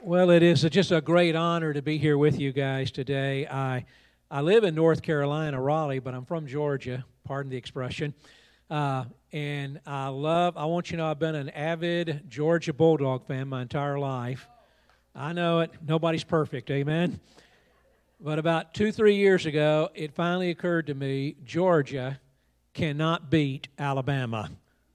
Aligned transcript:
Well, 0.00 0.30
it 0.30 0.44
is 0.44 0.62
just 0.62 0.92
a 0.92 1.00
great 1.00 1.34
honor 1.34 1.72
to 1.72 1.82
be 1.82 1.98
here 1.98 2.16
with 2.16 2.38
you 2.38 2.52
guys 2.52 2.92
today. 2.92 3.48
I, 3.48 3.84
I 4.30 4.42
live 4.42 4.62
in 4.62 4.76
North 4.76 5.02
Carolina, 5.02 5.60
Raleigh, 5.60 5.98
but 5.98 6.14
I'm 6.14 6.24
from 6.24 6.46
Georgia, 6.46 7.04
pardon 7.24 7.50
the 7.50 7.56
expression. 7.56 8.14
Uh, 8.70 9.06
and 9.32 9.80
I 9.84 10.06
love, 10.06 10.56
I 10.56 10.66
want 10.66 10.92
you 10.92 10.96
to 10.96 11.02
know 11.02 11.10
I've 11.10 11.18
been 11.18 11.34
an 11.34 11.48
avid 11.48 12.26
Georgia 12.28 12.72
Bulldog 12.72 13.26
fan 13.26 13.48
my 13.48 13.60
entire 13.60 13.98
life. 13.98 14.48
I 15.16 15.32
know 15.32 15.60
it, 15.60 15.72
nobody's 15.84 16.24
perfect, 16.24 16.70
amen? 16.70 17.18
But 18.20 18.38
about 18.38 18.74
two, 18.74 18.92
three 18.92 19.16
years 19.16 19.46
ago, 19.46 19.90
it 19.96 20.14
finally 20.14 20.50
occurred 20.50 20.86
to 20.86 20.94
me 20.94 21.34
Georgia 21.44 22.20
cannot 22.72 23.30
beat 23.30 23.66
Alabama, 23.76 24.48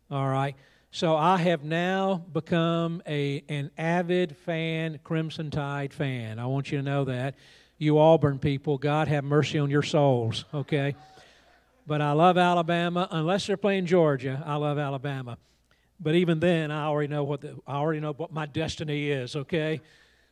all 0.10 0.30
right? 0.30 0.56
So 0.96 1.16
I 1.16 1.38
have 1.38 1.64
now 1.64 2.24
become 2.34 3.02
a, 3.08 3.44
an 3.50 3.72
avid 3.80 4.38
fan, 4.38 5.00
Crimson 5.04 5.50
Tide 5.50 5.92
fan. 5.92 6.38
I 6.38 6.46
want 6.46 6.72
you 6.72 6.78
to 6.78 6.84
know 6.84 7.06
that. 7.06 7.34
You 7.80 7.98
Auburn 7.98 8.38
people, 8.38 8.78
God 8.78 9.08
have 9.08 9.24
mercy 9.24 9.58
on 9.58 9.72
your 9.72 9.82
souls, 9.82 10.46
okay? 10.54 10.96
But 11.88 12.02
I 12.02 12.12
love 12.12 12.38
Alabama. 12.38 13.08
Unless 13.10 13.48
they're 13.48 13.58
playing 13.58 13.88
Georgia, 13.88 14.44
I 14.46 14.58
love 14.58 14.78
Alabama. 14.78 15.40
But 16.00 16.14
even 16.14 16.40
then, 16.40 16.70
I 16.70 16.86
already 16.86 17.08
know 17.08 17.24
what 17.24 17.42
the, 17.42 17.58
I 17.66 17.78
already 17.78 18.00
know 18.00 18.14
what 18.14 18.32
my 18.32 18.46
destiny 18.46 19.10
is, 19.10 19.36
okay? 19.36 19.82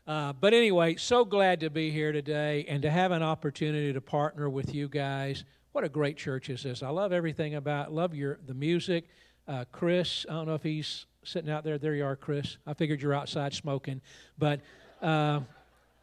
Uh, 0.05 0.31
but 0.33 0.53
anyway, 0.53 0.95
so 0.95 1.25
glad 1.25 1.61
to 1.61 1.71
be 1.71 1.89
here 1.89 2.11
today 2.11 2.65
and 2.69 2.83
to 2.83 2.91
have 2.91 3.11
an 3.11 3.23
opportunity 3.23 3.93
to 3.93 3.99
partner 3.99 4.47
with 4.47 4.75
you 4.75 4.87
guys. 4.87 5.43
What 5.71 5.83
a 5.85 5.89
great 5.89 6.17
church 6.17 6.51
is 6.51 6.61
this! 6.61 6.83
I 6.83 6.89
love 6.89 7.11
everything 7.11 7.55
about. 7.55 7.91
Love 7.91 8.13
your 8.13 8.37
the 8.45 8.53
music 8.53 9.05
uh, 9.47 9.65
Chris, 9.71 10.25
I 10.29 10.33
don't 10.33 10.47
know 10.47 10.55
if 10.55 10.63
he's 10.63 11.05
sitting 11.23 11.49
out 11.49 11.63
there. 11.63 11.77
There 11.77 11.95
you 11.95 12.05
are, 12.05 12.15
Chris. 12.15 12.57
I 12.65 12.73
figured 12.73 13.01
you're 13.01 13.13
outside 13.13 13.53
smoking. 13.53 14.01
But 14.37 14.61
uh, 15.01 15.41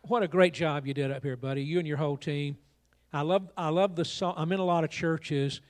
what 0.03 0.23
a 0.23 0.29
great 0.29 0.55
job 0.55 0.87
you 0.87 0.95
did 0.95 1.11
up 1.11 1.23
here, 1.23 1.37
buddy. 1.37 1.63
You 1.63 1.79
and 1.79 1.87
your 1.87 1.97
whole 1.97 2.17
team. 2.17 2.57
I 3.13 3.23
love, 3.23 3.49
I 3.57 3.69
love 3.71 3.97
the 3.97 4.05
song. 4.05 4.35
I'm 4.37 4.53
in 4.53 4.61
a 4.61 4.65
lot 4.65 4.85
of 4.85 4.91
churches, 4.91 5.61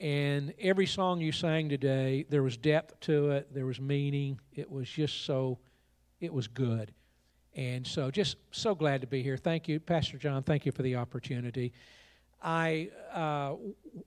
and 0.00 0.54
every 0.58 0.86
song 0.86 1.20
you 1.20 1.30
sang 1.30 1.68
today, 1.68 2.24
there 2.30 2.42
was 2.42 2.56
depth 2.56 2.98
to 3.00 3.32
it, 3.32 3.52
there 3.52 3.66
was 3.66 3.80
meaning. 3.80 4.40
It 4.54 4.70
was 4.70 4.88
just 4.88 5.24
so, 5.24 5.58
it 6.20 6.32
was 6.32 6.48
good. 6.48 6.92
And 7.54 7.86
so, 7.86 8.10
just 8.10 8.36
so 8.50 8.74
glad 8.74 9.00
to 9.02 9.06
be 9.06 9.22
here. 9.22 9.36
Thank 9.36 9.68
you, 9.68 9.80
Pastor 9.80 10.18
John. 10.18 10.42
Thank 10.42 10.66
you 10.66 10.72
for 10.72 10.82
the 10.82 10.96
opportunity. 10.96 11.72
I, 12.42 12.90
uh, 13.12 13.56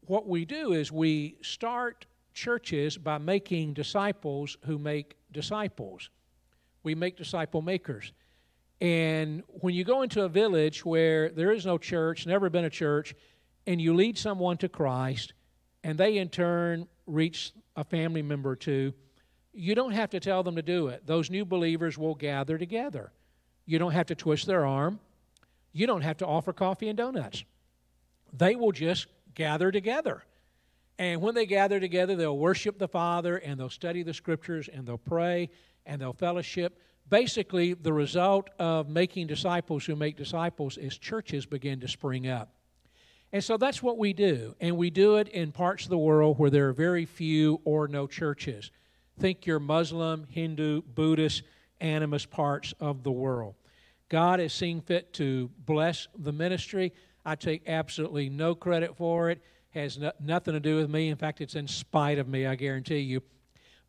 what 0.05 0.27
we 0.27 0.45
do 0.45 0.73
is 0.73 0.91
we 0.91 1.37
start 1.41 2.05
churches 2.39 2.97
by 2.97 3.17
making 3.17 3.73
disciples 3.73 4.57
who 4.65 4.77
make 4.77 5.17
disciples. 5.31 6.09
We 6.83 6.95
make 6.95 7.17
disciple 7.17 7.61
makers. 7.61 8.13
And 8.81 9.43
when 9.47 9.73
you 9.75 9.83
go 9.83 10.01
into 10.03 10.23
a 10.23 10.29
village 10.29 10.85
where 10.85 11.29
there 11.29 11.51
is 11.51 11.65
no 11.65 11.77
church, 11.77 12.25
never 12.25 12.49
been 12.49 12.63
a 12.63 12.69
church, 12.69 13.13
and 13.67 13.81
you 13.81 13.93
lead 13.93 14.17
someone 14.17 14.57
to 14.57 14.69
Christ, 14.69 15.33
and 15.83 15.97
they 15.97 16.17
in 16.17 16.29
turn 16.29 16.87
reach 17.05 17.51
a 17.75 17.83
family 17.83 18.21
member 18.21 18.51
or 18.51 18.55
two, 18.55 18.93
you 19.51 19.75
don't 19.75 19.91
have 19.91 20.11
to 20.11 20.19
tell 20.21 20.41
them 20.43 20.55
to 20.55 20.61
do 20.61 20.87
it. 20.87 21.05
Those 21.05 21.29
new 21.29 21.43
believers 21.43 21.97
will 21.97 22.15
gather 22.15 22.57
together. 22.57 23.11
You 23.65 23.79
don't 23.79 23.91
have 23.91 24.07
to 24.07 24.15
twist 24.15 24.45
their 24.45 24.65
arm. 24.65 24.99
You 25.73 25.87
don't 25.87 26.01
have 26.01 26.17
to 26.17 26.25
offer 26.25 26.53
coffee 26.53 26.87
and 26.87 26.97
donuts. 26.97 27.43
They 28.31 28.55
will 28.55 28.71
just 28.71 29.07
gather 29.35 29.71
together. 29.71 30.23
And 30.99 31.21
when 31.21 31.33
they 31.33 31.45
gather 31.45 31.79
together, 31.79 32.17
they'll 32.17 32.37
worship 32.37 32.77
the 32.77 32.89
Father 32.89 33.37
and 33.37 33.57
they'll 33.57 33.69
study 33.69 34.03
the 34.03 34.13
scriptures 34.13 34.67
and 34.71 34.85
they'll 34.85 34.97
pray 34.97 35.49
and 35.85 36.01
they'll 36.01 36.11
fellowship. 36.11 36.77
Basically, 37.09 37.73
the 37.73 37.93
result 37.93 38.49
of 38.59 38.89
making 38.89 39.27
disciples 39.27 39.85
who 39.85 39.95
make 39.95 40.17
disciples 40.17 40.77
is 40.77 40.97
churches 40.97 41.45
begin 41.45 41.79
to 41.79 41.87
spring 41.87 42.27
up. 42.27 42.53
And 43.31 43.41
so 43.41 43.55
that's 43.55 43.81
what 43.81 43.97
we 43.97 44.11
do. 44.11 44.55
And 44.59 44.75
we 44.75 44.89
do 44.89 45.15
it 45.15 45.29
in 45.29 45.53
parts 45.53 45.85
of 45.85 45.89
the 45.89 45.97
world 45.97 46.37
where 46.37 46.49
there 46.49 46.67
are 46.67 46.73
very 46.73 47.05
few 47.05 47.61
or 47.63 47.87
no 47.87 48.05
churches. 48.05 48.69
Think 49.17 49.45
your 49.45 49.59
Muslim, 49.59 50.27
Hindu, 50.29 50.81
Buddhist, 50.81 51.43
animist 51.79 52.29
parts 52.29 52.73
of 52.77 53.03
the 53.03 53.11
world. 53.11 53.55
God 54.09 54.41
has 54.41 54.51
seen 54.51 54.81
fit 54.81 55.13
to 55.13 55.49
bless 55.65 56.09
the 56.17 56.33
ministry. 56.33 56.91
I 57.25 57.35
take 57.35 57.69
absolutely 57.69 58.27
no 58.29 58.53
credit 58.53 58.97
for 58.97 59.29
it 59.29 59.41
has 59.71 59.97
no, 59.97 60.11
nothing 60.19 60.53
to 60.53 60.59
do 60.59 60.75
with 60.77 60.89
me. 60.89 61.09
In 61.09 61.17
fact, 61.17 61.41
it's 61.41 61.55
in 61.55 61.67
spite 61.67 62.19
of 62.19 62.27
me, 62.27 62.45
I 62.45 62.55
guarantee 62.55 62.99
you. 62.99 63.21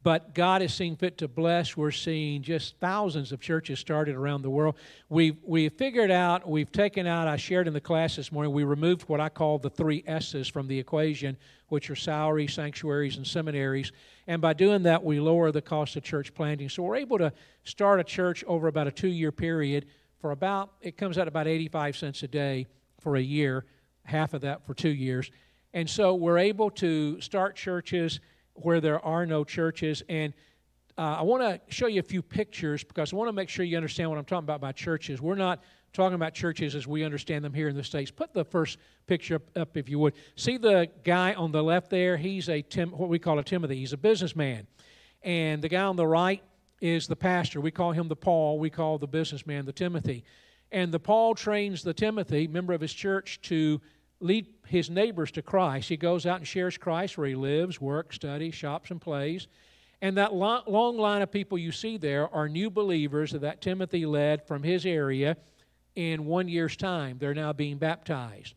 But 0.02 0.34
God 0.34 0.62
has 0.62 0.72
seen 0.72 0.96
fit 0.96 1.18
to 1.18 1.28
bless. 1.28 1.76
We're 1.76 1.90
seeing 1.90 2.40
just 2.40 2.76
thousands 2.78 3.32
of 3.32 3.40
churches 3.40 3.80
started 3.80 4.16
around 4.16 4.40
the 4.40 4.48
world. 4.48 4.76
We've, 5.10 5.36
we've 5.44 5.72
figured 5.72 6.10
out, 6.10 6.48
we've 6.48 6.72
taken 6.72 7.06
out, 7.06 7.28
I 7.28 7.36
shared 7.36 7.66
in 7.66 7.74
the 7.74 7.82
class 7.82 8.16
this 8.16 8.32
morning, 8.32 8.52
we 8.52 8.64
removed 8.64 9.02
what 9.08 9.20
I 9.20 9.28
call 9.28 9.58
the 9.58 9.68
three 9.68 10.02
S's 10.06 10.48
from 10.48 10.68
the 10.68 10.78
equation, 10.78 11.36
which 11.68 11.90
are 11.90 11.96
salaries, 11.96 12.54
sanctuaries, 12.54 13.18
and 13.18 13.26
seminaries. 13.26 13.92
And 14.26 14.40
by 14.40 14.54
doing 14.54 14.84
that, 14.84 15.04
we 15.04 15.20
lower 15.20 15.52
the 15.52 15.60
cost 15.60 15.96
of 15.96 16.02
church 16.02 16.32
planting. 16.32 16.70
So 16.70 16.82
we're 16.82 16.96
able 16.96 17.18
to 17.18 17.30
start 17.64 18.00
a 18.00 18.04
church 18.04 18.42
over 18.44 18.68
about 18.68 18.86
a 18.86 18.92
two 18.92 19.08
year 19.08 19.32
period 19.32 19.84
for 20.18 20.30
about, 20.30 20.72
it 20.80 20.96
comes 20.96 21.18
out 21.18 21.28
about 21.28 21.46
85 21.46 21.96
cents 21.96 22.22
a 22.22 22.28
day 22.28 22.66
for 23.00 23.16
a 23.16 23.20
year, 23.20 23.66
half 24.04 24.32
of 24.32 24.40
that 24.42 24.64
for 24.64 24.72
two 24.72 24.90
years 24.90 25.30
and 25.72 25.88
so 25.88 26.14
we're 26.14 26.38
able 26.38 26.70
to 26.70 27.20
start 27.20 27.56
churches 27.56 28.20
where 28.54 28.80
there 28.80 29.04
are 29.04 29.26
no 29.26 29.44
churches. 29.44 30.02
And 30.08 30.34
uh, 30.98 31.16
I 31.18 31.22
want 31.22 31.42
to 31.42 31.60
show 31.72 31.86
you 31.86 32.00
a 32.00 32.02
few 32.02 32.22
pictures 32.22 32.84
because 32.84 33.12
I 33.12 33.16
want 33.16 33.28
to 33.28 33.32
make 33.32 33.48
sure 33.48 33.64
you 33.64 33.76
understand 33.76 34.10
what 34.10 34.18
I'm 34.18 34.24
talking 34.24 34.44
about 34.44 34.60
by 34.60 34.72
churches. 34.72 35.20
We're 35.20 35.34
not 35.36 35.62
talking 35.92 36.14
about 36.14 36.34
churches 36.34 36.74
as 36.74 36.86
we 36.86 37.04
understand 37.04 37.44
them 37.44 37.54
here 37.54 37.68
in 37.68 37.76
the 37.76 37.84
States. 37.84 38.10
Put 38.10 38.32
the 38.32 38.44
first 38.44 38.78
picture 39.06 39.36
up, 39.36 39.42
up 39.56 39.76
if 39.76 39.88
you 39.88 39.98
would. 39.98 40.14
See 40.36 40.56
the 40.56 40.88
guy 41.04 41.34
on 41.34 41.52
the 41.52 41.62
left 41.62 41.90
there? 41.90 42.16
He's 42.16 42.48
a 42.48 42.62
Tim, 42.62 42.90
what 42.90 43.08
we 43.08 43.18
call 43.18 43.38
a 43.38 43.44
Timothy. 43.44 43.76
He's 43.76 43.92
a 43.92 43.98
businessman. 43.98 44.66
And 45.22 45.62
the 45.62 45.68
guy 45.68 45.82
on 45.82 45.96
the 45.96 46.06
right 46.06 46.42
is 46.80 47.06
the 47.06 47.16
pastor. 47.16 47.60
We 47.60 47.70
call 47.70 47.92
him 47.92 48.08
the 48.08 48.16
Paul. 48.16 48.58
We 48.58 48.70
call 48.70 48.98
the 48.98 49.06
businessman 49.06 49.66
the 49.66 49.72
Timothy. 49.72 50.24
And 50.72 50.92
the 50.92 51.00
Paul 51.00 51.34
trains 51.34 51.82
the 51.82 51.94
Timothy, 51.94 52.46
member 52.46 52.72
of 52.72 52.80
his 52.80 52.92
church, 52.92 53.40
to 53.42 53.80
lead 54.20 54.59
his 54.70 54.88
neighbors 54.88 55.32
to 55.32 55.42
Christ. 55.42 55.88
He 55.88 55.96
goes 55.96 56.26
out 56.26 56.38
and 56.38 56.46
shares 56.46 56.78
Christ 56.78 57.18
where 57.18 57.26
he 57.26 57.34
lives, 57.34 57.80
works, 57.80 58.16
studies, 58.16 58.54
shops, 58.54 58.90
and 58.90 59.00
plays. 59.00 59.48
And 60.00 60.16
that 60.16 60.32
long 60.32 60.96
line 60.96 61.22
of 61.22 61.30
people 61.30 61.58
you 61.58 61.72
see 61.72 61.96
there 61.96 62.32
are 62.32 62.48
new 62.48 62.70
believers 62.70 63.32
that 63.32 63.60
Timothy 63.60 64.06
led 64.06 64.46
from 64.46 64.62
his 64.62 64.86
area 64.86 65.36
in 65.96 66.24
one 66.24 66.48
year's 66.48 66.76
time. 66.76 67.18
They're 67.18 67.34
now 67.34 67.52
being 67.52 67.78
baptized. 67.78 68.54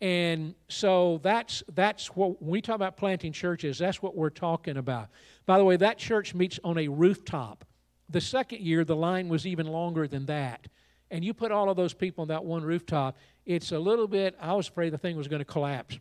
And 0.00 0.54
so 0.68 1.20
that's, 1.22 1.62
that's 1.72 2.08
what, 2.08 2.42
when 2.42 2.50
we 2.50 2.60
talk 2.60 2.74
about 2.74 2.96
planting 2.96 3.32
churches, 3.32 3.78
that's 3.78 4.02
what 4.02 4.16
we're 4.16 4.30
talking 4.30 4.76
about. 4.76 5.08
By 5.46 5.56
the 5.56 5.64
way, 5.64 5.76
that 5.76 5.98
church 5.98 6.34
meets 6.34 6.58
on 6.64 6.78
a 6.78 6.88
rooftop. 6.88 7.64
The 8.10 8.20
second 8.20 8.60
year, 8.60 8.84
the 8.84 8.96
line 8.96 9.28
was 9.28 9.46
even 9.46 9.66
longer 9.66 10.08
than 10.08 10.26
that. 10.26 10.66
And 11.14 11.24
you 11.24 11.32
put 11.32 11.52
all 11.52 11.70
of 11.70 11.76
those 11.76 11.94
people 11.94 12.22
on 12.22 12.28
that 12.28 12.44
one 12.44 12.64
rooftop, 12.64 13.16
it's 13.46 13.70
a 13.70 13.78
little 13.78 14.08
bit, 14.08 14.34
I 14.40 14.52
was 14.54 14.66
afraid 14.66 14.92
the 14.92 14.98
thing 14.98 15.16
was 15.16 15.28
going 15.28 15.38
to 15.38 15.44
collapse. 15.44 16.00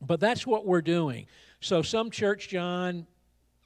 But 0.00 0.18
that's 0.18 0.46
what 0.46 0.64
we're 0.64 0.80
doing. 0.80 1.26
So 1.60 1.82
some 1.82 2.10
church, 2.10 2.48
John, 2.48 3.06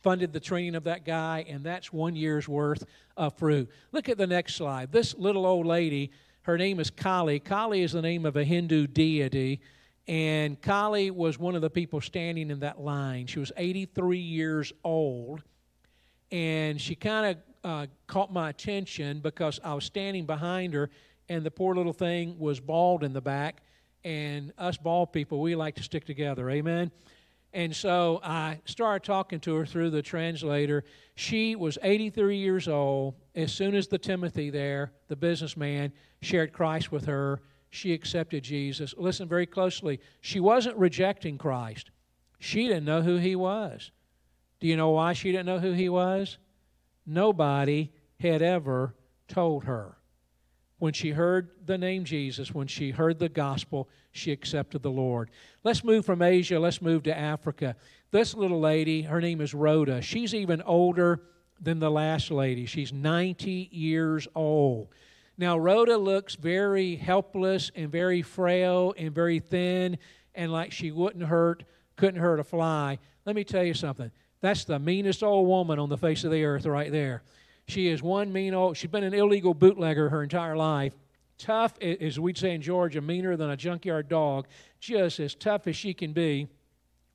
funded 0.02 0.32
the 0.32 0.40
training 0.40 0.74
of 0.74 0.82
that 0.82 1.04
guy, 1.04 1.44
and 1.48 1.62
that's 1.62 1.92
one 1.92 2.16
year's 2.16 2.48
worth 2.48 2.84
of 3.16 3.38
fruit. 3.38 3.70
Look 3.92 4.08
at 4.08 4.18
the 4.18 4.26
next 4.26 4.56
slide. 4.56 4.90
This 4.90 5.14
little 5.14 5.46
old 5.46 5.64
lady, 5.64 6.10
her 6.42 6.58
name 6.58 6.80
is 6.80 6.90
Kali. 6.90 7.38
Kali 7.38 7.82
is 7.82 7.92
the 7.92 8.02
name 8.02 8.26
of 8.26 8.34
a 8.34 8.42
Hindu 8.42 8.88
deity, 8.88 9.60
and 10.08 10.60
Kali 10.60 11.12
was 11.12 11.38
one 11.38 11.54
of 11.54 11.62
the 11.62 11.70
people 11.70 12.00
standing 12.00 12.50
in 12.50 12.58
that 12.58 12.80
line. 12.80 13.28
She 13.28 13.38
was 13.38 13.52
83 13.56 14.18
years 14.18 14.72
old, 14.82 15.40
and 16.32 16.80
she 16.80 16.96
kind 16.96 17.26
of 17.26 17.36
uh, 17.64 17.86
caught 18.06 18.32
my 18.32 18.50
attention 18.50 19.20
because 19.20 19.58
I 19.64 19.74
was 19.74 19.84
standing 19.84 20.26
behind 20.26 20.74
her 20.74 20.90
and 21.28 21.44
the 21.44 21.50
poor 21.50 21.74
little 21.74 21.92
thing 21.92 22.38
was 22.38 22.60
bald 22.60 23.02
in 23.02 23.12
the 23.12 23.20
back. 23.20 23.62
And 24.04 24.52
us 24.58 24.76
bald 24.76 25.12
people, 25.12 25.40
we 25.40 25.56
like 25.56 25.76
to 25.76 25.82
stick 25.82 26.04
together. 26.04 26.50
Amen. 26.50 26.90
And 27.54 27.74
so 27.74 28.20
I 28.22 28.60
started 28.64 29.06
talking 29.06 29.40
to 29.40 29.54
her 29.54 29.64
through 29.64 29.90
the 29.90 30.02
translator. 30.02 30.84
She 31.14 31.56
was 31.56 31.78
83 31.82 32.36
years 32.36 32.68
old. 32.68 33.14
As 33.34 33.52
soon 33.52 33.74
as 33.74 33.86
the 33.86 33.96
Timothy 33.96 34.50
there, 34.50 34.92
the 35.08 35.16
businessman, 35.16 35.92
shared 36.20 36.52
Christ 36.52 36.92
with 36.92 37.06
her, 37.06 37.40
she 37.70 37.92
accepted 37.92 38.42
Jesus. 38.42 38.94
Listen 38.98 39.28
very 39.28 39.46
closely. 39.46 40.00
She 40.20 40.40
wasn't 40.40 40.76
rejecting 40.76 41.38
Christ, 41.38 41.90
she 42.38 42.66
didn't 42.66 42.84
know 42.84 43.02
who 43.02 43.16
he 43.16 43.36
was. 43.36 43.90
Do 44.60 44.68
you 44.68 44.76
know 44.76 44.90
why 44.90 45.12
she 45.12 45.30
didn't 45.30 45.46
know 45.46 45.58
who 45.58 45.72
he 45.72 45.88
was? 45.88 46.38
Nobody 47.06 47.92
had 48.20 48.42
ever 48.42 48.94
told 49.28 49.64
her. 49.64 49.98
When 50.78 50.92
she 50.92 51.10
heard 51.10 51.50
the 51.64 51.78
name 51.78 52.04
Jesus, 52.04 52.52
when 52.52 52.66
she 52.66 52.90
heard 52.90 53.18
the 53.18 53.28
gospel, 53.28 53.88
she 54.12 54.32
accepted 54.32 54.82
the 54.82 54.90
Lord. 54.90 55.30
Let's 55.62 55.84
move 55.84 56.04
from 56.04 56.20
Asia, 56.20 56.58
let's 56.58 56.82
move 56.82 57.04
to 57.04 57.16
Africa. 57.16 57.76
This 58.10 58.34
little 58.34 58.60
lady, 58.60 59.02
her 59.02 59.20
name 59.20 59.40
is 59.40 59.54
Rhoda. 59.54 60.02
She's 60.02 60.34
even 60.34 60.62
older 60.62 61.22
than 61.60 61.78
the 61.78 61.90
last 61.90 62.30
lady. 62.30 62.66
She's 62.66 62.92
90 62.92 63.70
years 63.72 64.28
old. 64.34 64.88
Now, 65.38 65.58
Rhoda 65.58 65.96
looks 65.96 66.34
very 66.34 66.96
helpless 66.96 67.70
and 67.74 67.90
very 67.90 68.22
frail 68.22 68.94
and 68.96 69.12
very 69.12 69.40
thin 69.40 69.98
and 70.34 70.52
like 70.52 70.72
she 70.72 70.90
wouldn't 70.90 71.24
hurt, 71.24 71.64
couldn't 71.96 72.20
hurt 72.20 72.40
a 72.40 72.44
fly. 72.44 72.98
Let 73.24 73.36
me 73.36 73.44
tell 73.44 73.64
you 73.64 73.74
something. 73.74 74.10
That's 74.44 74.64
the 74.64 74.78
meanest 74.78 75.22
old 75.22 75.48
woman 75.48 75.78
on 75.78 75.88
the 75.88 75.96
face 75.96 76.22
of 76.22 76.30
the 76.30 76.44
earth 76.44 76.66
right 76.66 76.92
there. 76.92 77.22
She 77.66 77.88
is 77.88 78.02
one 78.02 78.30
mean 78.30 78.52
old, 78.52 78.76
she's 78.76 78.90
been 78.90 79.02
an 79.02 79.14
illegal 79.14 79.54
bootlegger 79.54 80.10
her 80.10 80.22
entire 80.22 80.54
life. 80.54 80.92
Tough, 81.38 81.78
as 81.80 82.20
we'd 82.20 82.36
say 82.36 82.54
in 82.54 82.60
Georgia, 82.60 83.00
meaner 83.00 83.38
than 83.38 83.48
a 83.48 83.56
junkyard 83.56 84.06
dog, 84.10 84.46
just 84.80 85.18
as 85.18 85.34
tough 85.34 85.66
as 85.66 85.76
she 85.76 85.94
can 85.94 86.12
be. 86.12 86.46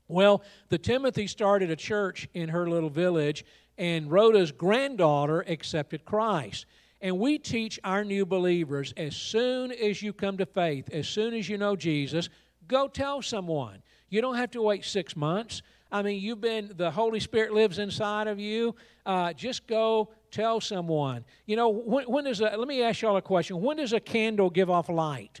Well, 0.08 0.42
the 0.70 0.78
Timothy 0.78 1.28
started 1.28 1.70
a 1.70 1.76
church 1.76 2.26
in 2.34 2.48
her 2.48 2.68
little 2.68 2.90
village, 2.90 3.44
and 3.78 4.10
Rhoda's 4.10 4.50
granddaughter 4.50 5.42
accepted 5.46 6.04
Christ. 6.04 6.66
And 7.00 7.20
we 7.20 7.38
teach 7.38 7.78
our 7.84 8.02
new 8.02 8.26
believers 8.26 8.92
as 8.96 9.14
soon 9.14 9.70
as 9.70 10.02
you 10.02 10.12
come 10.12 10.36
to 10.38 10.46
faith, 10.46 10.90
as 10.92 11.06
soon 11.06 11.34
as 11.34 11.48
you 11.48 11.58
know 11.58 11.76
Jesus, 11.76 12.28
go 12.66 12.88
tell 12.88 13.22
someone. 13.22 13.84
You 14.08 14.20
don't 14.20 14.34
have 14.34 14.50
to 14.50 14.62
wait 14.62 14.84
six 14.84 15.14
months. 15.14 15.62
I 15.92 16.02
mean, 16.02 16.20
you've 16.20 16.40
been, 16.40 16.72
the 16.76 16.90
Holy 16.90 17.20
Spirit 17.20 17.52
lives 17.52 17.78
inside 17.78 18.28
of 18.28 18.38
you. 18.38 18.74
Uh, 19.04 19.32
just 19.32 19.66
go 19.66 20.10
tell 20.30 20.60
someone. 20.60 21.24
You 21.46 21.56
know, 21.56 21.68
when, 21.68 22.04
when 22.04 22.24
does 22.24 22.40
a, 22.40 22.56
let 22.56 22.68
me 22.68 22.82
ask 22.82 23.02
y'all 23.02 23.16
a 23.16 23.22
question. 23.22 23.60
When 23.60 23.78
does 23.78 23.92
a 23.92 24.00
candle 24.00 24.50
give 24.50 24.70
off 24.70 24.88
light? 24.88 25.40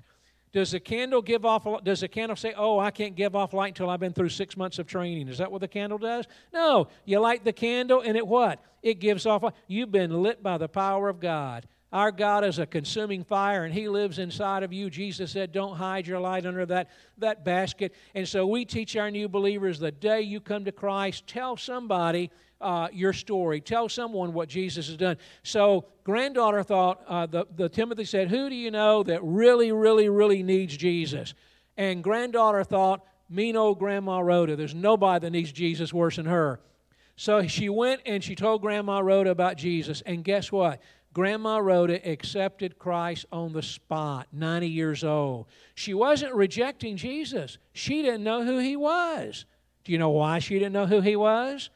Does 0.52 0.72
the 0.72 0.80
candle 0.80 1.22
give 1.22 1.44
off, 1.44 1.64
does 1.84 2.00
the 2.00 2.08
candle 2.08 2.34
say, 2.34 2.52
oh, 2.56 2.80
I 2.80 2.90
can't 2.90 3.14
give 3.14 3.36
off 3.36 3.52
light 3.52 3.68
until 3.68 3.88
I've 3.88 4.00
been 4.00 4.12
through 4.12 4.30
six 4.30 4.56
months 4.56 4.80
of 4.80 4.86
training? 4.88 5.28
Is 5.28 5.38
that 5.38 5.52
what 5.52 5.60
the 5.60 5.68
candle 5.68 5.98
does? 5.98 6.26
No. 6.52 6.88
You 7.04 7.20
light 7.20 7.44
the 7.44 7.52
candle 7.52 8.00
and 8.00 8.16
it 8.16 8.26
what? 8.26 8.60
It 8.82 8.94
gives 8.98 9.26
off, 9.26 9.44
you've 9.68 9.92
been 9.92 10.22
lit 10.22 10.42
by 10.42 10.58
the 10.58 10.68
power 10.68 11.08
of 11.08 11.20
God. 11.20 11.66
Our 11.92 12.12
God 12.12 12.44
is 12.44 12.58
a 12.58 12.66
consuming 12.66 13.24
fire 13.24 13.64
and 13.64 13.74
He 13.74 13.88
lives 13.88 14.18
inside 14.18 14.62
of 14.62 14.72
you. 14.72 14.90
Jesus 14.90 15.32
said, 15.32 15.52
Don't 15.52 15.76
hide 15.76 16.06
your 16.06 16.20
light 16.20 16.46
under 16.46 16.64
that, 16.66 16.90
that 17.18 17.44
basket. 17.44 17.94
And 18.14 18.28
so 18.28 18.46
we 18.46 18.64
teach 18.64 18.96
our 18.96 19.10
new 19.10 19.28
believers 19.28 19.78
the 19.78 19.90
day 19.90 20.20
you 20.20 20.40
come 20.40 20.64
to 20.66 20.72
Christ, 20.72 21.26
tell 21.26 21.56
somebody 21.56 22.30
uh, 22.60 22.88
your 22.92 23.12
story. 23.12 23.60
Tell 23.60 23.88
someone 23.88 24.32
what 24.32 24.48
Jesus 24.48 24.86
has 24.88 24.96
done. 24.96 25.16
So, 25.42 25.86
granddaughter 26.04 26.62
thought, 26.62 27.02
uh, 27.08 27.26
the, 27.26 27.46
the 27.56 27.68
Timothy 27.68 28.04
said, 28.04 28.28
Who 28.28 28.48
do 28.48 28.54
you 28.54 28.70
know 28.70 29.02
that 29.02 29.22
really, 29.24 29.72
really, 29.72 30.08
really 30.08 30.42
needs 30.42 30.76
Jesus? 30.76 31.34
And 31.76 32.04
granddaughter 32.04 32.64
thought, 32.64 33.04
Mean 33.28 33.56
old 33.56 33.78
Grandma 33.78 34.20
Rhoda. 34.20 34.56
There's 34.56 34.74
nobody 34.74 35.24
that 35.24 35.30
needs 35.30 35.52
Jesus 35.52 35.94
worse 35.94 36.16
than 36.16 36.26
her. 36.26 36.60
So 37.14 37.46
she 37.46 37.68
went 37.68 38.00
and 38.06 38.24
she 38.24 38.34
told 38.34 38.60
Grandma 38.60 39.00
Rhoda 39.00 39.30
about 39.30 39.56
Jesus. 39.56 40.02
And 40.04 40.24
guess 40.24 40.50
what? 40.50 40.80
Grandma 41.12 41.58
Rhoda 41.58 42.08
accepted 42.08 42.78
Christ 42.78 43.26
on 43.32 43.52
the 43.52 43.62
spot, 43.62 44.28
90 44.32 44.68
years 44.68 45.02
old. 45.02 45.46
She 45.74 45.92
wasn't 45.92 46.34
rejecting 46.34 46.96
Jesus, 46.96 47.58
she 47.72 48.02
didn't 48.02 48.24
know 48.24 48.44
who 48.44 48.58
he 48.58 48.76
was. 48.76 49.44
Do 49.84 49.92
you 49.92 49.98
know 49.98 50.10
why 50.10 50.38
she 50.38 50.54
didn't 50.54 50.72
know 50.72 50.86
who 50.86 51.00
he 51.00 51.16
was? 51.16 51.70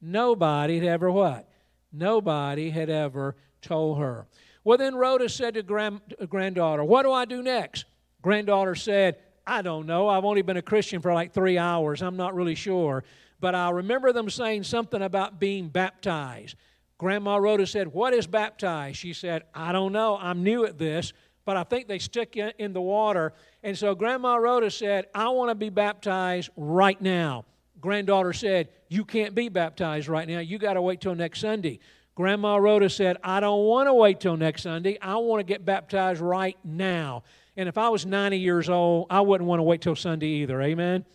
Nobody 0.00 0.78
had 0.78 0.88
ever 0.88 1.10
what? 1.10 1.48
Nobody 1.92 2.70
had 2.70 2.88
ever 2.88 3.36
told 3.60 3.98
her. 3.98 4.26
Well, 4.64 4.78
then 4.78 4.94
Rhoda 4.94 5.28
said 5.28 5.54
to 5.54 5.62
grand, 5.62 6.00
uh, 6.20 6.26
granddaughter, 6.26 6.84
What 6.84 7.02
do 7.02 7.12
I 7.12 7.24
do 7.24 7.42
next? 7.42 7.84
Granddaughter 8.22 8.74
said, 8.74 9.16
I 9.46 9.62
don't 9.62 9.86
know. 9.86 10.08
I've 10.08 10.24
only 10.24 10.42
been 10.42 10.56
a 10.56 10.62
Christian 10.62 11.00
for 11.00 11.12
like 11.12 11.32
three 11.32 11.58
hours. 11.58 12.02
I'm 12.02 12.16
not 12.16 12.34
really 12.34 12.54
sure. 12.54 13.04
But 13.40 13.54
I 13.54 13.70
remember 13.70 14.12
them 14.12 14.28
saying 14.28 14.64
something 14.64 15.00
about 15.00 15.40
being 15.40 15.68
baptized. 15.68 16.56
Grandma 17.00 17.36
Rhoda 17.36 17.66
said, 17.66 17.94
What 17.94 18.12
is 18.12 18.26
baptized? 18.26 18.98
She 18.98 19.14
said, 19.14 19.44
I 19.54 19.72
don't 19.72 19.90
know. 19.90 20.18
I'm 20.20 20.42
new 20.42 20.66
at 20.66 20.76
this, 20.76 21.14
but 21.46 21.56
I 21.56 21.62
think 21.62 21.88
they 21.88 21.98
stick 21.98 22.36
you 22.36 22.50
in 22.58 22.74
the 22.74 22.80
water. 22.82 23.32
And 23.62 23.76
so 23.76 23.94
Grandma 23.94 24.36
Rhoda 24.36 24.70
said, 24.70 25.06
I 25.14 25.30
want 25.30 25.48
to 25.48 25.54
be 25.54 25.70
baptized 25.70 26.50
right 26.58 27.00
now. 27.00 27.46
Granddaughter 27.80 28.34
said, 28.34 28.68
You 28.90 29.06
can't 29.06 29.34
be 29.34 29.48
baptized 29.48 30.08
right 30.08 30.28
now. 30.28 30.40
You 30.40 30.58
got 30.58 30.74
to 30.74 30.82
wait 30.82 31.00
till 31.00 31.14
next 31.14 31.40
Sunday. 31.40 31.78
Grandma 32.16 32.56
Rhoda 32.56 32.90
said, 32.90 33.16
I 33.24 33.40
don't 33.40 33.64
want 33.64 33.88
to 33.88 33.94
wait 33.94 34.20
till 34.20 34.36
next 34.36 34.64
Sunday. 34.64 34.98
I 35.00 35.16
want 35.16 35.40
to 35.40 35.44
get 35.44 35.64
baptized 35.64 36.20
right 36.20 36.58
now. 36.64 37.22
And 37.56 37.66
if 37.66 37.78
I 37.78 37.88
was 37.88 38.04
90 38.04 38.36
years 38.36 38.68
old, 38.68 39.06
I 39.08 39.22
wouldn't 39.22 39.48
want 39.48 39.60
to 39.60 39.64
wait 39.64 39.80
till 39.80 39.96
Sunday 39.96 40.42
either. 40.42 40.60
Amen? 40.60 41.06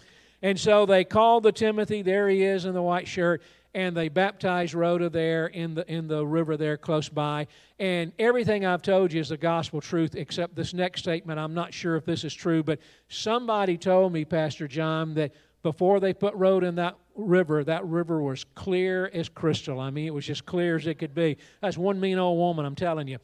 And 0.41 0.59
so 0.59 0.87
they 0.87 1.03
called 1.03 1.43
the 1.43 1.51
Timothy. 1.51 2.01
There 2.01 2.27
he 2.27 2.43
is 2.43 2.65
in 2.65 2.73
the 2.73 2.81
white 2.81 3.07
shirt. 3.07 3.43
And 3.75 3.95
they 3.95 4.07
baptized 4.07 4.73
Rhoda 4.73 5.09
there 5.09 5.47
in 5.47 5.75
the, 5.75 5.91
in 5.91 6.07
the 6.07 6.25
river 6.25 6.55
there 6.55 6.77
close 6.77 7.09
by. 7.09 7.45
And 7.77 8.13
everything 8.17 8.65
I've 8.65 8.81
told 8.81 9.11
you 9.11 9.19
is 9.19 9.29
the 9.29 9.37
gospel 9.37 9.81
truth, 9.81 10.15
except 10.15 10.55
this 10.55 10.73
next 10.73 11.01
statement. 11.01 11.39
I'm 11.39 11.53
not 11.53 11.73
sure 11.73 11.97
if 11.97 12.05
this 12.05 12.23
is 12.23 12.33
true, 12.33 12.63
but 12.63 12.79
somebody 13.09 13.77
told 13.77 14.13
me, 14.13 14.23
Pastor 14.23 14.67
John, 14.67 15.13
that 15.15 15.33
before 15.61 15.99
they 15.99 16.13
put 16.13 16.33
Rhoda 16.35 16.67
in 16.67 16.75
that 16.75 16.95
river, 17.15 17.65
that 17.65 17.85
river 17.85 18.21
was 18.21 18.45
clear 18.55 19.11
as 19.13 19.27
crystal. 19.27 19.79
I 19.79 19.89
mean, 19.89 20.07
it 20.07 20.13
was 20.13 20.25
just 20.25 20.45
clear 20.45 20.77
as 20.77 20.87
it 20.87 20.95
could 20.95 21.13
be. 21.13 21.37
That's 21.61 21.77
one 21.77 21.99
mean 21.99 22.17
old 22.17 22.37
woman, 22.37 22.65
I'm 22.65 22.75
telling 22.75 23.09
you. 23.09 23.17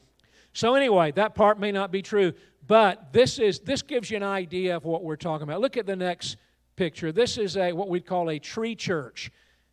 So 0.51 0.75
anyway, 0.75 1.12
that 1.13 1.33
part 1.33 1.59
may 1.59 1.71
not 1.71 1.92
be 1.92 2.01
true, 2.01 2.33
but 2.68 3.13
this 3.13 3.39
is 3.39 3.59
this 3.59 3.81
gives 3.81 4.12
you 4.12 4.18
an 4.18 4.24
idea 4.24 4.75
of 4.75 4.83
what 4.83 5.01
we're 5.01 5.15
talking 5.15 5.44
about. 5.44 5.62
Look 5.62 5.77
at 5.77 5.86
the 5.86 5.95
next 5.95 6.36
picture. 6.75 7.13
This 7.13 7.38
is 7.38 7.56
a 7.56 7.71
what 7.71 7.88
we'd 7.88 8.06
call 8.06 8.30
a 8.30 8.39
tree 8.39 8.75
church 8.75 9.31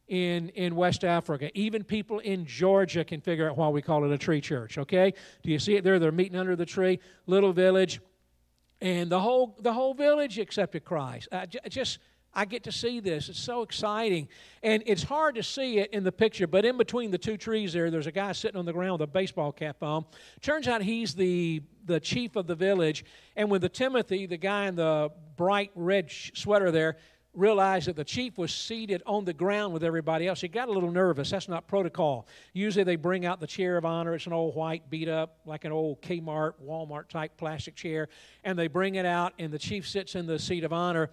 in, 0.08 0.48
in 0.50 0.74
West 0.74 1.04
Africa. 1.04 1.50
Even 1.54 1.84
people 1.84 2.18
in 2.18 2.46
Georgia 2.46 3.04
can 3.04 3.20
figure 3.20 3.48
out 3.48 3.56
why 3.56 3.68
we 3.68 3.82
call 3.82 4.04
it 4.04 4.10
a 4.10 4.18
tree 4.18 4.40
church, 4.40 4.78
okay? 4.78 5.12
Do 5.42 5.50
you 5.50 5.58
see 5.58 5.76
it 5.76 5.84
there? 5.84 5.98
They're 5.98 6.12
meeting 6.12 6.38
under 6.38 6.56
the 6.56 6.66
tree, 6.66 6.98
little 7.26 7.52
village, 7.52 8.00
and 8.80 9.10
the 9.10 9.20
whole 9.20 9.56
the 9.60 9.72
whole 9.72 9.94
village 9.94 10.38
accepted 10.38 10.84
Christ. 10.84 11.28
Uh, 11.32 11.46
just 11.46 11.98
I 12.34 12.44
get 12.44 12.64
to 12.64 12.72
see 12.72 13.00
this. 13.00 13.28
It's 13.28 13.40
so 13.40 13.62
exciting. 13.62 14.28
And 14.62 14.82
it's 14.86 15.02
hard 15.02 15.34
to 15.36 15.42
see 15.42 15.78
it 15.78 15.92
in 15.92 16.04
the 16.04 16.12
picture, 16.12 16.46
but 16.46 16.64
in 16.64 16.76
between 16.76 17.10
the 17.10 17.18
two 17.18 17.36
trees 17.36 17.72
there, 17.72 17.90
there's 17.90 18.06
a 18.06 18.12
guy 18.12 18.32
sitting 18.32 18.58
on 18.58 18.64
the 18.64 18.72
ground 18.72 19.00
with 19.00 19.08
a 19.08 19.12
baseball 19.12 19.50
cap 19.50 19.82
on. 19.82 20.04
Turns 20.40 20.68
out 20.68 20.82
he's 20.82 21.14
the, 21.14 21.62
the 21.86 21.98
chief 21.98 22.36
of 22.36 22.46
the 22.46 22.54
village. 22.54 23.04
And 23.34 23.50
when 23.50 23.60
the 23.60 23.68
Timothy, 23.68 24.26
the 24.26 24.36
guy 24.36 24.66
in 24.66 24.76
the 24.76 25.10
bright 25.36 25.72
red 25.74 26.10
sweater 26.10 26.70
there, 26.70 26.98
realized 27.34 27.88
that 27.88 27.96
the 27.96 28.04
chief 28.04 28.36
was 28.38 28.52
seated 28.52 29.02
on 29.06 29.24
the 29.24 29.32
ground 29.32 29.72
with 29.72 29.84
everybody 29.84 30.26
else. 30.26 30.40
He 30.40 30.48
got 30.48 30.68
a 30.68 30.72
little 30.72 30.90
nervous. 30.90 31.30
That's 31.30 31.48
not 31.48 31.68
protocol. 31.68 32.26
Usually 32.52 32.84
they 32.84 32.96
bring 32.96 33.26
out 33.26 33.40
the 33.40 33.46
chair 33.46 33.76
of 33.76 33.84
honor. 33.84 34.14
It's 34.14 34.26
an 34.26 34.32
old 34.32 34.54
white, 34.54 34.90
beat 34.90 35.08
up, 35.08 35.38
like 35.44 35.64
an 35.64 35.72
old 35.72 36.02
Kmart, 36.02 36.54
Walmart 36.64 37.08
type 37.08 37.36
plastic 37.36 37.76
chair. 37.76 38.08
And 38.44 38.58
they 38.58 38.66
bring 38.66 38.96
it 38.96 39.06
out, 39.06 39.34
and 39.38 39.52
the 39.52 39.58
chief 39.58 39.88
sits 39.88 40.14
in 40.14 40.26
the 40.26 40.38
seat 40.38 40.64
of 40.64 40.72
honor. 40.72 41.10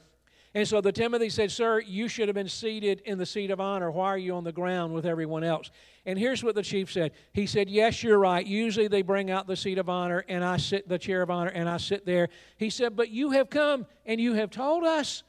And 0.56 0.66
so 0.66 0.80
the 0.80 0.94
Timothy 0.94 1.30
said, 1.30 1.52
Sir, 1.52 1.82
you 1.82 2.08
should 2.08 2.30
have 2.30 2.36
been 2.36 2.48
seated 2.48 3.02
in 3.02 3.18
the 3.18 3.26
seat 3.26 3.52
of 3.52 3.60
honor. 3.60 3.92
Why 3.92 4.08
are 4.08 4.18
you 4.18 4.36
on 4.36 4.46
the 4.46 4.54
ground 4.54 4.94
with 4.94 5.06
everyone 5.06 5.44
else? 5.44 5.70
And 6.06 6.18
here's 6.18 6.46
what 6.46 6.56
the 6.56 6.64
chief 6.64 6.90
said. 6.90 7.12
He 7.34 7.46
said, 7.46 7.70
Yes, 7.70 8.02
you're 8.02 8.18
right. 8.18 8.46
Usually 8.46 8.88
they 8.88 9.02
bring 9.02 9.30
out 9.30 9.48
the 9.48 9.58
seat 9.58 9.78
of 9.78 9.90
honor 9.90 10.24
and 10.30 10.46
I 10.46 10.56
sit 10.56 10.88
the 10.88 10.98
chair 10.98 11.22
of 11.22 11.30
honor 11.30 11.50
and 11.50 11.68
I 11.68 11.76
sit 11.76 12.06
there. 12.06 12.30
He 12.56 12.70
said, 12.70 12.96
But 12.96 13.10
you 13.10 13.32
have 13.32 13.50
come 13.50 13.86
and 14.06 14.22
you 14.22 14.36
have 14.36 14.50
told 14.50 14.86
us 14.86 15.24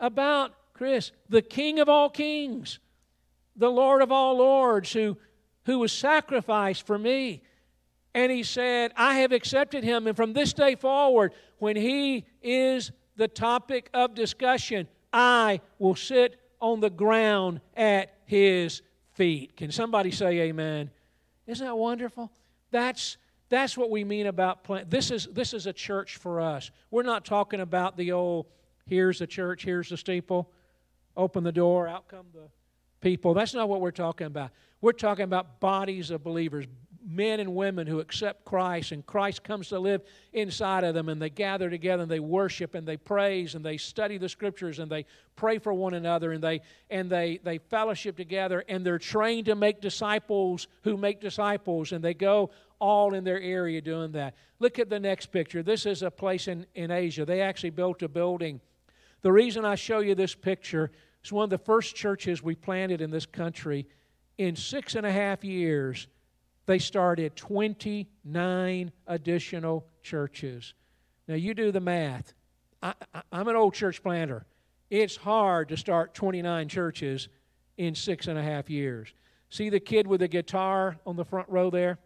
about 0.00 0.52
Christ, 0.74 1.12
the 1.28 1.42
King 1.42 1.78
of 1.78 1.88
all 1.88 2.10
kings, 2.10 2.80
the 3.54 3.70
Lord 3.70 4.02
of 4.02 4.10
all 4.10 4.38
lords, 4.38 4.92
who, 4.92 5.18
who 5.66 5.78
was 5.78 5.92
sacrificed 5.92 6.86
for 6.86 6.98
me. 6.98 7.42
And 8.14 8.32
he 8.32 8.42
said, 8.42 8.92
I 8.96 9.18
have 9.18 9.30
accepted 9.30 9.84
him, 9.84 10.06
and 10.06 10.16
from 10.16 10.32
this 10.32 10.52
day 10.52 10.74
forward, 10.74 11.32
when 11.58 11.76
he 11.76 12.24
is 12.42 12.90
the 13.16 13.28
topic 13.28 13.90
of 13.94 14.14
discussion, 14.14 14.88
I 15.12 15.60
will 15.78 15.94
sit 15.94 16.40
on 16.60 16.80
the 16.80 16.90
ground 16.90 17.60
at 17.76 18.14
his 18.24 18.82
feet. 19.12 19.56
Can 19.56 19.70
somebody 19.70 20.10
say 20.10 20.40
amen? 20.40 20.90
Isn't 21.46 21.66
that 21.66 21.76
wonderful? 21.76 22.32
That's 22.70 23.16
that's 23.48 23.76
what 23.76 23.90
we 23.90 24.04
mean 24.04 24.26
about. 24.26 24.64
This 24.88 25.10
is 25.10 25.26
this 25.26 25.52
is 25.52 25.66
a 25.66 25.72
church 25.72 26.16
for 26.16 26.40
us. 26.40 26.70
We're 26.90 27.02
not 27.02 27.24
talking 27.24 27.60
about 27.60 27.96
the 27.96 28.12
old 28.12 28.46
here's 28.90 29.20
the 29.20 29.26
church, 29.26 29.64
here's 29.64 29.88
the 29.88 29.96
steeple, 29.96 30.50
open 31.16 31.44
the 31.44 31.52
door, 31.52 31.88
out 31.88 32.08
come 32.08 32.26
the 32.34 32.48
people. 33.00 33.32
That's 33.32 33.54
not 33.54 33.68
what 33.68 33.80
we're 33.80 33.92
talking 33.92 34.26
about. 34.26 34.50
We're 34.80 34.92
talking 34.92 35.24
about 35.24 35.60
bodies 35.60 36.10
of 36.10 36.24
believers, 36.24 36.66
men 37.06 37.38
and 37.40 37.54
women 37.54 37.86
who 37.86 38.00
accept 38.00 38.44
Christ, 38.44 38.92
and 38.92 39.06
Christ 39.06 39.44
comes 39.44 39.68
to 39.68 39.78
live 39.78 40.02
inside 40.32 40.84
of 40.84 40.94
them, 40.94 41.08
and 41.08 41.22
they 41.22 41.30
gather 41.30 41.70
together 41.70 42.02
and 42.02 42.10
they 42.10 42.20
worship 42.20 42.74
and 42.74 42.86
they 42.86 42.96
praise 42.96 43.54
and 43.54 43.64
they 43.64 43.76
study 43.76 44.18
the 44.18 44.28
scriptures 44.28 44.80
and 44.80 44.90
they 44.90 45.06
pray 45.36 45.58
for 45.58 45.72
one 45.72 45.94
another 45.94 46.32
and 46.32 46.42
they 46.42 46.60
and 46.90 47.08
they 47.08 47.38
they 47.44 47.58
fellowship 47.58 48.16
together 48.16 48.64
and 48.68 48.84
they're 48.84 48.98
trained 48.98 49.46
to 49.46 49.54
make 49.54 49.80
disciples 49.80 50.66
who 50.82 50.96
make 50.96 51.20
disciples 51.20 51.92
and 51.92 52.04
they 52.04 52.14
go 52.14 52.50
all 52.80 53.14
in 53.14 53.24
their 53.24 53.40
area 53.40 53.80
doing 53.80 54.12
that. 54.12 54.34
Look 54.58 54.78
at 54.78 54.90
the 54.90 55.00
next 55.00 55.26
picture. 55.26 55.62
This 55.62 55.86
is 55.86 56.02
a 56.02 56.10
place 56.10 56.48
in, 56.48 56.66
in 56.74 56.90
Asia. 56.90 57.24
They 57.24 57.40
actually 57.40 57.70
built 57.70 58.02
a 58.02 58.08
building. 58.08 58.60
The 59.22 59.32
reason 59.32 59.64
I 59.64 59.74
show 59.74 60.00
you 60.00 60.14
this 60.14 60.34
picture 60.34 60.90
is 61.24 61.32
one 61.32 61.44
of 61.44 61.50
the 61.50 61.58
first 61.58 61.94
churches 61.94 62.42
we 62.42 62.54
planted 62.54 63.00
in 63.00 63.10
this 63.10 63.26
country 63.26 63.86
in 64.40 64.56
six 64.56 64.94
and 64.94 65.04
a 65.04 65.12
half 65.12 65.44
years, 65.44 66.06
they 66.64 66.78
started 66.78 67.36
29 67.36 68.92
additional 69.06 69.86
churches. 70.02 70.72
Now, 71.28 71.34
you 71.34 71.52
do 71.52 71.70
the 71.70 71.80
math. 71.80 72.32
I, 72.82 72.94
am 73.32 73.48
an 73.48 73.56
old 73.56 73.74
church 73.74 74.02
planter. 74.02 74.46
It's 74.88 75.14
hard 75.14 75.68
to 75.68 75.76
start 75.76 76.14
29 76.14 76.68
churches 76.68 77.28
in 77.76 77.94
six 77.94 78.28
and 78.28 78.38
a 78.38 78.42
half 78.42 78.70
years. 78.70 79.12
See 79.50 79.68
the 79.68 79.78
kid 79.78 80.06
with 80.06 80.20
the 80.20 80.28
guitar 80.28 80.96
on 81.04 81.16
the 81.16 81.24
front 81.24 81.50
row 81.50 81.68
there? 81.68 81.98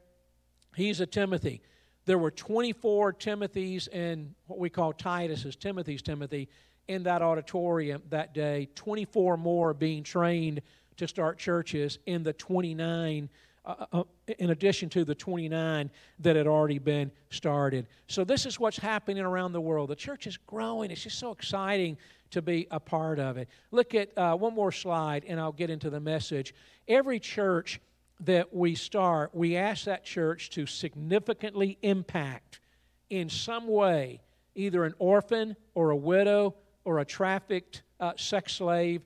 He's 0.74 1.00
a 1.00 1.06
Timothy. 1.06 1.62
There 2.04 2.18
were 2.18 2.32
24 2.32 3.12
Timothys 3.12 3.86
and 3.92 4.34
what 4.48 4.58
we 4.58 4.70
call 4.70 4.92
Titus's, 4.92 5.54
Timothy's 5.54 6.02
Timothy, 6.02 6.48
in 6.88 7.02
that 7.04 7.22
auditorium 7.22 8.02
that 8.10 8.34
day. 8.34 8.68
24 8.74 9.36
more 9.36 9.74
being 9.74 10.02
trained 10.02 10.60
to 10.96 11.08
start 11.08 11.38
churches 11.38 11.98
in 12.06 12.22
the 12.22 12.32
29 12.32 13.28
uh, 13.66 13.74
uh, 13.78 13.86
uh, 14.00 14.04
in 14.38 14.50
addition 14.50 14.90
to 14.90 15.06
the 15.06 15.14
29 15.14 15.90
that 16.18 16.36
had 16.36 16.46
already 16.46 16.78
been 16.78 17.10
started. 17.30 17.86
So, 18.08 18.22
this 18.22 18.44
is 18.44 18.60
what's 18.60 18.76
happening 18.76 19.24
around 19.24 19.52
the 19.52 19.60
world. 19.60 19.88
The 19.88 19.96
church 19.96 20.26
is 20.26 20.36
growing. 20.36 20.90
It's 20.90 21.02
just 21.02 21.18
so 21.18 21.30
exciting 21.32 21.96
to 22.32 22.42
be 22.42 22.66
a 22.70 22.78
part 22.78 23.18
of 23.18 23.38
it. 23.38 23.48
Look 23.70 23.94
at 23.94 24.16
uh, 24.18 24.36
one 24.36 24.54
more 24.54 24.70
slide, 24.70 25.24
and 25.26 25.40
I'll 25.40 25.52
get 25.52 25.70
into 25.70 25.88
the 25.88 26.00
message. 26.00 26.54
Every 26.88 27.18
church 27.18 27.80
that 28.20 28.54
we 28.54 28.74
start, 28.74 29.34
we 29.34 29.56
ask 29.56 29.84
that 29.84 30.04
church 30.04 30.50
to 30.50 30.66
significantly 30.66 31.78
impact 31.80 32.60
in 33.08 33.30
some 33.30 33.66
way 33.66 34.20
either 34.54 34.84
an 34.84 34.94
orphan 34.98 35.56
or 35.74 35.90
a 35.90 35.96
widow 35.96 36.54
or 36.84 36.98
a 36.98 37.04
trafficked 37.04 37.82
uh, 38.00 38.12
sex 38.16 38.54
slave 38.54 39.02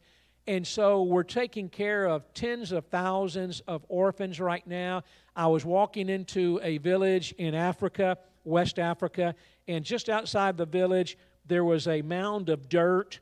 and 0.49 0.67
so 0.67 1.03
we're 1.03 1.25
taking 1.25 1.69
care 1.69 2.07
of 2.07 2.33
tens 2.33 2.73
of 2.73 2.87
thousands 2.87 3.61
of 3.69 3.85
orphans 3.91 4.41
right 4.41 4.67
now. 4.67 5.03
I 5.37 5.47
was 5.47 5.63
walking 5.63 6.09
into 6.09 6.59
a 6.63 6.79
village 6.79 7.33
in 7.37 7.55
Africa, 7.55 8.17
West 8.45 8.79
Africa, 8.79 9.35
and 9.69 9.85
just 9.85 10.09
outside 10.09 10.57
the 10.57 10.65
village, 10.65 11.19
there 11.45 11.65
was 11.65 11.87
a 11.87 12.01
mound 12.01 12.49
of 12.49 12.71
dirt 12.71 13.21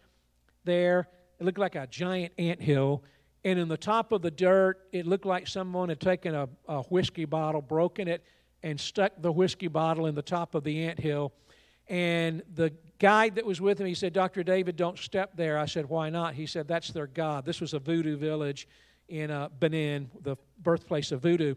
there. 0.62 1.08
It 1.40 1.44
looked 1.44 1.58
like 1.58 1.74
a 1.74 1.88
giant 1.88 2.32
ant 2.38 2.62
hill. 2.62 3.02
And 3.44 3.58
in 3.58 3.66
the 3.66 3.76
top 3.76 4.12
of 4.12 4.22
the 4.22 4.30
dirt, 4.30 4.86
it 4.92 5.04
looked 5.04 5.26
like 5.26 5.48
someone 5.48 5.88
had 5.88 5.98
taken 5.98 6.32
a, 6.32 6.48
a 6.68 6.82
whiskey 6.82 7.24
bottle, 7.24 7.60
broken 7.60 8.06
it, 8.06 8.22
and 8.62 8.80
stuck 8.80 9.10
the 9.18 9.32
whiskey 9.32 9.66
bottle 9.66 10.06
in 10.06 10.14
the 10.14 10.22
top 10.22 10.54
of 10.54 10.62
the 10.62 10.84
ant 10.84 11.00
hill. 11.00 11.32
And 11.88 12.42
the 12.54 12.72
guide 12.98 13.36
that 13.36 13.46
was 13.46 13.60
with 13.60 13.80
him, 13.80 13.86
he 13.86 13.94
said, 13.94 14.12
Dr. 14.12 14.42
David, 14.42 14.76
don't 14.76 14.98
step 14.98 15.36
there. 15.36 15.58
I 15.58 15.66
said, 15.66 15.88
Why 15.88 16.10
not? 16.10 16.34
He 16.34 16.46
said, 16.46 16.66
That's 16.66 16.88
their 16.88 17.06
God. 17.06 17.44
This 17.44 17.60
was 17.60 17.74
a 17.74 17.78
voodoo 17.78 18.16
village 18.16 18.68
in 19.08 19.30
uh, 19.30 19.48
Benin, 19.60 20.10
the 20.22 20.36
birthplace 20.62 21.12
of 21.12 21.22
voodoo. 21.22 21.54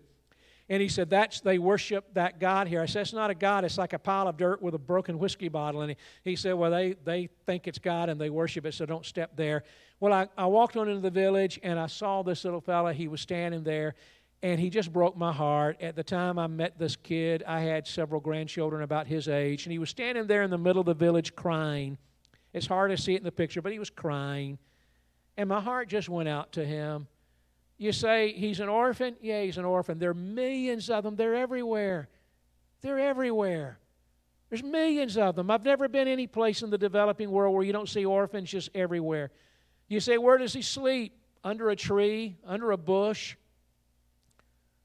And 0.72 0.84
he 0.84 0.88
said, 0.88 1.10
That's 1.10 1.42
they 1.42 1.58
worship 1.58 2.14
that 2.14 2.40
God 2.40 2.68
here. 2.68 2.82
I 2.82 2.86
said, 2.86 3.02
It's 3.02 3.14
not 3.14 3.32
a 3.32 3.36
God, 3.36 3.64
it's 3.66 3.80
like 3.80 3.94
a 3.94 4.00
pile 4.00 4.28
of 4.28 4.38
dirt 4.38 4.62
with 4.62 4.76
a 4.76 4.80
broken 4.80 5.18
whiskey 5.18 5.50
bottle. 5.50 5.82
And 5.82 5.92
he, 5.92 5.98
he 6.24 6.36
said, 6.36 6.54
Well, 6.54 6.70
they, 6.70 6.94
they 7.04 7.30
think 7.48 7.68
it's 7.68 7.80
God 7.80 8.10
and 8.10 8.22
they 8.22 8.30
worship 8.30 8.68
it, 8.68 8.76
so 8.76 8.86
don't 8.86 9.06
step 9.06 9.36
there. 9.36 9.64
Well, 10.00 10.14
I, 10.14 10.28
I 10.38 10.46
walked 10.46 10.78
on 10.78 10.88
into 10.88 11.02
the 11.02 11.10
village 11.10 11.60
and 11.64 11.80
I 11.80 11.88
saw 11.88 12.22
this 12.22 12.46
little 12.46 12.62
fella. 12.62 12.94
He 12.94 13.08
was 13.08 13.20
standing 13.20 13.64
there 13.64 13.96
and 14.42 14.60
he 14.60 14.70
just 14.70 14.94
broke 14.94 15.18
my 15.18 15.34
heart. 15.34 15.82
At 15.82 15.96
the 15.96 16.04
time 16.04 16.40
I 16.40 16.48
met 16.48 16.80
this 16.80 16.96
kid, 16.96 17.44
I 17.46 17.62
had 17.62 17.88
several 17.88 18.22
grandchildren 18.22 18.84
about 18.84 19.08
his 19.08 19.28
age, 19.28 19.66
and 19.66 19.72
he 19.72 19.80
was 19.80 19.90
standing 19.90 20.28
there 20.28 20.44
in 20.44 20.50
the 20.50 20.58
middle 20.58 20.80
of 20.80 20.86
the 20.86 20.94
village 20.94 21.36
crying. 21.36 21.98
It's 22.54 22.68
hard 22.68 22.92
to 22.92 22.98
see 22.98 23.14
it 23.14 23.18
in 23.18 23.24
the 23.24 23.32
picture, 23.32 23.62
but 23.62 23.72
he 23.72 23.80
was 23.80 23.90
crying. 23.90 24.58
And 25.38 25.50
my 25.50 25.60
heart 25.60 25.90
just 25.90 26.10
went 26.10 26.30
out 26.30 26.54
to 26.54 26.66
him. 26.66 27.08
You 27.78 27.92
say 27.92 28.34
he's 28.34 28.60
an 28.60 28.70
orphan? 28.70 29.16
Yeah, 29.22 29.44
he's 29.44 29.58
an 29.58 29.66
orphan. 29.66 30.00
There 30.00 30.10
are 30.10 30.14
millions 30.14 30.90
of 30.90 31.04
them. 31.04 31.16
They're 31.16 31.36
everywhere. 31.36 32.10
They're 32.82 33.00
everywhere. 33.00 33.80
There's 34.50 34.64
millions 34.64 35.18
of 35.18 35.36
them. 35.36 35.52
I've 35.52 35.64
never 35.64 35.88
been 35.88 36.08
any 36.08 36.28
place 36.28 36.62
in 36.62 36.72
the 36.72 36.78
developing 36.78 37.30
world 37.30 37.54
where 37.54 37.64
you 37.64 37.72
don't 37.72 37.88
see 37.88 38.04
orphans 38.04 38.50
just 38.50 38.70
everywhere. 38.74 39.32
You 39.88 40.00
say, 40.00 40.18
where 40.18 40.38
does 40.38 40.54
he 40.54 40.62
sleep? 40.62 41.16
Under 41.42 41.70
a 41.70 41.76
tree, 41.76 42.36
under 42.46 42.72
a 42.72 42.78
bush, 42.78 43.38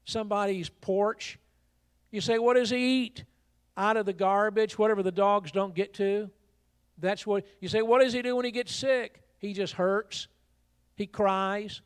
somebody's 0.05 0.69
porch. 0.69 1.37
You 2.11 2.21
say, 2.21 2.39
What 2.39 2.55
does 2.55 2.69
he 2.69 3.03
eat? 3.03 3.23
Out 3.77 3.97
of 3.97 4.05
the 4.05 4.13
garbage, 4.13 4.77
whatever 4.77 5.03
the 5.03 5.11
dogs 5.11 5.51
don't 5.51 5.75
get 5.75 5.93
to. 5.95 6.29
That's 6.97 7.27
what 7.27 7.45
you 7.59 7.67
say, 7.67 7.81
What 7.81 8.01
does 8.01 8.13
he 8.13 8.21
do 8.21 8.35
when 8.35 8.45
he 8.45 8.51
gets 8.51 8.73
sick? 8.73 9.21
He 9.39 9.53
just 9.53 9.73
hurts. 9.73 10.27
He 10.95 11.07
cries. 11.07 11.81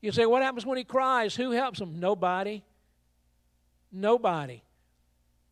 You 0.00 0.12
say, 0.12 0.26
What 0.26 0.42
happens 0.42 0.64
when 0.64 0.78
he 0.78 0.84
cries? 0.84 1.34
Who 1.34 1.50
helps 1.50 1.80
him? 1.80 1.98
Nobody. 1.98 2.62
Nobody. 3.90 4.62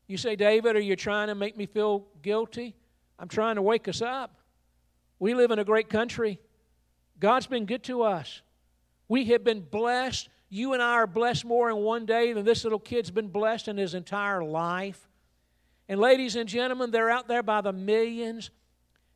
You 0.06 0.16
say, 0.16 0.36
David, 0.36 0.76
are 0.76 0.80
you 0.80 0.96
trying 0.96 1.28
to 1.28 1.34
make 1.34 1.56
me 1.56 1.66
feel 1.66 2.06
guilty? 2.22 2.74
I'm 3.18 3.28
trying 3.28 3.56
to 3.56 3.62
wake 3.62 3.86
us 3.86 4.02
up. 4.02 4.36
We 5.18 5.34
live 5.34 5.50
in 5.50 5.58
a 5.58 5.64
great 5.64 5.88
country. 5.88 6.40
God's 7.20 7.46
been 7.46 7.66
good 7.66 7.84
to 7.84 8.02
us. 8.02 8.40
We 9.08 9.26
have 9.26 9.44
been 9.44 9.60
blessed 9.60 10.28
you 10.50 10.74
and 10.74 10.82
I 10.82 10.94
are 10.94 11.06
blessed 11.06 11.44
more 11.44 11.70
in 11.70 11.76
one 11.76 12.04
day 12.04 12.32
than 12.32 12.44
this 12.44 12.64
little 12.64 12.80
kid's 12.80 13.10
been 13.10 13.28
blessed 13.28 13.68
in 13.68 13.76
his 13.76 13.94
entire 13.94 14.42
life. 14.42 15.08
And, 15.88 15.98
ladies 16.00 16.36
and 16.36 16.48
gentlemen, 16.48 16.90
they're 16.90 17.10
out 17.10 17.28
there 17.28 17.42
by 17.42 17.60
the 17.60 17.72
millions. 17.72 18.50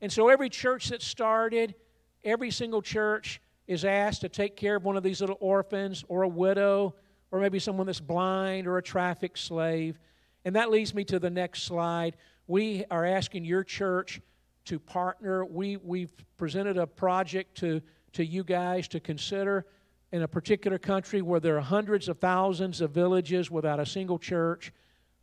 And 0.00 0.10
so, 0.10 0.28
every 0.28 0.48
church 0.48 0.88
that 0.88 1.02
started, 1.02 1.74
every 2.22 2.50
single 2.50 2.82
church 2.82 3.40
is 3.66 3.84
asked 3.84 4.20
to 4.20 4.28
take 4.28 4.56
care 4.56 4.76
of 4.76 4.84
one 4.84 4.96
of 4.96 5.02
these 5.02 5.20
little 5.20 5.38
orphans 5.40 6.04
or 6.08 6.22
a 6.22 6.28
widow 6.28 6.94
or 7.30 7.40
maybe 7.40 7.58
someone 7.58 7.86
that's 7.86 8.00
blind 8.00 8.68
or 8.68 8.78
a 8.78 8.82
traffic 8.82 9.36
slave. 9.36 9.98
And 10.44 10.54
that 10.54 10.70
leads 10.70 10.94
me 10.94 11.04
to 11.04 11.18
the 11.18 11.30
next 11.30 11.62
slide. 11.62 12.16
We 12.46 12.84
are 12.90 13.04
asking 13.04 13.44
your 13.44 13.64
church 13.64 14.20
to 14.66 14.78
partner. 14.78 15.44
We, 15.44 15.78
we've 15.78 16.12
presented 16.36 16.76
a 16.76 16.86
project 16.86 17.56
to, 17.58 17.80
to 18.12 18.24
you 18.24 18.44
guys 18.44 18.86
to 18.88 19.00
consider 19.00 19.66
in 20.14 20.22
a 20.22 20.28
particular 20.28 20.78
country 20.78 21.22
where 21.22 21.40
there 21.40 21.56
are 21.56 21.60
hundreds 21.60 22.08
of 22.08 22.20
thousands 22.20 22.80
of 22.80 22.92
villages 22.92 23.50
without 23.50 23.80
a 23.80 23.84
single 23.84 24.16
church. 24.16 24.72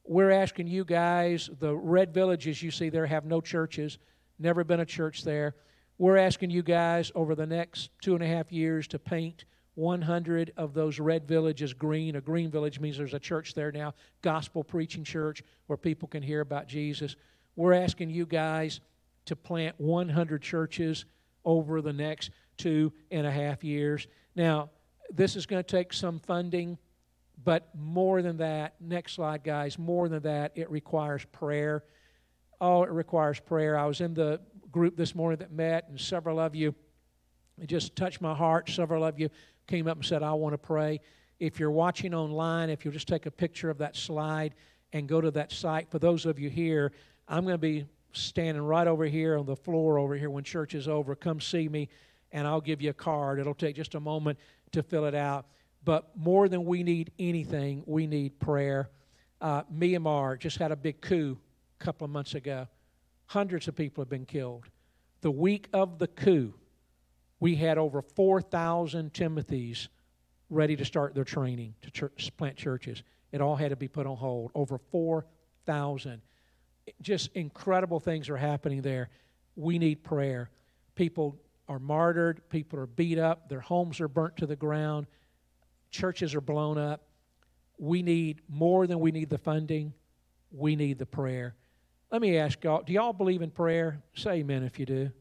We're 0.04 0.32
asking 0.32 0.68
you 0.68 0.84
guys, 0.84 1.50
the 1.62 1.74
red 1.74 2.14
villages 2.14 2.62
you 2.62 2.72
see 2.72 2.90
there 2.90 3.06
have 3.06 3.24
no 3.24 3.40
churches, 3.40 4.00
never 4.38 4.66
been 4.66 4.82
a 4.82 4.86
church 4.86 5.24
there. 5.24 5.56
We're 5.98 6.18
asking 6.18 6.50
you 6.50 6.62
guys 6.62 7.10
over 7.16 7.36
the 7.36 7.46
next 7.46 7.92
two 8.02 8.16
and 8.16 8.22
a 8.22 8.28
half 8.28 8.52
years 8.52 8.86
to 8.90 9.00
paint 9.00 9.46
100 9.76 10.52
of 10.58 10.74
those 10.74 11.00
red 11.00 11.26
villages 11.26 11.72
green. 11.72 12.18
A 12.18 12.22
green 12.22 12.52
village 12.52 12.82
means 12.82 12.98
there's 12.98 13.14
a 13.14 13.20
church 13.20 13.54
there 13.54 13.72
now, 13.72 13.94
gospel 14.22 14.62
preaching 14.62 15.06
church 15.06 15.42
where 15.68 15.78
people 15.78 16.10
can 16.10 16.22
hear 16.22 16.42
about 16.42 16.68
Jesus. 16.68 17.16
We're 17.56 17.72
asking 17.72 18.10
you 18.10 18.26
guys 18.26 18.82
to 19.24 19.38
plant 19.38 19.80
100 19.80 20.42
churches 20.42 21.06
over 21.46 21.82
the 21.82 21.94
next 21.94 22.32
two 22.58 22.92
and 23.10 23.26
a 23.26 23.32
half 23.32 23.64
years. 23.64 24.06
Now, 24.36 24.70
this 25.14 25.36
is 25.36 25.46
going 25.46 25.64
to 25.64 25.68
take 25.68 25.94
some 25.94 26.20
funding, 26.20 26.78
but 27.44 27.70
more 27.76 28.22
than 28.22 28.38
that, 28.38 28.76
next 28.80 29.14
slide, 29.14 29.44
guys, 29.44 29.78
more 29.78 30.08
than 30.08 30.24
that, 30.24 30.52
it 30.56 30.70
requires 30.70 31.26
prayer. 31.32 31.84
Oh, 32.60 32.84
it 32.84 32.92
requires 32.92 33.40
prayer. 33.40 33.78
I 33.78 33.86
was 33.86 34.02
in 34.02 34.14
the 34.14 34.40
group 34.72 34.96
this 34.96 35.16
morning 35.16 35.40
that 35.40 35.52
met, 35.52 35.88
and 35.90 36.00
several 36.00 36.40
of 36.40 36.56
you, 36.56 36.76
it 37.60 37.68
just 37.68 37.96
touched 37.96 38.22
my 38.22 38.34
heart. 38.34 38.70
Several 38.70 39.04
of 39.04 39.20
you 39.20 39.30
came 39.68 39.88
up 39.88 39.98
and 39.98 40.06
said, 40.06 40.24
I 40.24 40.34
want 40.34 40.54
to 40.54 40.58
pray. 40.58 41.00
If 41.40 41.60
you're 41.60 41.72
watching 41.72 42.14
online, 42.14 42.70
if 42.70 42.86
you'll 42.86 42.94
just 42.94 43.08
take 43.08 43.26
a 43.26 43.32
picture 43.32 43.70
of 43.70 43.80
that 43.80 43.96
slide 43.96 44.54
and 44.94 45.08
go 45.08 45.20
to 45.22 45.32
that 45.32 45.52
site, 45.52 45.90
for 45.90 46.00
those 46.00 46.26
of 46.26 46.38
you 46.38 46.50
here, 46.50 46.92
I'm 47.28 47.44
going 47.44 47.56
to 47.56 47.58
be 47.58 47.86
standing 48.14 48.62
right 48.64 48.88
over 48.88 49.06
here 49.06 49.38
on 49.38 49.46
the 49.46 49.56
floor 49.56 49.98
over 49.98 50.16
here 50.16 50.30
when 50.30 50.44
church 50.44 50.76
is 50.76 50.88
over. 50.88 51.16
Come 51.16 51.40
see 51.40 51.68
me, 51.68 51.90
and 52.32 52.48
I'll 52.48 52.62
give 52.62 52.82
you 52.82 52.92
a 52.92 52.94
card. 52.94 53.40
It'll 53.40 53.54
take 53.54 53.76
just 53.76 53.96
a 53.96 54.00
moment 54.00 54.38
to 54.72 54.84
fill 54.84 55.06
it 55.06 55.16
out. 55.16 55.46
But 55.84 56.16
more 56.16 56.48
than 56.48 56.66
we 56.66 56.84
need 56.84 57.12
anything, 57.18 57.84
we 57.86 58.08
need 58.08 58.40
prayer. 58.40 58.90
Uh, 59.40 59.64
Myanmar 59.64 60.40
just 60.40 60.58
had 60.58 60.72
a 60.72 60.76
big 60.76 61.02
coup 61.02 61.38
a 61.80 61.84
couple 61.84 62.06
of 62.06 62.12
months 62.12 62.36
ago. 62.36 62.68
Hundreds 63.26 63.68
of 63.68 63.76
people 63.76 64.02
have 64.02 64.10
been 64.10 64.26
killed. 64.26 64.66
The 65.22 65.32
week 65.32 65.68
of 65.74 66.00
the 66.00 66.08
coup, 66.08 66.54
we 67.40 67.56
had 67.56 67.78
over 67.78 68.02
4,000 68.02 69.14
Timothys 69.14 69.88
ready 70.50 70.76
to 70.76 70.86
start 70.86 71.16
their 71.16 71.24
training 71.24 71.74
to 71.82 72.10
plant 72.38 72.58
churches. 72.58 73.04
It 73.32 73.42
all 73.42 73.56
had 73.56 73.70
to 73.70 73.76
be 73.76 73.88
put 73.88 74.06
on 74.06 74.18
hold. 74.18 74.52
Over 74.54 74.78
4,000. 74.92 76.22
Just 77.02 77.32
incredible 77.34 78.00
things 78.00 78.30
are 78.30 78.38
happening 78.38 78.82
there. 78.82 79.10
We 79.56 79.80
need 79.80 80.04
prayer. 80.04 80.50
People 80.96 81.40
are 81.72 81.80
martyred, 81.80 82.42
people 82.50 82.80
are 82.80 82.86
beat 82.86 83.18
up, 83.18 83.48
their 83.50 83.62
homes 83.62 84.02
are 84.02 84.08
burnt 84.08 84.38
to 84.38 84.46
the 84.46 84.56
ground, 84.56 85.08
churches 85.90 86.36
are 86.36 86.42
blown 86.42 86.78
up. 86.78 87.04
We 87.78 88.02
need 88.02 88.42
more 88.50 88.86
than 88.88 89.00
we 89.00 89.12
need 89.12 89.30
the 89.30 89.38
funding, 89.38 89.94
we 90.52 90.76
need 90.76 91.00
the 91.00 91.06
prayer. 91.06 91.56
Let 92.12 92.22
me 92.22 92.38
ask 92.38 92.62
y'all 92.64 92.84
do 92.84 92.92
y'all 92.92 93.14
believe 93.14 93.42
in 93.42 93.52
prayer? 93.52 94.04
Say 94.16 94.40
amen 94.40 94.64
if 94.64 94.78
you 94.80 94.86
do. 94.86 95.12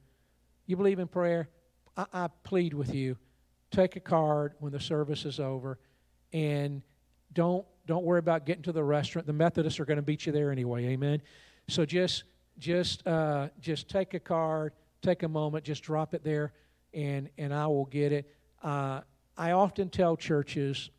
You 0.67 0.77
believe 0.77 0.99
in 0.99 1.07
prayer? 1.07 1.49
I, 1.97 2.07
I 2.13 2.29
plead 2.43 2.75
with 2.75 2.95
you 2.95 3.17
take 3.71 3.95
a 3.95 4.01
card 4.01 4.55
when 4.59 4.73
the 4.73 4.81
service 4.81 5.25
is 5.25 5.39
over 5.39 5.79
and 6.33 6.83
don't 7.33 7.65
don't 7.87 8.05
worry 8.05 8.19
about 8.19 8.45
getting 8.45 8.63
to 8.65 8.73
the 8.73 8.83
restaurant. 8.83 9.27
The 9.27 9.33
Methodists 9.33 9.81
are 9.81 9.85
going 9.85 9.97
to 9.97 10.03
beat 10.03 10.27
you 10.27 10.33
there 10.33 10.51
anyway. 10.51 10.87
Amen. 10.87 11.23
So 11.69 11.85
just 11.85 12.25
just 12.59 13.07
uh, 13.07 13.49
just 13.61 13.89
take 13.89 14.15
a 14.15 14.21
card, 14.21 14.73
take 15.01 15.23
a 15.23 15.29
moment, 15.29 15.65
just 15.65 15.83
drop 15.83 16.15
it 16.15 16.25
there, 16.25 16.53
and 16.93 17.29
and 17.39 17.53
I 17.55 17.67
will 17.67 17.87
get 17.87 18.13
it. 18.13 18.35
Uh, 18.63 19.01
I 19.37 19.53
often 19.53 19.89
tell 19.89 20.17
churches 20.17 20.91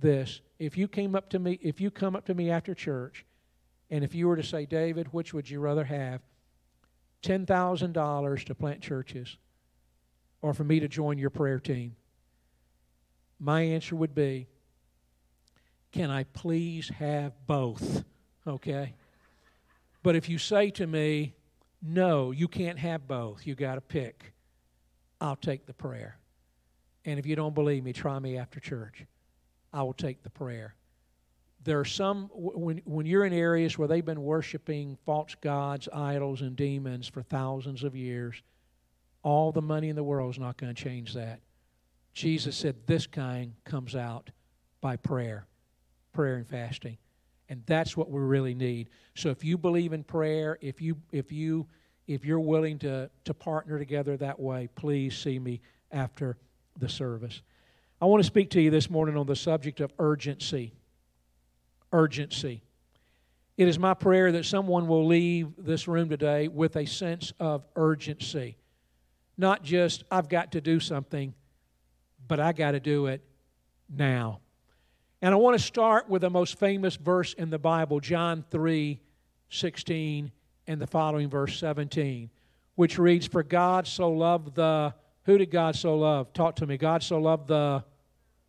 this: 0.00 0.40
if 0.58 0.76
you 0.76 0.88
came 0.88 1.14
up 1.14 1.30
to 1.30 1.38
me, 1.38 1.58
if 1.62 1.80
you 1.80 1.90
come 1.90 2.16
up 2.16 2.26
to 2.26 2.34
me 2.34 2.50
after 2.50 2.74
church, 2.74 3.24
and 3.90 4.04
if 4.04 4.14
you 4.14 4.28
were 4.28 4.36
to 4.36 4.42
say, 4.42 4.66
David, 4.66 5.08
which 5.12 5.34
would 5.34 5.48
you 5.48 5.60
rather 5.60 5.84
have? 5.84 6.20
Ten 7.22 7.44
thousand 7.46 7.92
dollars 7.92 8.44
to 8.44 8.54
plant 8.54 8.80
churches, 8.80 9.36
or 10.42 10.54
for 10.54 10.64
me 10.64 10.80
to 10.80 10.88
join 10.88 11.18
your 11.18 11.30
prayer 11.30 11.60
team? 11.60 11.96
My 13.38 13.62
answer 13.62 13.96
would 13.96 14.14
be, 14.14 14.48
can 15.92 16.10
I 16.10 16.24
please 16.24 16.90
have 16.98 17.32
both? 17.46 18.04
Okay. 18.46 18.94
But 20.02 20.16
if 20.16 20.28
you 20.28 20.38
say 20.38 20.70
to 20.72 20.86
me, 20.86 21.34
no, 21.82 22.30
you 22.30 22.48
can't 22.48 22.78
have 22.78 23.08
both, 23.08 23.46
you 23.46 23.54
got 23.54 23.76
to 23.76 23.80
pick, 23.80 24.32
I'll 25.20 25.36
take 25.36 25.66
the 25.66 25.74
prayer. 25.74 26.16
And 27.04 27.18
if 27.18 27.26
you 27.26 27.36
don't 27.36 27.54
believe 27.54 27.84
me, 27.84 27.92
try 27.92 28.18
me 28.18 28.36
after 28.36 28.60
church. 28.60 29.06
I 29.72 29.82
will 29.82 29.94
take 29.94 30.22
the 30.22 30.30
prayer. 30.30 30.74
There 31.62 31.78
are 31.78 31.84
some, 31.84 32.30
when, 32.32 32.80
when 32.84 33.06
you're 33.06 33.24
in 33.24 33.32
areas 33.32 33.76
where 33.76 33.88
they've 33.88 34.04
been 34.04 34.22
worshiping 34.22 34.96
false 35.04 35.34
gods, 35.40 35.88
idols, 35.92 36.40
and 36.40 36.56
demons 36.56 37.06
for 37.08 37.22
thousands 37.22 37.84
of 37.84 37.94
years, 37.94 38.42
all 39.22 39.52
the 39.52 39.62
money 39.62 39.88
in 39.88 39.96
the 39.96 40.02
world 40.02 40.34
is 40.34 40.38
not 40.38 40.56
going 40.56 40.74
to 40.74 40.82
change 40.82 41.14
that. 41.14 41.40
Jesus 42.12 42.56
said 42.56 42.76
this 42.86 43.06
kind 43.06 43.54
comes 43.64 43.94
out 43.94 44.30
by 44.80 44.96
prayer, 44.96 45.46
prayer 46.12 46.36
and 46.36 46.46
fasting. 46.46 46.96
And 47.50 47.62
that's 47.66 47.96
what 47.96 48.10
we 48.10 48.20
really 48.20 48.54
need. 48.54 48.88
So 49.16 49.28
if 49.28 49.44
you 49.44 49.58
believe 49.58 49.92
in 49.92 50.04
prayer, 50.04 50.56
if 50.60 50.80
you 50.80 50.96
if 51.12 51.32
you 51.32 51.66
if 52.06 52.24
you're 52.24 52.40
willing 52.40 52.78
to 52.78 53.10
to 53.24 53.34
partner 53.34 53.78
together 53.78 54.16
that 54.16 54.38
way, 54.38 54.68
please 54.76 55.18
see 55.18 55.38
me 55.38 55.60
after 55.90 56.38
the 56.78 56.88
service. 56.88 57.42
I 58.00 58.06
want 58.06 58.22
to 58.22 58.26
speak 58.26 58.50
to 58.50 58.60
you 58.60 58.70
this 58.70 58.88
morning 58.88 59.16
on 59.16 59.26
the 59.26 59.36
subject 59.36 59.80
of 59.80 59.92
urgency. 59.98 60.72
Urgency. 61.92 62.62
It 63.56 63.68
is 63.68 63.78
my 63.78 63.94
prayer 63.94 64.32
that 64.32 64.46
someone 64.46 64.86
will 64.86 65.06
leave 65.06 65.52
this 65.58 65.86
room 65.86 66.08
today 66.08 66.48
with 66.48 66.76
a 66.76 66.86
sense 66.86 67.32
of 67.38 67.66
urgency. 67.76 68.56
Not 69.36 69.62
just, 69.62 70.04
I've 70.10 70.28
got 70.30 70.52
to 70.52 70.62
do 70.62 70.80
something, 70.80 71.34
but 72.26 72.40
I 72.40 72.52
got 72.52 72.70
to 72.70 72.80
do 72.80 73.06
it 73.06 73.22
now. 73.88 74.40
And 75.22 75.34
I 75.34 75.36
want 75.36 75.58
to 75.58 75.64
start 75.64 76.08
with 76.08 76.22
the 76.22 76.30
most 76.30 76.58
famous 76.58 76.96
verse 76.96 77.34
in 77.34 77.50
the 77.50 77.58
Bible, 77.58 78.00
John 78.00 78.44
3 78.50 79.00
16, 79.52 80.30
and 80.68 80.80
the 80.80 80.86
following 80.86 81.28
verse 81.28 81.58
17, 81.58 82.30
which 82.76 82.98
reads, 82.98 83.26
For 83.26 83.42
God 83.42 83.86
so 83.86 84.10
loved 84.10 84.54
the, 84.54 84.94
who 85.24 85.36
did 85.36 85.50
God 85.50 85.74
so 85.74 85.98
love? 85.98 86.32
Talk 86.32 86.56
to 86.56 86.66
me. 86.66 86.76
God 86.76 87.02
so 87.02 87.18
loved 87.18 87.48
the, 87.48 87.84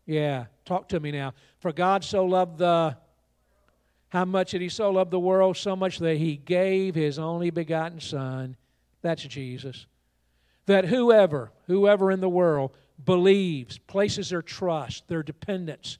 yeah, 0.06 0.46
talk 0.64 0.88
to 0.90 1.00
me 1.00 1.10
now. 1.10 1.34
For 1.58 1.72
God 1.72 2.04
so 2.04 2.24
loved 2.24 2.58
the, 2.58 2.96
how 4.08 4.24
much 4.24 4.52
did 4.52 4.60
He 4.60 4.68
so 4.68 4.92
love 4.92 5.10
the 5.10 5.18
world? 5.18 5.56
So 5.56 5.74
much 5.74 5.98
that 5.98 6.16
He 6.16 6.36
gave 6.36 6.94
His 6.94 7.18
only 7.18 7.50
begotten 7.50 8.00
Son. 8.00 8.56
That's 9.02 9.24
Jesus. 9.24 9.86
That 10.66 10.84
whoever, 10.84 11.50
whoever 11.66 12.12
in 12.12 12.20
the 12.20 12.28
world 12.28 12.70
believes, 13.04 13.78
places 13.78 14.30
their 14.30 14.42
trust, 14.42 15.08
their 15.08 15.24
dependence, 15.24 15.98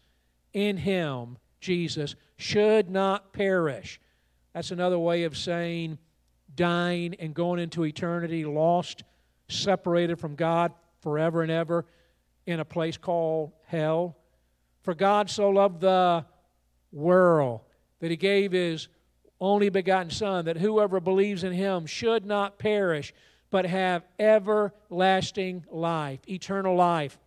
in 0.53 0.77
him, 0.77 1.39
Jesus, 1.61 2.15
should 2.37 2.91
not 2.91 3.33
perish. 3.33 4.01
That's 4.53 4.71
another 4.71 4.99
way 4.99 5.25
of 5.25 5.37
saying 5.37 5.99
dying 6.55 7.15
and 7.19 7.35
going 7.35 7.61
into 7.61 7.85
eternity, 7.85 8.45
lost, 8.45 9.05
separated 9.49 10.19
from 10.19 10.35
God 10.35 10.73
forever 11.01 11.43
and 11.43 11.51
ever 11.51 11.87
in 12.47 12.61
a 12.61 12.65
place 12.65 12.97
called 12.97 13.53
hell. 13.65 14.17
For 14.83 14.95
God 14.95 15.31
so 15.31 15.51
loved 15.51 15.81
the 15.81 16.25
world 16.93 17.61
that 18.01 18.11
he 18.11 18.17
gave 18.17 18.53
his 18.53 18.89
only 19.41 19.69
begotten 19.69 20.11
Son, 20.11 20.45
that 20.45 20.57
whoever 20.57 21.01
believes 21.01 21.45
in 21.45 21.53
him 21.53 21.87
should 21.87 22.25
not 22.25 22.59
perish, 22.59 23.13
but 23.51 23.65
have 23.67 24.05
everlasting 24.19 25.65
life, 25.71 26.21
eternal 26.29 26.77
life. 26.77 27.19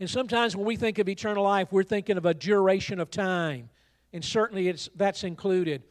And 0.00 0.08
sometimes 0.08 0.54
when 0.54 0.66
we 0.66 0.76
think 0.76 0.98
of 0.98 1.08
eternal 1.08 1.42
life, 1.44 1.68
we're 1.72 1.82
thinking 1.82 2.16
of 2.16 2.26
a 2.26 2.34
duration 2.34 3.00
of 3.00 3.10
time. 3.10 3.68
And 4.12 4.24
certainly 4.24 4.68
it's, 4.68 4.88
that's 4.94 5.24
included. 5.24 5.82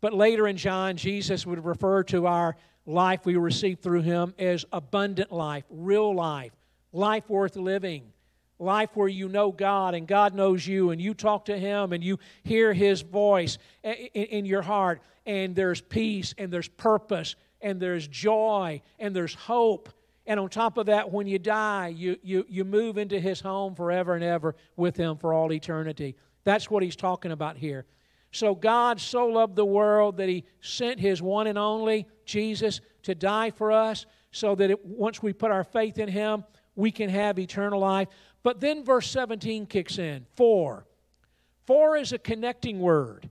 But 0.00 0.12
later 0.12 0.46
in 0.46 0.56
John, 0.56 0.96
Jesus 0.96 1.46
would 1.46 1.64
refer 1.64 2.02
to 2.04 2.26
our 2.26 2.56
life 2.84 3.24
we 3.24 3.36
receive 3.36 3.80
through 3.80 4.02
him 4.02 4.34
as 4.38 4.64
abundant 4.72 5.32
life, 5.32 5.64
real 5.70 6.14
life, 6.14 6.52
life 6.92 7.28
worth 7.28 7.56
living, 7.56 8.12
life 8.58 8.90
where 8.94 9.08
you 9.08 9.28
know 9.28 9.50
God 9.50 9.94
and 9.94 10.06
God 10.06 10.34
knows 10.34 10.66
you 10.66 10.90
and 10.90 11.00
you 11.00 11.14
talk 11.14 11.46
to 11.46 11.58
him 11.58 11.92
and 11.92 12.02
you 12.02 12.18
hear 12.44 12.72
his 12.72 13.02
voice 13.02 13.58
in 13.82 14.44
your 14.46 14.62
heart 14.62 15.00
and 15.26 15.54
there's 15.54 15.80
peace 15.80 16.34
and 16.38 16.52
there's 16.52 16.68
purpose 16.68 17.36
and 17.60 17.80
there's 17.80 18.06
joy 18.06 18.80
and 18.98 19.14
there's 19.14 19.34
hope 19.34 19.90
and 20.26 20.40
on 20.40 20.48
top 20.48 20.76
of 20.76 20.86
that, 20.86 21.12
when 21.12 21.26
you 21.26 21.38
die, 21.38 21.88
you, 21.88 22.16
you, 22.22 22.44
you 22.48 22.64
move 22.64 22.98
into 22.98 23.20
his 23.20 23.40
home 23.40 23.74
forever 23.74 24.14
and 24.14 24.24
ever 24.24 24.56
with 24.76 24.96
him 24.96 25.16
for 25.16 25.32
all 25.32 25.52
eternity. 25.52 26.16
That's 26.44 26.70
what 26.70 26.82
he's 26.82 26.96
talking 26.96 27.32
about 27.32 27.56
here. 27.56 27.86
So 28.32 28.54
God 28.54 29.00
so 29.00 29.26
loved 29.26 29.56
the 29.56 29.64
world 29.64 30.16
that 30.16 30.28
he 30.28 30.44
sent 30.60 30.98
his 30.98 31.22
one 31.22 31.46
and 31.46 31.56
only 31.56 32.06
Jesus 32.24 32.80
to 33.04 33.14
die 33.14 33.50
for 33.50 33.70
us 33.70 34.04
so 34.32 34.54
that 34.56 34.70
it, 34.70 34.84
once 34.84 35.22
we 35.22 35.32
put 35.32 35.50
our 35.50 35.64
faith 35.64 35.98
in 35.98 36.08
him, 36.08 36.44
we 36.74 36.90
can 36.90 37.08
have 37.08 37.38
eternal 37.38 37.80
life. 37.80 38.08
But 38.42 38.60
then 38.60 38.84
verse 38.84 39.08
17 39.10 39.66
kicks 39.66 39.98
in. 39.98 40.26
For. 40.36 40.86
For 41.66 41.96
is 41.96 42.12
a 42.12 42.18
connecting 42.18 42.80
word, 42.80 43.30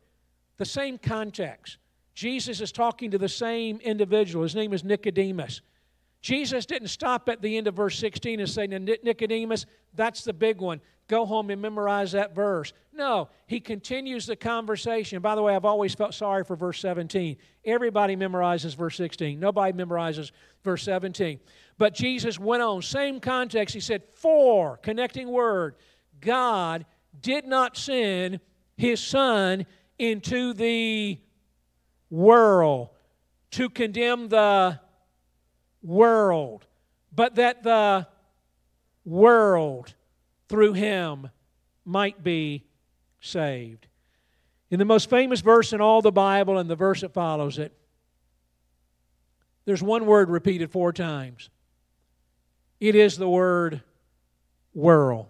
the 0.58 0.65
same 0.65 0.97
context. 0.97 1.77
Jesus 2.13 2.62
is 2.62 2.71
talking 2.71 3.12
to 3.12 3.17
the 3.17 3.29
same 3.29 3.79
individual. 3.81 4.43
His 4.43 4.55
name 4.55 4.73
is 4.73 4.84
Nicodemus. 4.84 5.62
Jesus 6.25 6.65
didn't 6.65 6.88
stop 6.88 7.29
at 7.29 7.43
the 7.43 7.55
end 7.55 7.67
of 7.67 7.75
verse 7.75 7.99
16 7.99 8.39
and 8.39 8.49
say, 8.49 8.65
Nicodemus, 8.65 9.67
that's 9.93 10.23
the 10.23 10.33
big 10.33 10.59
one. 10.59 10.81
Go 11.07 11.23
home 11.23 11.51
and 11.51 11.61
memorize 11.61 12.13
that 12.13 12.33
verse. 12.33 12.73
No, 12.91 13.29
he 13.45 13.59
continues 13.59 14.25
the 14.25 14.35
conversation. 14.35 15.21
By 15.21 15.35
the 15.35 15.43
way, 15.43 15.55
I've 15.55 15.65
always 15.65 15.93
felt 15.93 16.15
sorry 16.15 16.43
for 16.43 16.55
verse 16.55 16.79
17. 16.79 17.38
Everybody 17.63 18.15
memorizes 18.15 18.75
verse 18.75 18.97
16, 18.97 19.39
nobody 19.39 19.77
memorizes 19.77 20.31
verse 20.63 20.81
17. 20.81 21.39
But 21.77 21.93
Jesus 21.93 22.39
went 22.39 22.63
on, 22.63 22.81
same 22.81 23.19
context. 23.19 23.75
He 23.75 23.79
said, 23.79 24.01
For, 24.15 24.77
connecting 24.77 25.27
word, 25.27 25.75
God 26.21 26.88
did 27.21 27.45
not 27.45 27.77
send 27.77 28.39
his 28.75 28.99
Son 28.99 29.67
into 29.99 30.53
the 30.53 31.19
world 32.09 32.89
to 33.51 33.69
condemn 33.69 34.27
the 34.29 34.79
world, 35.86 36.65
but 37.13 37.36
that 37.36 37.63
the 37.63 38.08
world 39.06 39.93
through 40.50 40.74
him 40.74 41.30
might 41.86 42.24
be 42.24 42.65
saved. 43.21 43.88
In 44.71 44.80
the 44.80 44.86
most 44.86 45.10
famous 45.10 45.41
verse 45.41 45.74
in 45.74 45.82
all 45.82 46.02
the 46.02 46.12
Bible 46.12 46.58
and 46.58 46.69
the 46.69 46.76
verse 46.76 47.02
that 47.02 47.13
follows 47.13 47.60
it, 47.60 47.71
there's 49.65 49.84
one 49.84 50.06
word 50.06 50.30
repeated 50.30 50.71
four 50.71 50.91
times. 50.91 51.50
It 52.80 52.95
is 52.95 53.17
the 53.17 53.30
word 53.30 53.82
world. 54.74 55.28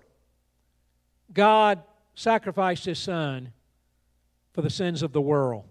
God 1.33 1.83
sacrificed 2.15 2.85
his 2.85 2.99
son 2.99 3.51
for 4.53 4.61
the 4.61 4.69
sins 4.69 5.03
of 5.03 5.11
the 5.11 5.21
world. 5.21 5.65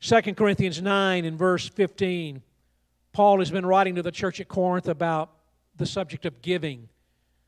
2 0.00 0.34
Corinthians 0.34 0.80
9 0.80 1.24
and 1.24 1.38
verse 1.38 1.68
15 1.68 2.42
Paul 3.12 3.38
has 3.40 3.50
been 3.50 3.66
writing 3.66 3.96
to 3.96 4.02
the 4.02 4.12
church 4.12 4.40
at 4.40 4.48
Corinth 4.48 4.88
about 4.88 5.30
the 5.76 5.86
subject 5.86 6.26
of 6.26 6.42
giving. 6.42 6.88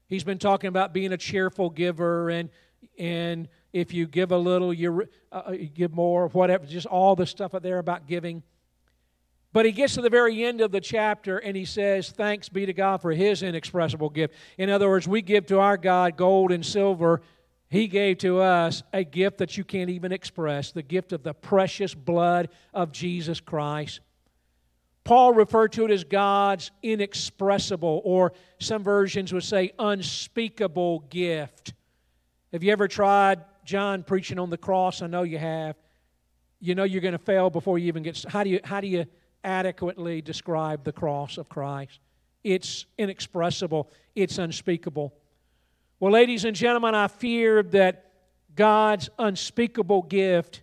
He's 0.09 0.25
been 0.25 0.39
talking 0.39 0.69
about 0.69 0.93
being 0.93 1.13
a 1.13 1.17
cheerful 1.17 1.71
giver 1.71 2.31
and 2.31 2.51
and 2.99 3.49
if 3.73 3.95
you 3.95 4.07
give 4.07 4.33
a 4.33 4.37
little, 4.37 4.73
you, 4.73 5.09
uh, 5.31 5.53
you 5.53 5.67
give 5.67 5.93
more, 5.93 6.29
whatever, 6.29 6.67
just 6.67 6.87
all 6.87 7.17
the 7.17 7.27
stuff 7.27 7.53
there 7.63 7.79
about 7.79 8.07
giving. 8.07 8.43
But 9.53 9.67
he 9.67 9.73
gets 9.73 9.95
to 9.95 10.03
the 10.03 10.11
very 10.11 10.45
end 10.45 10.61
of 10.61 10.73
the 10.73 10.81
chapter 10.81 11.39
and 11.39 11.57
he 11.57 11.65
says, 11.65 12.11
Thanks 12.11 12.49
be 12.49 12.67
to 12.67 12.73
God 12.73 13.03
for 13.03 13.13
his 13.13 13.43
inexpressible 13.43 14.11
gift. 14.11 14.35
In 14.57 14.71
other 14.71 14.89
words, 14.89 15.07
we 15.07 15.23
give 15.23 15.47
to 15.47 15.61
our 15.61 15.77
God 15.77 16.17
gold 16.17 16.53
and 16.53 16.65
silver. 16.65 17.21
He 17.69 17.87
gave 17.87 18.19
to 18.19 18.41
us 18.41 18.83
a 18.93 19.05
gift 19.05 19.39
that 19.39 19.57
you 19.57 19.65
can't 19.65 19.91
even 19.91 20.13
express 20.13 20.73
the 20.73 20.83
gift 20.83 21.13
of 21.13 21.23
the 21.23 21.35
precious 21.35 21.95
blood 21.95 22.49
of 22.73 22.93
Jesus 22.93 23.41
Christ. 23.41 24.01
Paul 25.05 25.35
referred 25.35 25.73
to 25.73 25.85
it 25.85 25.91
as 25.91 26.05
God's 26.05 26.71
inexpressible, 26.83 28.03
or 28.05 28.33
some 28.61 28.85
versions 28.85 29.33
would 29.33 29.43
say 29.43 29.73
unspeakable 29.79 31.01
gift. 31.11 31.75
Have 32.53 32.63
you 32.63 32.71
ever 32.71 32.87
tried 32.87 33.41
John 33.65 34.05
preaching 34.05 34.39
on 34.39 34.51
the 34.51 34.59
cross? 34.59 35.03
I 35.03 35.09
know 35.09 35.23
you 35.23 35.39
have. 35.39 35.77
You 36.61 36.77
know 36.77 36.85
you're 36.85 37.01
going 37.01 37.13
to 37.13 37.19
fail 37.19 37.51
before 37.51 37.79
you 37.79 37.89
even 37.89 38.05
get. 38.05 38.25
How 38.29 38.45
do 38.45 38.51
you 38.51 38.61
how 38.63 38.81
do 38.81 38.87
you 38.87 39.07
adequately 39.43 40.23
describe 40.23 40.85
the 40.85 40.93
cross 40.93 41.37
of 41.37 41.49
Christ? 41.49 41.99
It's 42.45 42.87
inexpressible. 42.97 43.91
It's 44.15 44.39
unspeakable. 44.39 45.13
Well, 45.99 46.13
ladies 46.13 46.45
and 46.45 46.55
gentlemen, 46.55 46.95
I 46.95 47.09
fear 47.09 47.63
that 47.65 48.13
God's 48.55 49.09
unspeakable 49.19 50.03
gift 50.03 50.63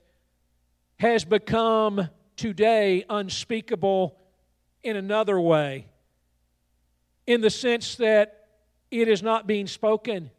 has 1.00 1.26
become 1.26 2.10
today 2.36 3.04
unspeakable 3.10 4.18
in 4.84 4.96
another 4.96 5.40
way, 5.40 5.88
in 7.28 7.42
the 7.42 7.50
sense 7.50 7.96
that 7.96 8.48
it 8.92 9.08
is 9.08 9.22
not 9.22 9.48
being 9.48 9.68
spoken. 9.68 10.32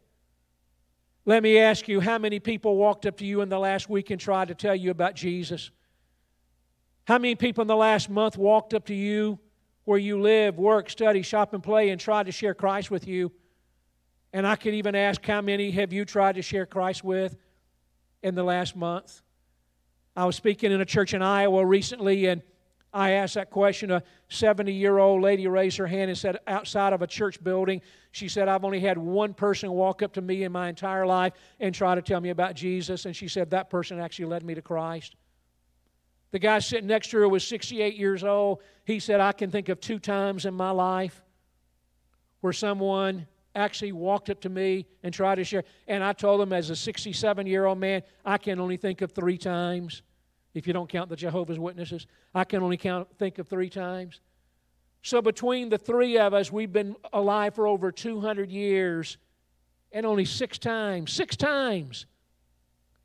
Let 1.25 1.43
me 1.43 1.59
ask 1.59 1.87
you 1.87 1.99
how 1.99 2.17
many 2.17 2.39
people 2.39 2.75
walked 2.75 3.05
up 3.05 3.17
to 3.17 3.25
you 3.25 3.41
in 3.41 3.49
the 3.49 3.59
last 3.59 3.89
week 3.89 4.09
and 4.09 4.19
tried 4.19 4.47
to 4.47 4.55
tell 4.55 4.75
you 4.75 4.91
about 4.91 5.15
Jesus? 5.15 5.69
How 7.05 7.17
many 7.17 7.35
people 7.35 7.61
in 7.61 7.67
the 7.67 7.75
last 7.75 8.09
month 8.09 8.37
walked 8.37 8.73
up 8.73 8.85
to 8.87 8.95
you 8.95 9.39
where 9.85 9.99
you 9.99 10.19
live, 10.19 10.57
work, 10.57 10.89
study, 10.89 11.21
shop, 11.21 11.53
and 11.53 11.63
play 11.63 11.89
and 11.89 11.99
tried 11.99 12.25
to 12.25 12.31
share 12.31 12.53
Christ 12.53 12.89
with 12.89 13.07
you? 13.07 13.31
And 14.33 14.47
I 14.47 14.55
could 14.55 14.73
even 14.73 14.95
ask 14.95 15.23
how 15.25 15.41
many 15.41 15.71
have 15.71 15.93
you 15.93 16.05
tried 16.05 16.35
to 16.35 16.41
share 16.41 16.65
Christ 16.65 17.03
with 17.03 17.35
in 18.23 18.33
the 18.33 18.43
last 18.43 18.75
month? 18.75 19.21
I 20.15 20.25
was 20.25 20.35
speaking 20.35 20.71
in 20.71 20.81
a 20.81 20.85
church 20.85 21.13
in 21.13 21.21
Iowa 21.21 21.65
recently, 21.65 22.25
and 22.25 22.41
I 22.93 23.11
asked 23.11 23.35
that 23.35 23.49
question. 23.49 23.91
A 23.91 24.03
70 24.29 24.73
year 24.73 24.97
old 24.97 25.21
lady 25.21 25.47
raised 25.47 25.77
her 25.77 25.87
hand 25.87 26.09
and 26.09 26.17
said, 26.17 26.37
outside 26.47 26.93
of 26.93 27.01
a 27.01 27.07
church 27.07 27.41
building, 27.43 27.81
she 28.11 28.27
said, 28.27 28.47
I've 28.47 28.65
only 28.65 28.81
had 28.81 28.97
one 28.97 29.33
person 29.33 29.71
walk 29.71 30.01
up 30.01 30.13
to 30.13 30.21
me 30.21 30.43
in 30.43 30.51
my 30.51 30.67
entire 30.67 31.05
life 31.05 31.33
and 31.59 31.73
try 31.73 31.95
to 31.95 32.01
tell 32.01 32.19
me 32.19 32.29
about 32.29 32.55
Jesus. 32.55 33.05
And 33.05 33.15
she 33.15 33.27
said, 33.27 33.51
that 33.51 33.69
person 33.69 33.99
actually 33.99 34.25
led 34.25 34.43
me 34.43 34.55
to 34.55 34.61
Christ. 34.61 35.15
The 36.31 36.39
guy 36.39 36.59
sitting 36.59 36.87
next 36.87 37.11
to 37.11 37.17
her 37.17 37.29
was 37.29 37.45
68 37.47 37.95
years 37.95 38.23
old. 38.23 38.61
He 38.85 38.99
said, 38.99 39.19
I 39.19 39.31
can 39.31 39.51
think 39.51 39.69
of 39.69 39.79
two 39.79 39.99
times 39.99 40.45
in 40.45 40.53
my 40.53 40.71
life 40.71 41.21
where 42.41 42.53
someone 42.53 43.27
actually 43.53 43.91
walked 43.91 44.29
up 44.29 44.41
to 44.41 44.49
me 44.49 44.85
and 45.03 45.13
tried 45.13 45.35
to 45.35 45.43
share. 45.43 45.63
And 45.87 46.03
I 46.03 46.13
told 46.13 46.41
him, 46.41 46.53
as 46.53 46.69
a 46.69 46.75
67 46.75 47.47
year 47.47 47.65
old 47.65 47.79
man, 47.79 48.03
I 48.25 48.37
can 48.37 48.59
only 48.59 48.77
think 48.77 49.01
of 49.01 49.11
three 49.11 49.37
times 49.37 50.03
if 50.53 50.67
you 50.67 50.73
don't 50.73 50.89
count 50.89 51.09
the 51.09 51.15
Jehovah's 51.15 51.59
Witnesses. 51.59 52.07
I 52.35 52.43
can 52.43 52.61
only 52.61 52.77
count, 52.77 53.07
think 53.17 53.39
of 53.39 53.47
three 53.47 53.69
times. 53.69 54.19
So 55.03 55.21
between 55.21 55.69
the 55.69 55.77
three 55.77 56.17
of 56.17 56.33
us, 56.33 56.51
we've 56.51 56.71
been 56.71 56.95
alive 57.13 57.55
for 57.55 57.67
over 57.67 57.91
200 57.91 58.51
years, 58.51 59.17
and 59.91 60.05
only 60.05 60.25
six 60.25 60.57
times, 60.57 61.11
six 61.11 61.35
times, 61.35 62.05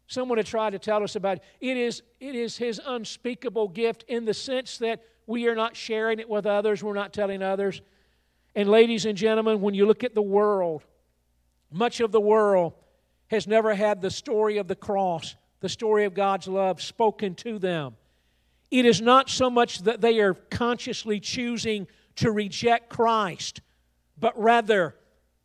someone 0.06 0.38
had 0.38 0.46
tried 0.46 0.70
to 0.70 0.78
tell 0.78 1.02
us 1.02 1.16
about 1.16 1.38
it. 1.38 1.44
It 1.60 1.76
is, 1.76 2.02
it 2.20 2.34
is 2.34 2.56
His 2.56 2.80
unspeakable 2.84 3.68
gift 3.68 4.04
in 4.08 4.24
the 4.24 4.34
sense 4.34 4.78
that 4.78 5.02
we 5.26 5.48
are 5.48 5.54
not 5.54 5.74
sharing 5.74 6.18
it 6.18 6.28
with 6.28 6.46
others, 6.46 6.82
we're 6.82 6.94
not 6.94 7.12
telling 7.12 7.42
others. 7.42 7.80
And 8.54 8.68
ladies 8.68 9.04
and 9.04 9.16
gentlemen, 9.16 9.60
when 9.60 9.74
you 9.74 9.86
look 9.86 10.04
at 10.04 10.14
the 10.14 10.22
world, 10.22 10.82
much 11.70 12.00
of 12.00 12.12
the 12.12 12.20
world 12.20 12.74
has 13.28 13.46
never 13.46 13.74
had 13.74 14.00
the 14.00 14.10
story 14.10 14.58
of 14.58 14.68
the 14.68 14.76
cross 14.76 15.34
the 15.60 15.68
story 15.68 16.04
of 16.04 16.14
God's 16.14 16.48
love 16.48 16.82
spoken 16.82 17.34
to 17.36 17.58
them. 17.58 17.96
It 18.70 18.84
is 18.84 19.00
not 19.00 19.30
so 19.30 19.48
much 19.48 19.80
that 19.80 20.00
they 20.00 20.18
are 20.20 20.34
consciously 20.34 21.20
choosing 21.20 21.86
to 22.16 22.30
reject 22.30 22.88
Christ, 22.88 23.60
but 24.18 24.38
rather 24.40 24.96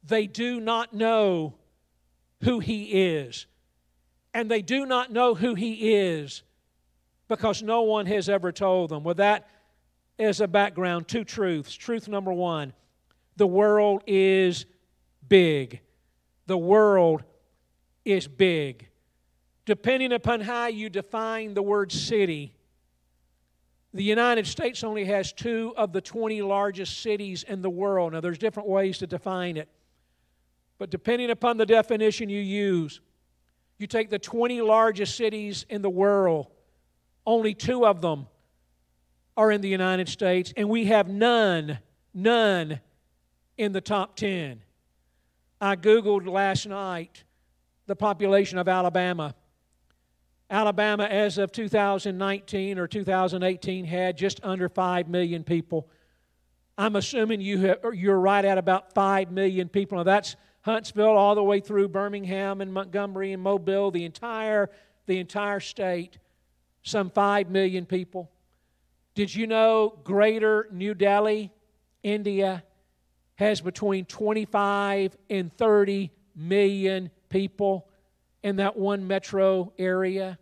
they 0.03 0.27
do 0.27 0.59
not 0.59 0.93
know 0.93 1.55
who 2.43 2.59
He 2.59 3.09
is. 3.13 3.45
And 4.33 4.49
they 4.49 4.61
do 4.61 4.85
not 4.85 5.11
know 5.11 5.35
who 5.35 5.55
He 5.55 5.95
is 5.95 6.43
because 7.27 7.61
no 7.61 7.83
one 7.83 8.05
has 8.07 8.27
ever 8.27 8.51
told 8.51 8.89
them. 8.89 9.03
With 9.03 9.17
that 9.17 9.47
as 10.17 10.41
a 10.41 10.47
background, 10.47 11.07
two 11.07 11.23
truths. 11.23 11.73
Truth 11.73 12.07
number 12.07 12.33
one 12.33 12.73
the 13.37 13.47
world 13.47 14.03
is 14.07 14.65
big. 15.27 15.79
The 16.47 16.57
world 16.57 17.23
is 18.03 18.27
big 18.27 18.90
depending 19.65 20.11
upon 20.13 20.41
how 20.41 20.67
you 20.67 20.89
define 20.89 21.53
the 21.53 21.61
word 21.61 21.91
city, 21.91 22.53
the 23.93 24.03
United 24.03 24.47
States 24.47 24.83
only 24.83 25.05
has 25.05 25.33
two 25.33 25.73
of 25.75 25.91
the 25.91 26.01
20 26.01 26.41
largest 26.41 27.01
cities 27.01 27.43
in 27.43 27.61
the 27.61 27.69
world. 27.69 28.13
Now, 28.13 28.21
there's 28.21 28.37
different 28.37 28.69
ways 28.69 28.97
to 28.99 29.07
define 29.07 29.57
it. 29.57 29.67
But 30.77 30.89
depending 30.89 31.29
upon 31.29 31.57
the 31.57 31.65
definition 31.65 32.29
you 32.29 32.41
use, 32.41 33.01
you 33.77 33.87
take 33.87 34.09
the 34.09 34.19
20 34.19 34.61
largest 34.61 35.15
cities 35.15 35.65
in 35.69 35.81
the 35.81 35.89
world, 35.89 36.47
only 37.25 37.53
two 37.53 37.85
of 37.85 38.01
them 38.01 38.27
are 39.35 39.51
in 39.51 39.61
the 39.61 39.69
United 39.69 40.07
States, 40.07 40.53
and 40.55 40.69
we 40.69 40.85
have 40.85 41.07
none, 41.07 41.79
none 42.13 42.79
in 43.57 43.71
the 43.73 43.81
top 43.81 44.15
10. 44.15 44.61
I 45.59 45.75
Googled 45.75 46.27
last 46.27 46.67
night 46.67 47.23
the 47.87 47.95
population 47.95 48.57
of 48.57 48.67
Alabama. 48.67 49.35
Alabama, 50.51 51.05
as 51.05 51.37
of 51.37 51.53
2019 51.53 52.77
or 52.77 52.85
2018, 52.85 53.85
had 53.85 54.17
just 54.17 54.41
under 54.43 54.67
5 54.67 55.07
million 55.07 55.45
people. 55.45 55.87
I'm 56.77 56.97
assuming 56.97 57.39
you 57.39 57.59
have, 57.59 57.79
you're 57.93 58.19
right 58.19 58.43
at 58.43 58.57
about 58.57 58.93
5 58.93 59.31
million 59.31 59.69
people. 59.69 59.97
Now, 59.97 60.03
that's 60.03 60.35
Huntsville 60.63 61.15
all 61.15 61.35
the 61.35 61.43
way 61.43 61.61
through 61.61 61.87
Birmingham 61.87 62.59
and 62.59 62.73
Montgomery 62.73 63.31
and 63.31 63.41
Mobile, 63.41 63.91
the 63.91 64.03
entire, 64.03 64.69
the 65.05 65.19
entire 65.19 65.61
state, 65.61 66.17
some 66.83 67.09
5 67.09 67.49
million 67.49 67.85
people. 67.85 68.29
Did 69.15 69.33
you 69.33 69.47
know 69.47 69.99
Greater 70.03 70.67
New 70.71 70.93
Delhi, 70.93 71.51
India, 72.03 72.63
has 73.35 73.61
between 73.61 74.05
25 74.05 75.17
and 75.29 75.55
30 75.57 76.11
million 76.35 77.09
people 77.29 77.87
in 78.43 78.57
that 78.57 78.77
one 78.77 79.07
metro 79.07 79.71
area? 79.77 80.37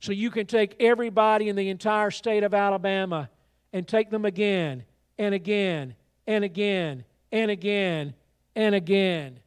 So 0.00 0.12
you 0.12 0.30
can 0.30 0.46
take 0.46 0.76
everybody 0.80 1.48
in 1.48 1.56
the 1.56 1.68
entire 1.68 2.10
state 2.10 2.42
of 2.42 2.54
Alabama 2.54 3.30
and 3.72 3.86
take 3.86 4.10
them 4.10 4.24
again 4.24 4.84
and 5.18 5.34
again 5.34 5.94
and 6.26 6.44
again 6.44 7.04
and 7.32 7.50
again 7.50 8.14
and 8.54 8.74
again. 8.74 9.40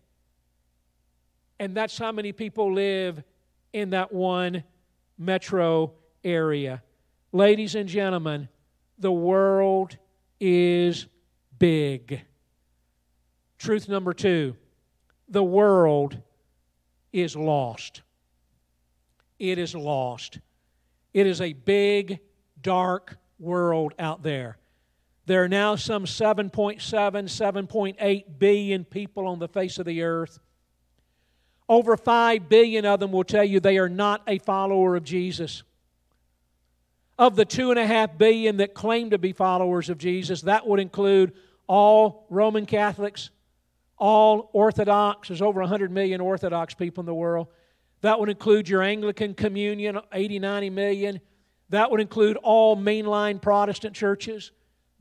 And 1.59 1.75
that's 1.75 1.97
how 1.97 2.11
many 2.11 2.31
people 2.31 2.73
live 2.73 3.21
in 3.73 3.91
that 3.91 4.13
one 4.13 4.63
metro 5.17 5.93
area. 6.23 6.81
Ladies 7.31 7.75
and 7.75 7.87
gentlemen, 7.87 8.47
the 8.97 9.11
world 9.11 9.97
is 10.39 11.05
big. 11.57 12.21
Truth 13.57 13.89
number 13.89 14.13
two 14.13 14.55
the 15.27 15.43
world 15.43 16.17
is 17.13 17.35
lost 17.35 18.01
it 19.39 19.57
is 19.57 19.73
lost. 19.73 20.39
It 21.13 21.25
is 21.25 21.41
a 21.41 21.53
big, 21.53 22.19
dark 22.61 23.17
world 23.39 23.93
out 23.97 24.21
there. 24.21 24.57
There 25.25 25.43
are 25.43 25.49
now 25.49 25.75
some 25.75 26.05
7.7, 26.05 26.79
7.8 26.79 28.23
billion 28.39 28.83
people 28.83 29.27
on 29.27 29.39
the 29.39 29.47
face 29.47 29.77
of 29.77 29.85
the 29.85 30.01
earth. 30.03 30.39
Over 31.67 31.95
5 31.95 32.49
billion 32.49 32.85
of 32.85 32.99
them 32.99 33.11
will 33.11 33.23
tell 33.23 33.43
you 33.43 33.59
they 33.59 33.77
are 33.77 33.89
not 33.89 34.23
a 34.27 34.39
follower 34.39 34.95
of 34.95 35.03
Jesus. 35.03 35.61
Of 37.19 37.35
the 37.35 37.45
2.5 37.45 38.17
billion 38.17 38.57
that 38.57 38.73
claim 38.73 39.11
to 39.11 39.19
be 39.19 39.33
followers 39.33 39.89
of 39.89 39.99
Jesus, 39.99 40.41
that 40.41 40.65
would 40.65 40.79
include 40.79 41.33
all 41.67 42.25
Roman 42.29 42.65
Catholics, 42.65 43.29
all 43.99 44.49
Orthodox. 44.51 45.27
There's 45.27 45.43
over 45.43 45.59
100 45.59 45.91
million 45.91 46.21
Orthodox 46.21 46.73
people 46.73 47.01
in 47.03 47.05
the 47.05 47.13
world. 47.13 47.47
That 48.01 48.19
would 48.19 48.29
include 48.29 48.69
your 48.69 48.81
Anglican 48.81 49.33
communion, 49.33 49.99
80, 50.11 50.39
90 50.39 50.69
million. 50.69 51.19
That 51.69 51.91
would 51.91 51.99
include 51.99 52.37
all 52.37 52.77
mainline 52.77 53.41
Protestant 53.41 53.95
churches. 53.95 54.51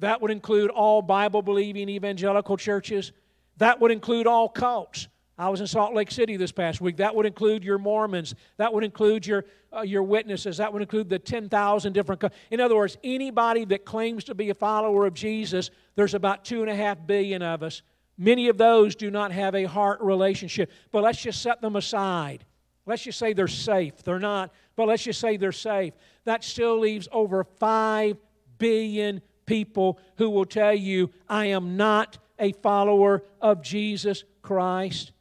That 0.00 0.20
would 0.20 0.30
include 0.30 0.70
all 0.70 1.02
Bible 1.02 1.42
believing 1.42 1.88
evangelical 1.88 2.56
churches. 2.56 3.12
That 3.56 3.80
would 3.80 3.90
include 3.90 4.26
all 4.26 4.48
cults. 4.48 5.08
I 5.40 5.48
was 5.50 5.60
in 5.60 5.68
Salt 5.68 5.94
Lake 5.94 6.10
City 6.10 6.36
this 6.36 6.50
past 6.50 6.80
week. 6.80 6.96
That 6.96 7.14
would 7.14 7.24
include 7.24 7.62
your 7.62 7.78
Mormons. 7.78 8.34
That 8.56 8.72
would 8.74 8.82
include 8.82 9.24
your, 9.24 9.44
uh, 9.74 9.82
your 9.82 10.02
witnesses. 10.02 10.56
That 10.56 10.72
would 10.72 10.82
include 10.82 11.08
the 11.08 11.20
10,000 11.20 11.92
different. 11.92 12.20
Co- 12.20 12.30
in 12.50 12.60
other 12.60 12.74
words, 12.74 12.98
anybody 13.04 13.64
that 13.66 13.84
claims 13.84 14.24
to 14.24 14.34
be 14.34 14.50
a 14.50 14.54
follower 14.54 15.06
of 15.06 15.14
Jesus, 15.14 15.70
there's 15.94 16.14
about 16.14 16.44
two 16.44 16.62
and 16.62 16.70
a 16.70 16.74
half 16.74 16.98
billion 17.06 17.42
of 17.42 17.62
us. 17.62 17.82
Many 18.16 18.48
of 18.48 18.58
those 18.58 18.96
do 18.96 19.12
not 19.12 19.30
have 19.30 19.54
a 19.54 19.64
heart 19.64 20.00
relationship. 20.00 20.72
But 20.90 21.04
let's 21.04 21.22
just 21.22 21.40
set 21.40 21.60
them 21.60 21.76
aside. 21.76 22.44
Let's 22.88 23.02
just 23.02 23.18
say 23.18 23.34
they're 23.34 23.48
safe. 23.48 24.02
They're 24.02 24.18
not, 24.18 24.50
but 24.74 24.88
let's 24.88 25.02
just 25.02 25.20
say 25.20 25.36
they're 25.36 25.52
safe. 25.52 25.92
That 26.24 26.42
still 26.42 26.80
leaves 26.80 27.06
over 27.12 27.44
5 27.44 28.16
billion 28.56 29.20
people 29.44 29.98
who 30.16 30.30
will 30.30 30.46
tell 30.46 30.72
you, 30.72 31.10
I 31.28 31.46
am 31.46 31.76
not 31.76 32.16
a 32.38 32.52
follower 32.52 33.24
of 33.42 33.60
Jesus 33.60 34.24
Christ. 34.40 35.12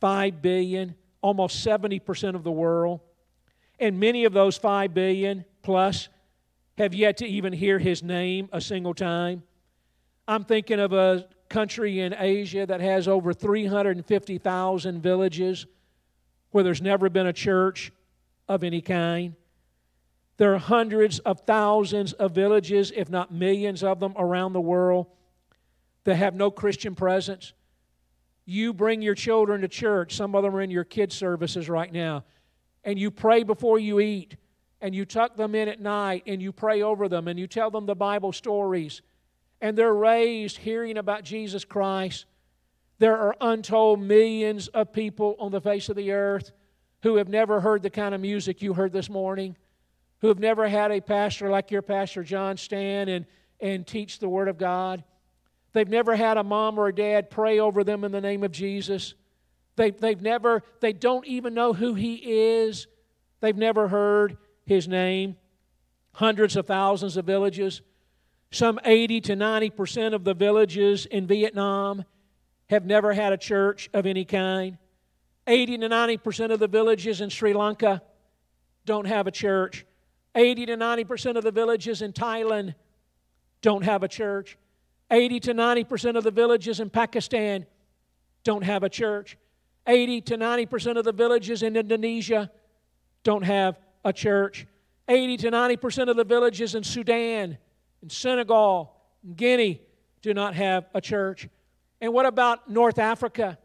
5 0.00 0.40
billion. 0.40 0.94
almost 1.22 1.66
70% 1.66 2.36
of 2.36 2.44
the 2.44 2.52
world. 2.52 3.00
And 3.80 3.98
many 3.98 4.24
of 4.24 4.32
those 4.32 4.56
5 4.56 4.94
billion 4.94 5.44
plus 5.62 6.08
have 6.78 6.94
yet 6.94 7.16
to 7.16 7.26
even 7.26 7.52
hear 7.52 7.80
his 7.80 8.02
name 8.02 8.48
a 8.52 8.60
single 8.60 8.94
time. 8.94 9.42
I'm 10.28 10.44
thinking 10.44 10.78
of 10.78 10.92
a 10.92 11.26
country 11.48 11.98
in 12.00 12.14
Asia 12.16 12.64
that 12.64 12.80
has 12.80 13.08
over 13.08 13.32
350,000 13.32 15.02
villages 15.02 15.66
where 16.52 16.62
there's 16.62 16.80
never 16.80 17.10
been 17.10 17.26
a 17.26 17.32
church 17.32 17.92
of 18.48 18.62
any 18.62 18.80
kind. 18.80 19.34
There 20.36 20.54
are 20.54 20.58
hundreds 20.58 21.18
of 21.20 21.40
thousands 21.40 22.12
of 22.14 22.32
villages, 22.32 22.92
if 22.94 23.10
not 23.10 23.32
millions 23.32 23.82
of 23.82 24.00
them, 24.00 24.14
around 24.16 24.52
the 24.52 24.60
world 24.60 25.06
that 26.04 26.16
have 26.16 26.34
no 26.34 26.50
Christian 26.50 26.94
presence. 26.94 27.52
You 28.44 28.72
bring 28.72 29.02
your 29.02 29.14
children 29.14 29.60
to 29.60 29.68
church, 29.68 30.14
some 30.14 30.34
of 30.34 30.42
them 30.42 30.54
are 30.56 30.62
in 30.62 30.70
your 30.70 30.84
kids' 30.84 31.14
services 31.14 31.68
right 31.68 31.92
now, 31.92 32.24
and 32.82 32.98
you 32.98 33.10
pray 33.10 33.44
before 33.44 33.78
you 33.78 34.00
eat, 34.00 34.36
and 34.80 34.94
you 34.94 35.04
tuck 35.04 35.36
them 35.36 35.54
in 35.54 35.68
at 35.68 35.80
night, 35.80 36.24
and 36.26 36.42
you 36.42 36.50
pray 36.50 36.82
over 36.82 37.08
them, 37.08 37.28
and 37.28 37.38
you 37.38 37.46
tell 37.46 37.70
them 37.70 37.86
the 37.86 37.94
Bible 37.94 38.32
stories, 38.32 39.00
and 39.60 39.78
they're 39.78 39.94
raised 39.94 40.56
hearing 40.56 40.98
about 40.98 41.22
Jesus 41.22 41.64
Christ. 41.64 42.24
There 43.02 43.18
are 43.18 43.34
untold 43.40 44.00
millions 44.00 44.68
of 44.68 44.92
people 44.92 45.34
on 45.40 45.50
the 45.50 45.60
face 45.60 45.88
of 45.88 45.96
the 45.96 46.12
earth 46.12 46.52
who 47.02 47.16
have 47.16 47.26
never 47.26 47.60
heard 47.60 47.82
the 47.82 47.90
kind 47.90 48.14
of 48.14 48.20
music 48.20 48.62
you 48.62 48.74
heard 48.74 48.92
this 48.92 49.10
morning, 49.10 49.56
who 50.20 50.28
have 50.28 50.38
never 50.38 50.68
had 50.68 50.92
a 50.92 51.00
pastor 51.00 51.50
like 51.50 51.72
your 51.72 51.82
pastor 51.82 52.22
John 52.22 52.56
stand 52.56 53.10
and, 53.10 53.26
and 53.58 53.84
teach 53.84 54.20
the 54.20 54.28
Word 54.28 54.46
of 54.46 54.56
God. 54.56 55.02
They've 55.72 55.88
never 55.88 56.14
had 56.14 56.36
a 56.36 56.44
mom 56.44 56.78
or 56.78 56.86
a 56.86 56.94
dad 56.94 57.28
pray 57.28 57.58
over 57.58 57.82
them 57.82 58.04
in 58.04 58.12
the 58.12 58.20
name 58.20 58.44
of 58.44 58.52
Jesus. 58.52 59.14
They, 59.74 59.90
they've 59.90 60.22
never, 60.22 60.62
they 60.78 60.92
don't 60.92 61.26
even 61.26 61.54
know 61.54 61.72
who 61.72 61.94
He 61.94 62.14
is. 62.14 62.86
They've 63.40 63.56
never 63.56 63.88
heard 63.88 64.36
His 64.64 64.86
name. 64.86 65.34
Hundreds 66.12 66.54
of 66.54 66.68
thousands 66.68 67.16
of 67.16 67.24
villages. 67.24 67.82
Some 68.52 68.78
80 68.84 69.22
to 69.22 69.32
90% 69.34 70.14
of 70.14 70.22
the 70.22 70.34
villages 70.34 71.04
in 71.06 71.26
Vietnam 71.26 72.04
have 72.72 72.84
never 72.86 73.12
had 73.12 73.32
a 73.32 73.36
church 73.36 73.88
of 73.92 74.06
any 74.06 74.24
kind. 74.24 74.78
80 75.46 75.78
to 75.78 75.88
90% 75.88 76.52
of 76.52 76.58
the 76.58 76.68
villages 76.68 77.20
in 77.20 77.28
Sri 77.28 77.52
Lanka 77.52 78.02
don't 78.86 79.06
have 79.06 79.26
a 79.26 79.30
church. 79.30 79.84
80 80.34 80.66
to 80.66 80.76
90% 80.76 81.36
of 81.36 81.44
the 81.44 81.50
villages 81.50 82.00
in 82.00 82.12
Thailand 82.12 82.74
don't 83.60 83.84
have 83.84 84.02
a 84.02 84.08
church. 84.08 84.56
80 85.10 85.40
to 85.40 85.54
90% 85.54 86.16
of 86.16 86.24
the 86.24 86.30
villages 86.30 86.80
in 86.80 86.88
Pakistan 86.88 87.66
don't 88.42 88.64
have 88.64 88.82
a 88.82 88.88
church. 88.88 89.36
80 89.86 90.22
to 90.22 90.38
90% 90.38 90.96
of 90.96 91.04
the 91.04 91.12
villages 91.12 91.62
in 91.62 91.76
Indonesia 91.76 92.50
don't 93.22 93.42
have 93.42 93.78
a 94.04 94.12
church. 94.12 94.66
80 95.08 95.36
to 95.38 95.50
90% 95.50 96.08
of 96.08 96.16
the 96.16 96.24
villages 96.24 96.74
in 96.74 96.82
Sudan, 96.82 97.58
in 98.02 98.08
Senegal, 98.08 98.96
in 99.22 99.34
Guinea 99.34 99.82
do 100.22 100.32
not 100.32 100.54
have 100.54 100.86
a 100.94 101.00
church. 101.00 101.48
And 102.02 102.12
what 102.12 102.26
about 102.26 102.68
North 102.68 102.98
Africa, 102.98 103.56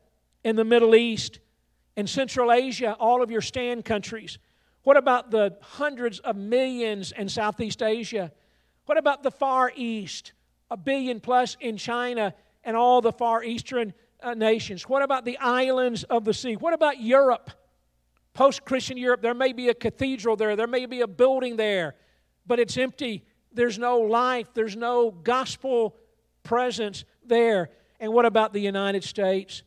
and 0.46 0.58
the 0.58 0.64
Middle 0.64 0.96
East, 0.96 1.40
and 1.98 2.10
Central 2.10 2.54
Asia, 2.54 2.94
all 2.94 3.22
of 3.22 3.30
your 3.30 3.42
stand 3.42 3.84
countries? 3.84 4.38
What 4.84 4.96
about 4.96 5.32
the 5.32 5.58
hundreds 5.62 6.20
of 6.20 6.38
millions 6.38 7.12
in 7.12 7.28
Southeast 7.28 7.84
Asia? 7.84 8.32
What 8.86 8.98
about 8.98 9.24
the 9.24 9.32
Far 9.32 9.74
East? 9.76 10.32
a 10.70 10.78
billion 10.78 11.20
plus 11.20 11.58
in 11.60 11.78
China 11.78 12.34
and 12.64 12.76
all 12.76 13.02
the 13.02 13.12
Far 13.12 13.44
Eastern 13.44 13.94
uh, 14.22 14.34
nations? 14.34 14.88
What 14.88 15.02
about 15.02 15.26
the 15.26 15.38
islands 15.38 16.04
of 16.04 16.26
the 16.26 16.34
sea? 16.34 16.56
What 16.56 16.74
about 16.74 17.00
Europe? 17.00 17.52
Post 18.34 18.66
Christian 18.66 18.98
Europe, 18.98 19.22
there 19.22 19.34
may 19.34 19.54
be 19.54 19.70
a 19.70 19.74
cathedral 19.74 20.36
there, 20.36 20.56
there 20.56 20.68
may 20.68 20.86
be 20.86 21.02
a 21.02 21.08
building 21.08 21.56
there, 21.56 21.96
but 22.46 22.60
it's 22.60 22.78
empty. 22.78 23.24
There's 23.52 23.80
no 23.80 24.00
life, 24.00 24.54
there's 24.54 24.76
no 24.76 25.10
gospel 25.10 25.96
presence 26.44 27.04
there. 27.26 27.70
And 28.00 28.14
what 28.14 28.26
about 28.26 28.54
the 28.54 28.60
United 28.60 29.04
States? 29.04 29.64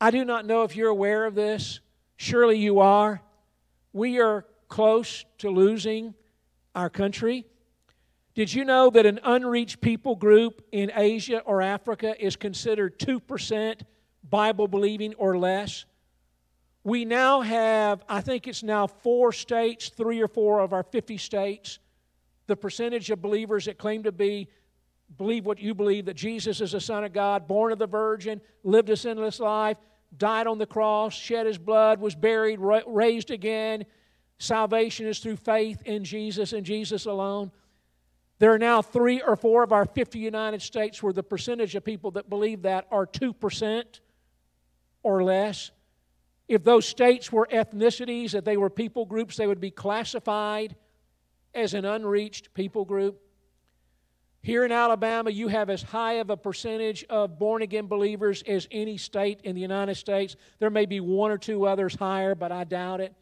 I 0.00 0.10
do 0.10 0.24
not 0.24 0.46
know 0.46 0.62
if 0.62 0.76
you're 0.76 0.88
aware 0.88 1.26
of 1.26 1.34
this. 1.34 1.80
Surely 2.16 2.58
you 2.58 2.80
are. 2.80 3.20
We 3.92 4.20
are 4.20 4.44
close 4.68 5.24
to 5.38 5.50
losing 5.50 6.14
our 6.74 6.90
country. 6.90 7.46
Did 8.34 8.54
you 8.54 8.64
know 8.64 8.90
that 8.90 9.04
an 9.04 9.18
unreached 9.24 9.80
people 9.80 10.14
group 10.14 10.64
in 10.70 10.92
Asia 10.94 11.40
or 11.40 11.60
Africa 11.60 12.14
is 12.24 12.36
considered 12.36 12.98
2% 12.98 13.80
Bible 14.28 14.68
believing 14.68 15.14
or 15.14 15.36
less? 15.36 15.86
We 16.84 17.04
now 17.04 17.40
have, 17.40 18.04
I 18.08 18.20
think 18.20 18.46
it's 18.46 18.62
now 18.62 18.86
four 18.86 19.32
states, 19.32 19.88
three 19.88 20.22
or 20.22 20.28
four 20.28 20.60
of 20.60 20.72
our 20.72 20.84
50 20.84 21.18
states. 21.18 21.80
The 22.46 22.56
percentage 22.56 23.10
of 23.10 23.20
believers 23.20 23.64
that 23.64 23.76
claim 23.76 24.04
to 24.04 24.12
be, 24.12 24.48
believe 25.16 25.46
what 25.46 25.58
you 25.58 25.74
believe, 25.74 26.04
that 26.06 26.14
Jesus 26.14 26.60
is 26.60 26.72
the 26.72 26.80
Son 26.80 27.04
of 27.04 27.12
God, 27.12 27.48
born 27.48 27.72
of 27.72 27.78
the 27.78 27.86
Virgin, 27.86 28.40
lived 28.62 28.90
a 28.90 28.96
sinless 28.96 29.40
life, 29.40 29.78
died 30.16 30.46
on 30.46 30.58
the 30.58 30.66
cross, 30.66 31.14
shed 31.14 31.46
his 31.46 31.58
blood, 31.58 32.00
was 32.00 32.14
buried, 32.14 32.58
raised 32.86 33.30
again. 33.30 33.84
Salvation 34.38 35.06
is 35.06 35.18
through 35.18 35.36
faith 35.36 35.82
in 35.84 36.04
Jesus 36.04 36.52
and 36.52 36.64
Jesus 36.64 37.06
alone. 37.06 37.50
There 38.38 38.52
are 38.52 38.58
now 38.58 38.82
three 38.82 39.20
or 39.20 39.34
four 39.34 39.64
of 39.64 39.72
our 39.72 39.84
50 39.84 40.18
United 40.18 40.62
States 40.62 41.02
where 41.02 41.12
the 41.12 41.24
percentage 41.24 41.74
of 41.74 41.84
people 41.84 42.12
that 42.12 42.30
believe 42.30 42.62
that 42.62 42.86
are 42.90 43.06
2% 43.06 43.84
or 45.02 45.24
less. 45.24 45.72
If 46.46 46.62
those 46.62 46.86
states 46.86 47.32
were 47.32 47.48
ethnicities, 47.50 48.34
if 48.34 48.44
they 48.44 48.56
were 48.56 48.70
people 48.70 49.04
groups, 49.04 49.36
they 49.36 49.46
would 49.46 49.60
be 49.60 49.70
classified 49.70 50.76
as 51.52 51.74
an 51.74 51.84
unreached 51.84 52.54
people 52.54 52.84
group. 52.84 53.20
Here 54.42 54.64
in 54.64 54.72
Alabama, 54.72 55.30
you 55.30 55.48
have 55.48 55.68
as 55.68 55.82
high 55.82 56.14
of 56.14 56.30
a 56.30 56.36
percentage 56.36 57.04
of 57.10 57.38
born 57.38 57.62
again 57.62 57.86
believers 57.86 58.42
as 58.46 58.68
any 58.70 58.96
state 58.96 59.40
in 59.42 59.54
the 59.54 59.60
United 59.60 59.96
States. 59.96 60.36
There 60.58 60.70
may 60.70 60.86
be 60.86 61.00
one 61.00 61.30
or 61.30 61.38
two 61.38 61.66
others 61.66 61.94
higher, 61.94 62.34
but 62.34 62.52
I 62.52 62.64
doubt 62.64 63.00
it. 63.00 63.14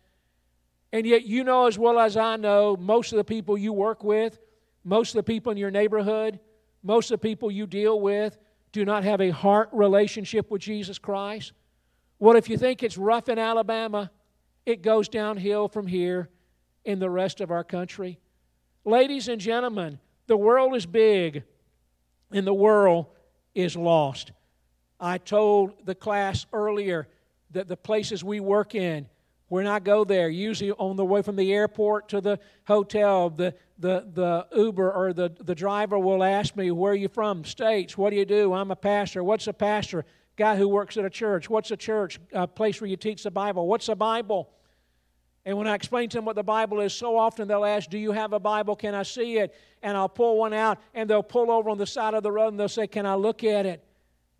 And 0.92 1.07
yet, 1.07 1.24
you 1.24 1.42
know 1.42 1.66
as 1.66 1.79
well 1.79 1.98
as 1.98 2.16
I 2.16 2.37
know, 2.37 2.76
most 2.76 3.12
of 3.12 3.16
the 3.16 3.24
people 3.24 3.59
you 3.59 3.72
work 3.72 4.05
with 4.05 4.38
most 4.87 5.11
of 5.11 5.16
the 5.16 5.24
people 5.24 5.50
in 5.50 5.59
your 5.59 5.72
neighborhood, 5.72 6.38
most 6.85 7.11
of 7.11 7.20
the 7.20 7.29
people 7.29 7.50
you 7.50 7.66
deal 7.66 8.00
with 8.00 8.38
do 8.70 8.85
not 8.85 9.02
have 9.02 9.20
a 9.20 9.31
heart 9.31 9.68
relationship 9.72 10.48
with 10.48 10.62
Jesus 10.62 10.96
Christ. 10.96 11.52
What 12.18 12.37
if 12.37 12.48
you 12.48 12.57
think 12.57 12.83
it's 12.83 12.96
rough 12.96 13.29
in 13.29 13.37
Alabama? 13.37 14.12
It 14.64 14.83
goes 14.83 15.09
downhill 15.09 15.66
from 15.66 15.88
here 15.88 16.31
in 16.85 17.00
the 17.00 17.11
rest 17.11 17.40
of 17.40 17.50
our 17.50 17.64
country. 17.64 18.20
Ladies 18.85 19.26
and 19.26 19.40
gentlemen, 19.40 19.98
the 20.26 20.36
world 20.36 20.74
is 20.74 20.86
big 20.86 21.44
and 22.32 22.46
the 22.46 22.54
world 22.54 23.06
is 23.54 23.76
lost. 23.76 24.32
I 24.98 25.18
told 25.18 25.72
the 25.84 25.94
class 25.94 26.46
earlier 26.52 27.08
that 27.50 27.68
the 27.68 27.76
places 27.76 28.24
we 28.24 28.40
work 28.40 28.74
in, 28.74 29.08
when 29.48 29.66
I 29.66 29.78
go 29.78 30.04
there, 30.04 30.28
usually 30.28 30.72
on 30.72 30.96
the 30.96 31.04
way 31.04 31.22
from 31.22 31.36
the 31.36 31.52
airport 31.52 32.08
to 32.08 32.20
the 32.20 32.40
hotel, 32.66 33.30
the, 33.30 33.54
the, 33.78 34.06
the 34.12 34.46
Uber 34.56 34.90
or 34.90 35.12
the, 35.12 35.32
the 35.40 35.54
driver 35.54 35.98
will 35.98 36.24
ask 36.24 36.56
me, 36.56 36.70
Where 36.72 36.92
are 36.92 36.96
you 36.96 37.08
from? 37.08 37.44
States. 37.44 37.96
What 37.96 38.10
do 38.10 38.16
you 38.16 38.24
do? 38.24 38.52
I'm 38.52 38.70
a 38.70 38.76
pastor. 38.76 39.22
What's 39.22 39.46
a 39.46 39.52
pastor? 39.52 40.04
Guy 40.36 40.56
who 40.56 40.68
works 40.68 40.96
at 40.96 41.04
a 41.04 41.10
church. 41.10 41.48
What's 41.48 41.70
a 41.70 41.76
church? 41.76 42.18
A 42.32 42.46
place 42.46 42.80
where 42.80 42.90
you 42.90 42.96
teach 42.96 43.22
the 43.22 43.30
Bible. 43.30 43.66
What's 43.68 43.88
a 43.88 43.94
Bible? 43.94 44.50
And 45.46 45.56
when 45.56 45.68
I 45.68 45.74
explain 45.76 46.09
to 46.09 46.18
them 46.18 46.24
what 46.24 46.35
the 46.35 46.42
Bible 46.42 46.80
is, 46.80 46.92
so 46.92 47.16
often 47.16 47.46
they'll 47.46 47.64
ask, 47.64 47.88
Do 47.88 47.98
you 47.98 48.11
have 48.11 48.32
a 48.32 48.40
Bible? 48.40 48.74
Can 48.74 48.96
I 48.96 49.04
see 49.04 49.38
it? 49.38 49.54
And 49.80 49.96
I'll 49.96 50.09
pull 50.09 50.37
one 50.37 50.52
out, 50.52 50.78
and 50.92 51.09
they'll 51.09 51.22
pull 51.22 51.52
over 51.52 51.70
on 51.70 51.78
the 51.78 51.87
side 51.87 52.14
of 52.14 52.24
the 52.24 52.32
road 52.32 52.48
and 52.48 52.59
they'll 52.59 52.68
say, 52.68 52.88
Can 52.88 53.06
I 53.06 53.14
look 53.14 53.44
at 53.44 53.64
it? 53.64 53.85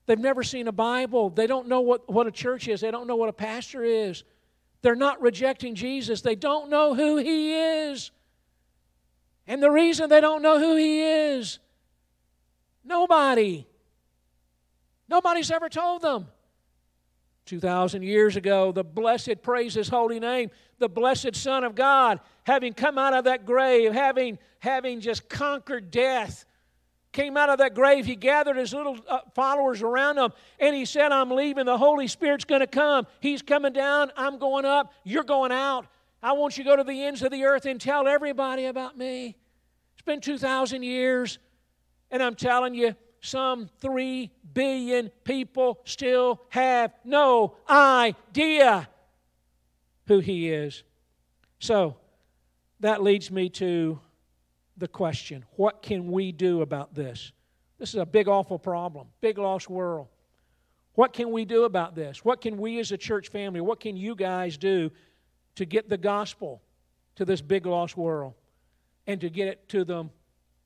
They've 0.07 0.19
never 0.19 0.43
seen 0.43 0.67
a 0.67 0.73
Bible. 0.73 1.31
They 1.31 1.47
don't 1.47 1.69
know 1.69 1.81
what, 1.81 2.13
what 2.13 2.27
a 2.27 2.33
church 2.33 2.67
is, 2.67 2.81
they 2.81 2.91
don't 2.91 3.07
know 3.07 3.15
what 3.15 3.29
a 3.29 3.33
pastor 3.33 3.85
is. 3.85 4.25
They're 4.83 4.97
not 4.97 5.23
rejecting 5.23 5.75
Jesus. 5.77 6.21
They 6.23 6.35
don't 6.35 6.71
know 6.71 6.95
who 6.95 7.19
He 7.19 7.55
is. 7.55 8.11
And 9.47 9.63
the 9.63 9.71
reason 9.71 10.11
they 10.11 10.21
don't 10.21 10.43
know 10.43 10.59
who 10.59 10.77
He 10.77 11.03
is, 11.03 11.61
nobody. 12.85 13.65
Nobody's 15.09 15.53
ever 15.53 15.69
told 15.69 16.03
them. 16.03 16.27
2,000 17.47 18.03
years 18.03 18.37
ago, 18.37 18.73
the 18.73 18.85
blessed, 18.85 19.43
praise 19.43 19.75
His 19.75 19.89
holy 19.89 20.21
name, 20.21 20.51
the 20.79 20.89
blessed 20.89 21.35
Son 21.35 21.65
of 21.65 21.75
God, 21.75 22.21
having 22.45 22.75
come 22.75 22.99
out 22.99 23.15
of 23.15 23.25
that 23.25 23.47
grave, 23.47 23.93
having, 23.93 24.39
having 24.59 25.01
just 25.01 25.29
conquered 25.29 25.91
death, 25.91 26.45
came 27.17 27.37
out 27.37 27.49
of 27.49 27.59
that 27.59 27.75
grave, 27.75 28.05
he 28.05 28.15
gathered 28.15 28.57
his 28.57 28.75
little 28.75 28.99
uh, 29.09 29.21
followers 29.35 29.81
around 29.81 30.19
him 30.19 30.31
and 30.61 30.77
he 30.77 30.85
said, 30.85 31.13
I'm 31.13 31.31
leaving. 31.31 31.65
The 31.65 31.79
Holy 31.79 32.09
Spirit's 32.09 32.45
going 32.45 32.61
to 32.61 32.67
come. 32.67 33.07
He's 33.21 33.41
coming 33.41 33.73
down. 33.73 34.13
I'm 34.19 34.39
going 34.39 34.67
up. 34.67 34.93
You're 35.03 35.25
going 35.25 35.51
out. 35.51 35.87
I 36.23 36.33
want 36.33 36.59
you 36.59 36.65
to 36.65 36.71
go 36.71 36.77
to 36.77 36.85
the 36.85 37.05
ends 37.05 37.23
of 37.23 37.31
the 37.31 37.45
earth 37.45 37.65
and 37.65 37.81
tell 37.81 38.07
everybody 38.07 38.67
about 38.67 38.99
me. 38.99 39.35
It's 39.95 40.03
been 40.03 40.21
2,000 40.21 40.83
years, 40.83 41.39
and 42.11 42.23
I'm 42.23 42.35
telling 42.35 42.75
you, 42.75 42.95
some 43.21 43.69
3 43.81 44.31
billion 44.55 45.11
people 45.25 45.81
still 45.85 46.41
have 46.51 46.93
no 47.05 47.57
idea 47.69 48.89
who 50.07 50.21
He 50.21 50.51
is. 50.51 50.83
So, 51.59 51.97
that 52.81 53.03
leads 53.03 53.31
me 53.31 53.49
to 53.51 53.99
the 54.77 54.89
question 54.89 55.45
what 55.57 55.83
can 55.83 56.11
we 56.11 56.33
do 56.33 56.63
about 56.63 56.95
this? 56.95 57.33
This 57.79 57.91
is 57.91 58.01
a 58.01 58.07
big, 58.07 58.29
awful 58.29 58.59
problem, 58.59 59.09
big, 59.21 59.39
lost 59.39 59.69
world. 59.69 60.09
What 60.95 61.13
can 61.13 61.31
we 61.31 61.45
do 61.45 61.65
about 61.65 61.95
this? 61.95 62.25
What 62.25 62.41
can 62.41 62.57
we 62.57 62.79
as 62.79 62.91
a 62.91 62.97
church 62.97 63.29
family, 63.29 63.61
what 63.61 63.81
can 63.81 63.97
you 63.97 64.15
guys 64.15 64.57
do 64.57 64.91
to 65.57 65.65
get 65.67 65.89
the 65.89 65.99
gospel 65.99 66.63
to 67.17 67.25
this 67.25 67.43
big, 67.43 67.67
lost 67.67 67.97
world 67.97 68.35
and 69.07 69.21
to 69.21 69.29
get 69.29 69.49
it 69.49 69.69
to 69.71 69.85
them 69.85 70.11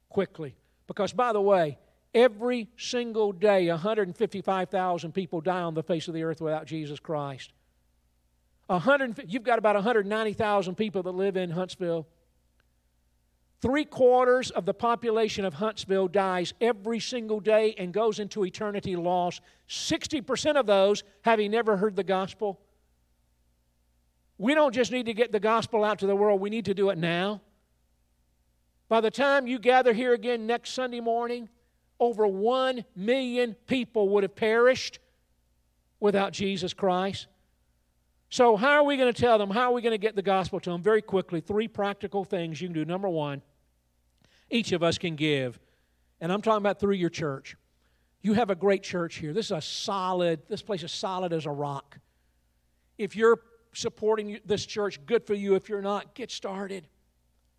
quickly? 0.08 0.54
Because, 0.86 1.12
by 1.12 1.32
the 1.32 1.40
way, 1.40 1.78
every 2.14 2.68
single 2.76 3.32
day, 3.32 3.68
155,000 3.68 5.12
people 5.12 5.40
die 5.40 5.62
on 5.62 5.74
the 5.74 5.82
face 5.82 6.08
of 6.08 6.14
the 6.14 6.22
earth 6.22 6.40
without 6.40 6.66
Jesus 6.66 7.00
Christ. 7.00 7.52
100, 8.66 9.24
you've 9.26 9.42
got 9.42 9.58
about 9.58 9.74
190,000 9.74 10.74
people 10.76 11.02
that 11.02 11.12
live 11.12 11.36
in 11.36 11.50
Huntsville. 11.50 12.06
Three 13.60 13.84
quarters 13.84 14.50
of 14.50 14.64
the 14.64 14.72
population 14.72 15.44
of 15.44 15.54
Huntsville 15.54 16.08
dies 16.08 16.54
every 16.60 16.98
single 16.98 17.40
day 17.40 17.74
and 17.76 17.92
goes 17.92 18.18
into 18.18 18.44
eternity 18.44 18.96
lost. 18.96 19.42
60% 19.68 20.56
of 20.56 20.66
those 20.66 21.02
having 21.22 21.50
never 21.50 21.76
heard 21.76 21.94
the 21.94 22.04
gospel. 22.04 22.60
We 24.38 24.54
don't 24.54 24.74
just 24.74 24.92
need 24.92 25.06
to 25.06 25.14
get 25.14 25.32
the 25.32 25.40
gospel 25.40 25.84
out 25.84 25.98
to 25.98 26.06
the 26.06 26.16
world, 26.16 26.40
we 26.40 26.48
need 26.48 26.64
to 26.66 26.74
do 26.74 26.88
it 26.88 26.96
now. 26.96 27.42
By 28.88 29.00
the 29.00 29.10
time 29.10 29.46
you 29.46 29.58
gather 29.58 29.92
here 29.92 30.14
again 30.14 30.46
next 30.46 30.70
Sunday 30.70 31.00
morning, 31.00 31.48
over 32.00 32.26
1 32.26 32.84
million 32.96 33.54
people 33.66 34.08
would 34.08 34.24
have 34.24 34.34
perished 34.34 34.98
without 36.00 36.32
Jesus 36.32 36.74
Christ. 36.74 37.26
So, 38.30 38.56
how 38.56 38.70
are 38.70 38.84
we 38.84 38.96
going 38.96 39.12
to 39.12 39.20
tell 39.20 39.38
them? 39.38 39.50
How 39.50 39.70
are 39.70 39.72
we 39.72 39.82
going 39.82 39.92
to 39.92 39.98
get 39.98 40.16
the 40.16 40.22
gospel 40.22 40.60
to 40.60 40.70
them? 40.70 40.82
Very 40.82 41.02
quickly, 41.02 41.40
three 41.40 41.68
practical 41.68 42.24
things 42.24 42.60
you 42.60 42.68
can 42.68 42.74
do. 42.74 42.84
Number 42.84 43.08
one, 43.08 43.42
each 44.48 44.72
of 44.72 44.82
us 44.82 44.98
can 44.98 45.16
give. 45.16 45.58
And 46.20 46.32
I'm 46.32 46.40
talking 46.40 46.62
about 46.62 46.80
through 46.80 46.94
your 46.94 47.10
church. 47.10 47.56
You 48.22 48.34
have 48.34 48.50
a 48.50 48.54
great 48.54 48.82
church 48.82 49.16
here. 49.16 49.32
This 49.32 49.46
is 49.46 49.52
a 49.52 49.60
solid, 49.60 50.40
this 50.48 50.62
place 50.62 50.82
is 50.82 50.92
solid 50.92 51.32
as 51.32 51.46
a 51.46 51.50
rock. 51.50 51.98
If 52.98 53.16
you're 53.16 53.40
supporting 53.72 54.38
this 54.44 54.66
church, 54.66 55.04
good 55.06 55.26
for 55.26 55.34
you. 55.34 55.54
If 55.54 55.68
you're 55.68 55.82
not, 55.82 56.14
get 56.14 56.30
started. 56.30 56.86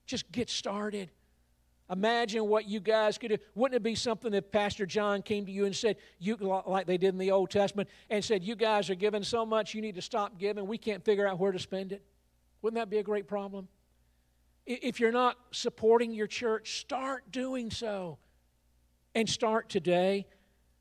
Just 0.05 0.31
get 0.31 0.49
started. 0.49 1.09
Imagine 1.91 2.47
what 2.47 2.69
you 2.69 2.79
guys 2.79 3.17
could 3.17 3.31
do. 3.31 3.37
Wouldn't 3.53 3.75
it 3.75 3.83
be 3.83 3.95
something 3.95 4.33
if 4.33 4.49
Pastor 4.49 4.85
John 4.85 5.21
came 5.21 5.45
to 5.45 5.51
you 5.51 5.65
and 5.65 5.75
said, 5.75 5.97
you, 6.19 6.37
like 6.65 6.87
they 6.87 6.97
did 6.97 7.09
in 7.09 7.17
the 7.17 7.31
Old 7.31 7.49
Testament, 7.49 7.89
and 8.09 8.23
said, 8.23 8.43
You 8.43 8.55
guys 8.55 8.89
are 8.89 8.95
giving 8.95 9.23
so 9.23 9.45
much, 9.45 9.73
you 9.73 9.81
need 9.81 9.95
to 9.95 10.01
stop 10.01 10.37
giving. 10.37 10.65
We 10.67 10.77
can't 10.77 11.03
figure 11.03 11.27
out 11.27 11.37
where 11.37 11.51
to 11.51 11.59
spend 11.59 11.91
it? 11.91 12.01
Wouldn't 12.61 12.79
that 12.79 12.89
be 12.89 12.99
a 12.99 13.03
great 13.03 13.27
problem? 13.27 13.67
If 14.65 15.01
you're 15.01 15.11
not 15.11 15.37
supporting 15.51 16.13
your 16.13 16.27
church, 16.27 16.79
start 16.79 17.29
doing 17.29 17.69
so. 17.71 18.19
And 19.13 19.27
start 19.27 19.67
today. 19.67 20.27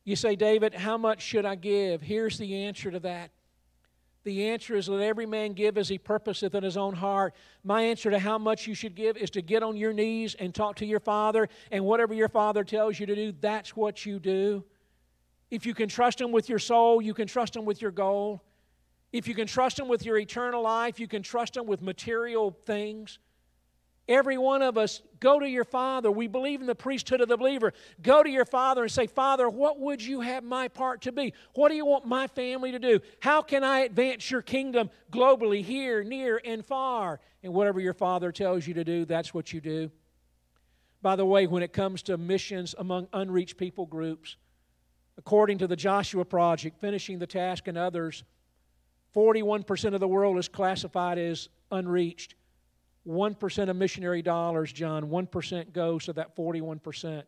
You 0.05 0.15
say, 0.15 0.37
David, 0.37 0.75
how 0.75 0.97
much 0.97 1.23
should 1.23 1.45
I 1.45 1.57
give? 1.57 2.03
Here's 2.03 2.39
the 2.39 2.65
answer 2.65 2.93
to 2.93 3.01
that 3.01 3.33
the 4.25 4.49
answer 4.49 4.77
is 4.77 4.89
let 4.89 5.03
every 5.03 5.27
man 5.27 5.53
give 5.53 5.79
as 5.79 5.89
he 5.89 5.99
purposeth 5.99 6.55
in 6.55 6.63
his 6.63 6.77
own 6.77 6.95
heart. 6.95 7.35
My 7.65 7.83
answer 7.83 8.11
to 8.11 8.19
how 8.19 8.39
much 8.39 8.67
you 8.67 8.75
should 8.75 8.95
give 8.95 9.17
is 9.17 9.31
to 9.31 9.43
get 9.43 9.63
on 9.63 9.77
your 9.77 9.93
knees 9.93 10.35
and 10.35 10.55
talk 10.55 10.77
to 10.77 10.87
your 10.87 11.01
father, 11.01 11.49
and 11.71 11.85
whatever 11.85 12.13
your 12.13 12.29
father 12.29 12.63
tells 12.63 13.01
you 13.01 13.07
to 13.07 13.15
do, 13.15 13.33
that's 13.41 13.75
what 13.75 14.05
you 14.05 14.19
do. 14.19 14.65
If 15.51 15.65
you 15.65 15.75
can 15.75 15.89
trust 15.89 16.21
him 16.21 16.33
with 16.33 16.49
your 16.49 16.59
soul, 16.59 17.01
you 17.01 17.15
can 17.15 17.27
trust 17.27 17.57
him 17.57 17.65
with 17.65 17.81
your 17.81 17.91
goal. 17.91 18.43
If 19.13 19.27
you 19.27 19.35
can 19.35 19.47
trust 19.47 19.79
him 19.79 19.89
with 19.89 20.05
your 20.05 20.19
eternal 20.19 20.63
life, 20.63 21.01
you 21.01 21.09
can 21.09 21.23
trust 21.23 21.57
him 21.57 21.67
with 21.67 21.83
material 21.83 22.57
things. 22.67 23.19
Every 24.11 24.37
one 24.37 24.61
of 24.61 24.77
us, 24.77 25.03
go 25.21 25.39
to 25.39 25.49
your 25.49 25.65
Father. 25.65 26.11
We 26.11 26.27
believe 26.27 26.61
in 26.61 26.67
the 26.67 26.75
priesthood 26.75 27.21
of 27.21 27.29
the 27.29 27.37
believer. 27.37 27.73
Go 28.03 28.25
to 28.25 28.29
your 28.29 28.45
Father 28.45 28.83
and 28.83 28.91
say, 28.91 29.07
Father, 29.07 29.49
what 29.49 29.79
would 29.79 30.03
you 30.03 30.21
have 30.21 30.43
my 30.43 30.67
part 30.67 31.03
to 31.03 31.13
be? 31.13 31.33
What 31.55 31.69
do 31.69 31.77
you 31.77 31.87
want 31.87 32.07
my 32.07 32.27
family 32.27 32.73
to 32.73 32.81
do? 32.81 32.99
How 33.21 33.41
can 33.41 33.63
I 33.63 33.83
advance 33.83 34.29
your 34.29 34.43
kingdom 34.43 34.91
globally, 35.13 35.63
here, 35.63 36.03
near, 36.03 36.41
and 36.45 36.67
far? 36.67 37.21
And 37.45 37.55
whatever 37.55 37.79
your 37.79 37.95
Father 37.95 38.33
tells 38.33 38.67
you 38.67 38.75
to 38.75 38.83
do, 38.83 39.05
that's 39.05 39.33
what 39.33 39.53
you 39.53 39.61
do. 39.61 39.93
By 41.01 41.15
the 41.15 41.25
way, 41.25 41.47
when 41.47 41.63
it 41.63 41.73
comes 41.73 42.03
to 42.03 42.19
missions 42.19 42.75
among 42.79 43.07
unreached 43.13 43.59
people 43.59 43.87
groups, 43.87 44.35
according 45.19 45.59
to 45.59 45.69
the 45.69 45.77
Joshua 45.77 46.25
Project, 46.25 46.81
finishing 46.81 47.21
the 47.21 47.29
task 47.29 47.69
and 47.69 47.79
others, 47.79 48.25
41% 49.15 49.95
of 49.95 50.01
the 50.01 50.09
world 50.09 50.37
is 50.37 50.49
classified 50.49 51.17
as 51.17 51.49
unreached. 51.71 52.35
1% 53.11 53.69
of 53.69 53.77
missionary 53.77 54.23
dollars, 54.23 54.73
John, 54.73 55.05
1% 55.05 55.73
goes 55.73 56.05
to 56.05 56.13
that 56.15 56.37
41% 56.37 57.23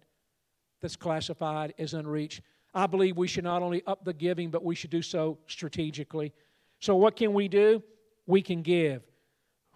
that's 0.80 0.96
classified 0.96 1.74
as 1.78 1.94
unreached. 1.94 2.40
I 2.74 2.86
believe 2.86 3.16
we 3.16 3.28
should 3.28 3.44
not 3.44 3.62
only 3.62 3.82
up 3.86 4.04
the 4.04 4.12
giving, 4.12 4.50
but 4.50 4.64
we 4.64 4.74
should 4.74 4.90
do 4.90 5.02
so 5.02 5.38
strategically. 5.46 6.32
So, 6.78 6.96
what 6.96 7.16
can 7.16 7.34
we 7.34 7.48
do? 7.48 7.82
We 8.26 8.42
can 8.42 8.62
give. 8.62 9.02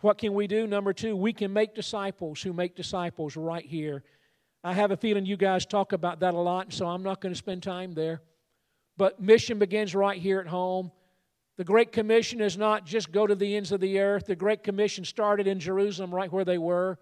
What 0.00 0.18
can 0.18 0.34
we 0.34 0.46
do? 0.46 0.66
Number 0.66 0.92
two, 0.92 1.16
we 1.16 1.32
can 1.32 1.52
make 1.52 1.74
disciples 1.74 2.42
who 2.42 2.52
make 2.52 2.76
disciples 2.76 3.36
right 3.36 3.64
here. 3.64 4.02
I 4.62 4.72
have 4.72 4.90
a 4.90 4.96
feeling 4.96 5.26
you 5.26 5.36
guys 5.36 5.66
talk 5.66 5.92
about 5.92 6.20
that 6.20 6.34
a 6.34 6.38
lot, 6.38 6.72
so 6.72 6.86
I'm 6.86 7.02
not 7.02 7.20
going 7.20 7.32
to 7.32 7.38
spend 7.38 7.62
time 7.62 7.92
there. 7.92 8.20
But 8.96 9.20
mission 9.20 9.58
begins 9.58 9.94
right 9.94 10.18
here 10.18 10.40
at 10.40 10.46
home. 10.46 10.90
The 11.56 11.64
Great 11.64 11.90
Commission 11.90 12.40
is 12.40 12.58
not 12.58 12.84
just 12.84 13.12
go 13.12 13.26
to 13.26 13.34
the 13.34 13.56
ends 13.56 13.72
of 13.72 13.80
the 13.80 13.98
earth. 13.98 14.26
The 14.26 14.36
Great 14.36 14.62
Commission 14.62 15.04
started 15.04 15.46
in 15.46 15.58
Jerusalem, 15.58 16.14
right 16.14 16.30
where 16.30 16.44
they 16.44 16.58
were. 16.58 16.98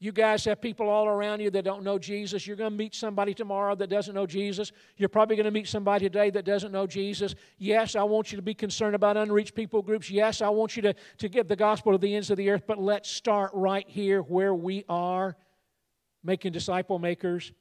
You 0.00 0.12
guys 0.12 0.44
have 0.44 0.60
people 0.60 0.88
all 0.88 1.06
around 1.06 1.40
you 1.40 1.50
that 1.50 1.64
don't 1.64 1.82
know 1.82 1.98
Jesus. 1.98 2.46
You're 2.46 2.56
going 2.56 2.70
to 2.70 2.76
meet 2.76 2.94
somebody 2.94 3.32
tomorrow 3.32 3.74
that 3.76 3.88
doesn't 3.88 4.14
know 4.14 4.26
Jesus. 4.26 4.70
You're 4.96 5.08
probably 5.08 5.34
going 5.34 5.44
to 5.44 5.50
meet 5.50 5.66
somebody 5.66 6.04
today 6.04 6.30
that 6.30 6.44
doesn't 6.44 6.72
know 6.72 6.86
Jesus. 6.86 7.34
Yes, 7.58 7.96
I 7.96 8.02
want 8.02 8.30
you 8.30 8.36
to 8.36 8.42
be 8.42 8.54
concerned 8.54 8.94
about 8.94 9.16
unreached 9.16 9.54
people 9.54 9.82
groups. 9.82 10.10
Yes, 10.10 10.42
I 10.42 10.50
want 10.50 10.76
you 10.76 10.82
to, 10.82 10.94
to 11.18 11.28
give 11.28 11.48
the 11.48 11.56
gospel 11.56 11.92
to 11.92 11.98
the 11.98 12.14
ends 12.14 12.30
of 12.30 12.36
the 12.36 12.50
earth, 12.50 12.64
but 12.66 12.78
let's 12.78 13.08
start 13.08 13.50
right 13.54 13.88
here 13.88 14.20
where 14.20 14.54
we 14.54 14.84
are, 14.88 15.36
making 16.22 16.52
disciple 16.52 16.98
makers. 16.98 17.52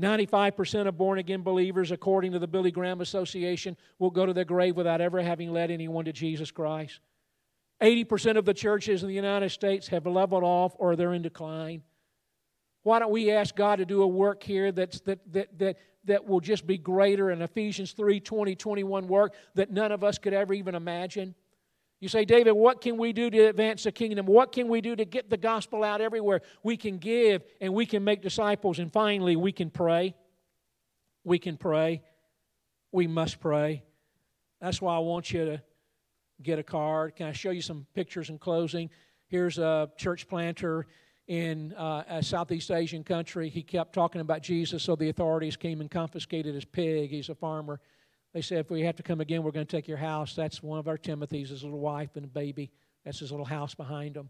95% 0.00 0.88
of 0.88 0.98
born 0.98 1.18
again 1.18 1.42
believers, 1.42 1.92
according 1.92 2.32
to 2.32 2.38
the 2.38 2.48
Billy 2.48 2.70
Graham 2.70 3.00
Association, 3.00 3.76
will 3.98 4.10
go 4.10 4.26
to 4.26 4.32
their 4.32 4.44
grave 4.44 4.76
without 4.76 5.00
ever 5.00 5.22
having 5.22 5.52
led 5.52 5.70
anyone 5.70 6.04
to 6.06 6.12
Jesus 6.12 6.50
Christ. 6.50 7.00
80% 7.80 8.36
of 8.36 8.44
the 8.44 8.54
churches 8.54 9.02
in 9.02 9.08
the 9.08 9.14
United 9.14 9.50
States 9.50 9.88
have 9.88 10.06
leveled 10.06 10.42
off 10.42 10.74
or 10.78 10.96
they're 10.96 11.12
in 11.12 11.22
decline. 11.22 11.82
Why 12.82 12.98
don't 12.98 13.12
we 13.12 13.30
ask 13.30 13.54
God 13.54 13.76
to 13.76 13.84
do 13.84 14.02
a 14.02 14.06
work 14.06 14.42
here 14.42 14.72
that's, 14.72 15.00
that, 15.00 15.20
that, 15.32 15.58
that, 15.58 15.76
that 16.04 16.26
will 16.26 16.40
just 16.40 16.66
be 16.66 16.76
greater 16.76 17.30
in 17.30 17.40
Ephesians 17.42 17.92
3 17.92 18.20
20, 18.20 18.54
21 18.54 19.08
work 19.08 19.34
that 19.54 19.70
none 19.70 19.92
of 19.92 20.04
us 20.04 20.18
could 20.18 20.34
ever 20.34 20.54
even 20.54 20.74
imagine? 20.74 21.34
You 22.00 22.08
say, 22.08 22.24
David, 22.24 22.52
what 22.52 22.80
can 22.80 22.98
we 22.98 23.12
do 23.12 23.30
to 23.30 23.46
advance 23.46 23.84
the 23.84 23.92
kingdom? 23.92 24.26
What 24.26 24.52
can 24.52 24.68
we 24.68 24.80
do 24.80 24.94
to 24.94 25.04
get 25.04 25.30
the 25.30 25.36
gospel 25.36 25.82
out 25.82 26.00
everywhere? 26.00 26.42
We 26.62 26.76
can 26.76 26.98
give 26.98 27.42
and 27.60 27.72
we 27.72 27.86
can 27.86 28.04
make 28.04 28.20
disciples. 28.20 28.78
And 28.78 28.92
finally, 28.92 29.36
we 29.36 29.52
can 29.52 29.70
pray. 29.70 30.14
We 31.24 31.38
can 31.38 31.56
pray. 31.56 32.02
We 32.92 33.06
must 33.06 33.40
pray. 33.40 33.84
That's 34.60 34.82
why 34.82 34.96
I 34.96 34.98
want 34.98 35.32
you 35.32 35.44
to 35.46 35.62
get 36.42 36.58
a 36.58 36.62
card. 36.62 37.16
Can 37.16 37.26
I 37.26 37.32
show 37.32 37.50
you 37.50 37.62
some 37.62 37.86
pictures 37.94 38.28
in 38.28 38.38
closing? 38.38 38.90
Here's 39.28 39.58
a 39.58 39.90
church 39.96 40.28
planter 40.28 40.86
in 41.26 41.72
uh, 41.72 42.04
a 42.08 42.22
Southeast 42.22 42.70
Asian 42.70 43.02
country. 43.02 43.48
He 43.48 43.62
kept 43.62 43.94
talking 43.94 44.20
about 44.20 44.42
Jesus, 44.42 44.82
so 44.82 44.94
the 44.94 45.08
authorities 45.08 45.56
came 45.56 45.80
and 45.80 45.90
confiscated 45.90 46.54
his 46.54 46.64
pig. 46.64 47.10
He's 47.10 47.30
a 47.30 47.34
farmer. 47.34 47.80
They 48.34 48.42
said, 48.42 48.58
if 48.58 48.70
we 48.70 48.82
have 48.82 48.96
to 48.96 49.02
come 49.02 49.20
again, 49.20 49.42
we're 49.42 49.52
going 49.52 49.64
to 49.64 49.76
take 49.76 49.88
your 49.88 49.96
house. 49.96 50.34
That's 50.34 50.62
one 50.62 50.80
of 50.80 50.88
our 50.88 50.98
Timothy's, 50.98 51.50
his 51.50 51.62
little 51.62 51.78
wife 51.78 52.16
and 52.16 52.32
baby. 52.34 52.72
That's 53.04 53.20
his 53.20 53.30
little 53.30 53.46
house 53.46 53.74
behind 53.74 54.16
him. 54.16 54.28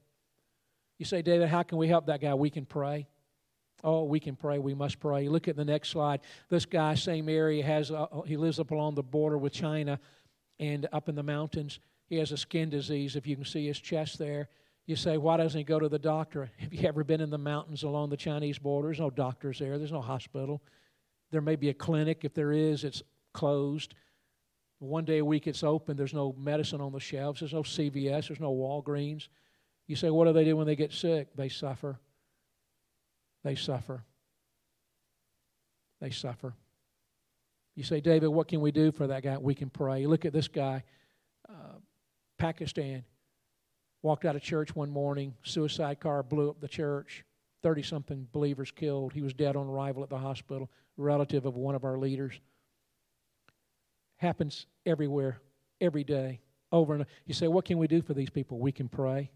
You 0.98 1.06
say, 1.06 1.22
David, 1.22 1.48
how 1.48 1.62
can 1.62 1.78
we 1.78 1.88
help 1.88 2.06
that 2.06 2.20
guy? 2.20 2.34
We 2.34 2.50
can 2.50 2.66
pray. 2.66 3.08
Oh, 3.82 4.04
we 4.04 4.20
can 4.20 4.36
pray. 4.36 4.58
We 4.58 4.74
must 4.74 5.00
pray. 5.00 5.28
Look 5.28 5.48
at 5.48 5.56
the 5.56 5.64
next 5.64 5.88
slide. 5.88 6.20
This 6.50 6.66
guy, 6.66 6.94
same 6.94 7.28
area, 7.28 7.64
has 7.64 7.90
a, 7.90 8.06
he 8.26 8.36
lives 8.36 8.60
up 8.60 8.70
along 8.70 8.94
the 8.94 9.02
border 9.02 9.38
with 9.38 9.52
China 9.52 9.98
and 10.60 10.86
up 10.92 11.08
in 11.08 11.14
the 11.14 11.22
mountains. 11.22 11.80
He 12.06 12.16
has 12.16 12.30
a 12.30 12.36
skin 12.36 12.68
disease. 12.68 13.16
If 13.16 13.26
you 13.26 13.36
can 13.36 13.44
see 13.44 13.66
his 13.66 13.80
chest 13.80 14.18
there, 14.18 14.48
you 14.86 14.96
say, 14.96 15.16
why 15.16 15.38
doesn't 15.38 15.58
he 15.58 15.64
go 15.64 15.78
to 15.78 15.88
the 15.88 15.98
doctor? 15.98 16.50
Have 16.58 16.74
you 16.74 16.86
ever 16.86 17.04
been 17.04 17.22
in 17.22 17.30
the 17.30 17.38
mountains 17.38 17.82
along 17.82 18.10
the 18.10 18.18
Chinese 18.18 18.58
border? 18.58 18.88
There's 18.88 19.00
no 19.00 19.10
doctors 19.10 19.58
there. 19.58 19.78
There's 19.78 19.92
no 19.92 20.02
hospital. 20.02 20.62
There 21.30 21.40
may 21.40 21.56
be 21.56 21.70
a 21.70 21.74
clinic. 21.74 22.20
If 22.22 22.34
there 22.34 22.52
is, 22.52 22.84
it's 22.84 23.02
closed. 23.34 23.94
One 24.78 25.04
day 25.04 25.18
a 25.18 25.24
week 25.24 25.46
it's 25.46 25.62
open. 25.62 25.96
There's 25.96 26.14
no 26.14 26.34
medicine 26.38 26.80
on 26.80 26.92
the 26.92 27.00
shelves. 27.00 27.40
There's 27.40 27.52
no 27.52 27.62
CVS. 27.62 28.28
There's 28.28 28.40
no 28.40 28.54
Walgreens. 28.54 29.28
You 29.86 29.96
say, 29.96 30.08
what 30.08 30.24
do 30.24 30.32
they 30.32 30.44
do 30.44 30.56
when 30.56 30.66
they 30.66 30.76
get 30.76 30.92
sick? 30.92 31.28
They 31.36 31.50
suffer. 31.50 31.98
They 33.42 33.54
suffer. 33.54 34.02
They 36.00 36.10
suffer. 36.10 36.54
You 37.74 37.82
say, 37.82 38.00
David, 38.00 38.28
what 38.28 38.48
can 38.48 38.60
we 38.60 38.70
do 38.70 38.92
for 38.92 39.06
that 39.08 39.22
guy? 39.22 39.36
We 39.36 39.54
can 39.54 39.68
pray. 39.68 40.06
Look 40.06 40.24
at 40.24 40.32
this 40.32 40.48
guy, 40.48 40.84
uh, 41.48 41.78
Pakistan. 42.38 43.04
Walked 44.02 44.26
out 44.26 44.36
of 44.36 44.42
church 44.42 44.76
one 44.76 44.90
morning, 44.90 45.34
suicide 45.44 45.98
car 45.98 46.22
blew 46.22 46.50
up 46.50 46.60
the 46.60 46.68
church, 46.68 47.24
30 47.62 47.82
something 47.82 48.28
believers 48.32 48.70
killed. 48.70 49.14
He 49.14 49.22
was 49.22 49.32
dead 49.32 49.56
on 49.56 49.66
arrival 49.66 50.02
at 50.02 50.10
the 50.10 50.18
hospital, 50.18 50.70
relative 50.98 51.46
of 51.46 51.56
one 51.56 51.74
of 51.74 51.84
our 51.84 51.98
leaders. 51.98 52.38
Happens 54.24 54.64
everywhere, 54.86 55.42
every 55.82 56.02
day, 56.02 56.40
over 56.72 56.94
and 56.94 57.02
over. 57.02 57.10
You 57.26 57.34
say, 57.34 57.46
What 57.46 57.66
can 57.66 57.76
we 57.76 57.86
do 57.86 58.00
for 58.00 58.14
these 58.14 58.30
people? 58.30 58.58
We 58.58 58.72
can 58.72 58.88
pray. 58.88 59.30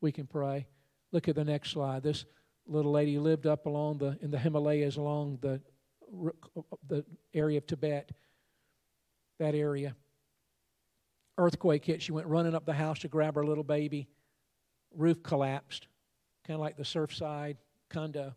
We 0.00 0.10
can 0.10 0.26
pray. 0.26 0.68
Look 1.12 1.28
at 1.28 1.34
the 1.34 1.44
next 1.44 1.72
slide. 1.72 2.02
This 2.02 2.24
little 2.66 2.92
lady 2.92 3.18
lived 3.18 3.46
up 3.46 3.66
along 3.66 3.98
the 3.98 4.16
in 4.22 4.30
the 4.30 4.38
Himalayas 4.38 4.96
along 4.96 5.40
the 5.42 5.60
the 6.88 7.04
area 7.34 7.58
of 7.58 7.66
Tibet. 7.66 8.10
That 9.38 9.54
area. 9.54 9.94
Earthquake 11.36 11.84
hit. 11.84 12.00
She 12.00 12.12
went 12.12 12.26
running 12.26 12.54
up 12.54 12.64
the 12.64 12.72
house 12.72 13.00
to 13.00 13.08
grab 13.08 13.34
her 13.34 13.44
little 13.44 13.64
baby. 13.64 14.08
Roof 14.96 15.22
collapsed, 15.22 15.88
kind 16.46 16.54
of 16.54 16.62
like 16.62 16.78
the 16.78 16.84
Surfside 16.84 17.58
condo. 17.90 18.34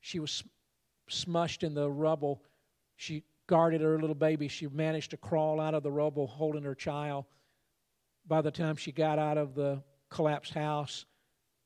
She 0.00 0.18
was 0.18 0.42
smushed 1.10 1.62
in 1.62 1.74
the 1.74 1.90
rubble. 1.90 2.42
She 2.96 3.24
guarded 3.46 3.80
her 3.80 3.98
little 3.98 4.14
baby. 4.14 4.48
She 4.48 4.66
managed 4.66 5.10
to 5.10 5.16
crawl 5.16 5.60
out 5.60 5.74
of 5.74 5.82
the 5.82 5.90
rubble 5.90 6.26
holding 6.26 6.64
her 6.64 6.74
child. 6.74 7.24
By 8.26 8.40
the 8.40 8.50
time 8.50 8.76
she 8.76 8.92
got 8.92 9.18
out 9.18 9.38
of 9.38 9.54
the 9.54 9.82
collapsed 10.10 10.54
house, 10.54 11.06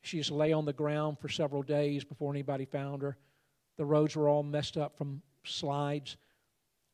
she 0.02 0.18
just 0.18 0.30
lay 0.30 0.52
on 0.52 0.64
the 0.64 0.72
ground 0.72 1.18
for 1.20 1.28
several 1.28 1.62
days 1.62 2.04
before 2.04 2.32
anybody 2.32 2.64
found 2.64 3.02
her. 3.02 3.16
The 3.76 3.84
roads 3.84 4.16
were 4.16 4.28
all 4.28 4.42
messed 4.42 4.76
up 4.76 4.96
from 4.96 5.22
slides. 5.44 6.16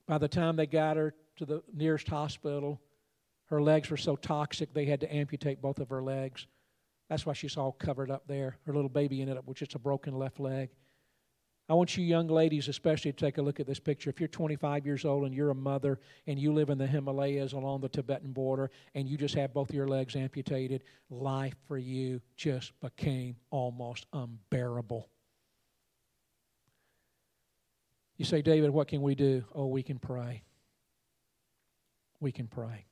By 0.07 0.18
the 0.18 0.28
time 0.28 0.57
they 0.57 0.66
got 0.66 0.97
her 0.97 1.14
to 1.37 1.47
the 1.47 1.62
nearest 1.72 2.09
hospital, 2.09 2.80
her 3.47 3.62
legs 3.62 3.91
were 3.91 3.97
so 3.97 4.16
toxic 4.16 4.72
they 4.72 4.87
had 4.87 5.01
to 5.01 5.14
amputate 5.14 5.61
both 5.61 5.78
of 5.78 5.91
her 5.91 6.03
legs. 6.03 6.47
That's 7.09 7.26
why 7.26 7.35
she's 7.35 7.57
all 7.57 7.72
covered 7.72 8.11
up 8.11 8.26
there. 8.26 8.57
Her 8.64 8.74
little 8.74 8.89
baby 8.89 9.20
ended 9.20 9.37
up 9.37 9.47
with 9.47 9.59
just 9.59 9.74
a 9.74 9.78
broken 9.78 10.14
left 10.14 10.41
leg. 10.41 10.70
I 11.73 11.75
want 11.75 11.97
you 11.97 12.05
young 12.05 12.29
ladies, 12.29 12.68
especially, 12.68 13.14
to 13.14 13.18
take 13.18 13.39
a 13.39 13.43
look 13.43 13.59
at 13.59 13.66
this 13.66 13.81
picture. 13.81 14.11
If 14.11 14.20
you're 14.20 14.29
25 14.29 14.85
years 14.85 15.07
old 15.07 15.25
and 15.25 15.35
you're 15.35 15.49
a 15.49 15.55
mother 15.55 16.01
and 16.27 16.39
you 16.39 16.53
live 16.53 16.68
in 16.68 16.77
the 16.77 16.87
Himalayas 16.87 17.55
along 17.55 17.81
the 17.81 17.89
Tibetan 17.89 18.33
border 18.33 18.70
and 18.95 19.09
you 19.09 19.16
just 19.16 19.35
have 19.37 19.55
both 19.55 19.73
your 19.73 19.89
legs 19.89 20.14
amputated, 20.14 20.85
life 21.09 21.55
for 21.66 21.79
you 21.79 22.20
just 22.37 22.79
became 22.83 23.37
almost 23.51 24.05
unbearable. 24.12 25.09
You 28.18 28.27
say, 28.27 28.43
David, 28.43 28.68
what 28.68 28.89
can 28.89 29.01
we 29.01 29.14
do? 29.14 29.43
Oh, 29.55 29.68
we 29.68 29.83
can 29.83 29.99
pray. 29.99 30.43
We 32.20 32.33
can 32.33 32.49
pray. 32.49 32.85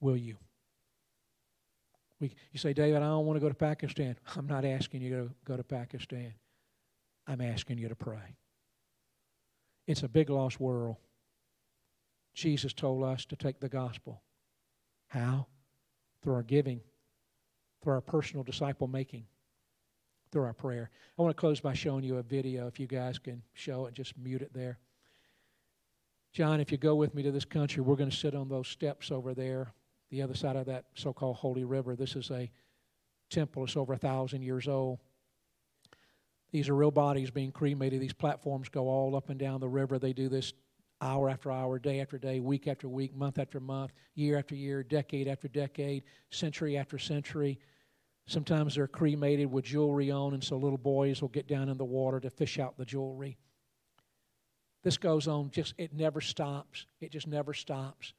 Will 0.00 0.16
you? 0.16 0.38
We, 2.20 2.34
you 2.52 2.58
say, 2.58 2.72
David, 2.72 3.02
I 3.02 3.06
don't 3.08 3.26
want 3.26 3.36
to 3.36 3.40
go 3.42 3.50
to 3.50 3.54
Pakistan. 3.54 4.16
I'm 4.34 4.46
not 4.46 4.64
asking 4.64 5.02
you 5.02 5.10
to 5.10 5.30
go 5.44 5.58
to 5.58 5.62
Pakistan. 5.62 6.32
I'm 7.26 7.40
asking 7.40 7.78
you 7.78 7.88
to 7.88 7.94
pray. 7.94 8.36
It's 9.86 10.02
a 10.02 10.08
big 10.08 10.30
lost 10.30 10.60
world. 10.60 10.96
Jesus 12.34 12.72
told 12.72 13.04
us 13.04 13.24
to 13.26 13.36
take 13.36 13.60
the 13.60 13.68
gospel. 13.68 14.22
How? 15.08 15.46
Through 16.22 16.34
our 16.34 16.42
giving, 16.42 16.80
through 17.82 17.94
our 17.94 18.00
personal 18.00 18.42
disciple 18.42 18.88
making, 18.88 19.26
through 20.30 20.44
our 20.44 20.54
prayer. 20.54 20.90
I 21.18 21.22
want 21.22 21.36
to 21.36 21.40
close 21.40 21.60
by 21.60 21.74
showing 21.74 22.04
you 22.04 22.16
a 22.16 22.22
video. 22.22 22.66
If 22.66 22.80
you 22.80 22.86
guys 22.86 23.18
can 23.18 23.42
show 23.52 23.86
it, 23.86 23.94
just 23.94 24.16
mute 24.16 24.42
it 24.42 24.54
there. 24.54 24.78
John, 26.32 26.60
if 26.60 26.72
you 26.72 26.78
go 26.78 26.94
with 26.94 27.14
me 27.14 27.22
to 27.24 27.30
this 27.30 27.44
country, 27.44 27.82
we're 27.82 27.96
going 27.96 28.10
to 28.10 28.16
sit 28.16 28.34
on 28.34 28.48
those 28.48 28.68
steps 28.68 29.10
over 29.10 29.34
there, 29.34 29.74
the 30.10 30.22
other 30.22 30.34
side 30.34 30.56
of 30.56 30.66
that 30.66 30.86
so 30.94 31.12
called 31.12 31.36
Holy 31.36 31.64
River. 31.64 31.94
This 31.94 32.16
is 32.16 32.30
a 32.30 32.50
temple, 33.28 33.64
it's 33.64 33.76
over 33.76 33.92
a 33.92 33.98
thousand 33.98 34.42
years 34.42 34.66
old. 34.66 34.98
These 36.52 36.68
are 36.68 36.74
real 36.74 36.90
bodies 36.90 37.30
being 37.30 37.50
cremated. 37.50 38.00
These 38.00 38.12
platforms 38.12 38.68
go 38.68 38.88
all 38.88 39.16
up 39.16 39.30
and 39.30 39.40
down 39.40 39.60
the 39.60 39.68
river. 39.68 39.98
They 39.98 40.12
do 40.12 40.28
this 40.28 40.52
hour 41.00 41.28
after 41.28 41.50
hour, 41.50 41.78
day 41.78 42.00
after 42.00 42.18
day, 42.18 42.40
week 42.40 42.68
after 42.68 42.88
week, 42.88 43.14
month 43.16 43.38
after 43.38 43.58
month, 43.58 43.92
year 44.14 44.38
after 44.38 44.54
year, 44.54 44.82
decade 44.82 45.26
after 45.26 45.48
decade, 45.48 46.04
century 46.30 46.76
after 46.76 46.98
century. 46.98 47.58
Sometimes 48.26 48.76
they're 48.76 48.86
cremated 48.86 49.50
with 49.50 49.64
jewelry 49.64 50.10
on, 50.10 50.34
and 50.34 50.44
so 50.44 50.56
little 50.56 50.78
boys 50.78 51.20
will 51.20 51.28
get 51.28 51.48
down 51.48 51.68
in 51.68 51.76
the 51.76 51.84
water 51.84 52.20
to 52.20 52.30
fish 52.30 52.58
out 52.58 52.76
the 52.76 52.84
jewelry. 52.84 53.36
This 54.84 54.96
goes 54.98 55.26
on, 55.26 55.50
just 55.50 55.74
it 55.78 55.92
never 55.92 56.20
stops. 56.20 56.86
It 57.00 57.10
just 57.10 57.26
never 57.26 57.54
stops. 57.54 58.12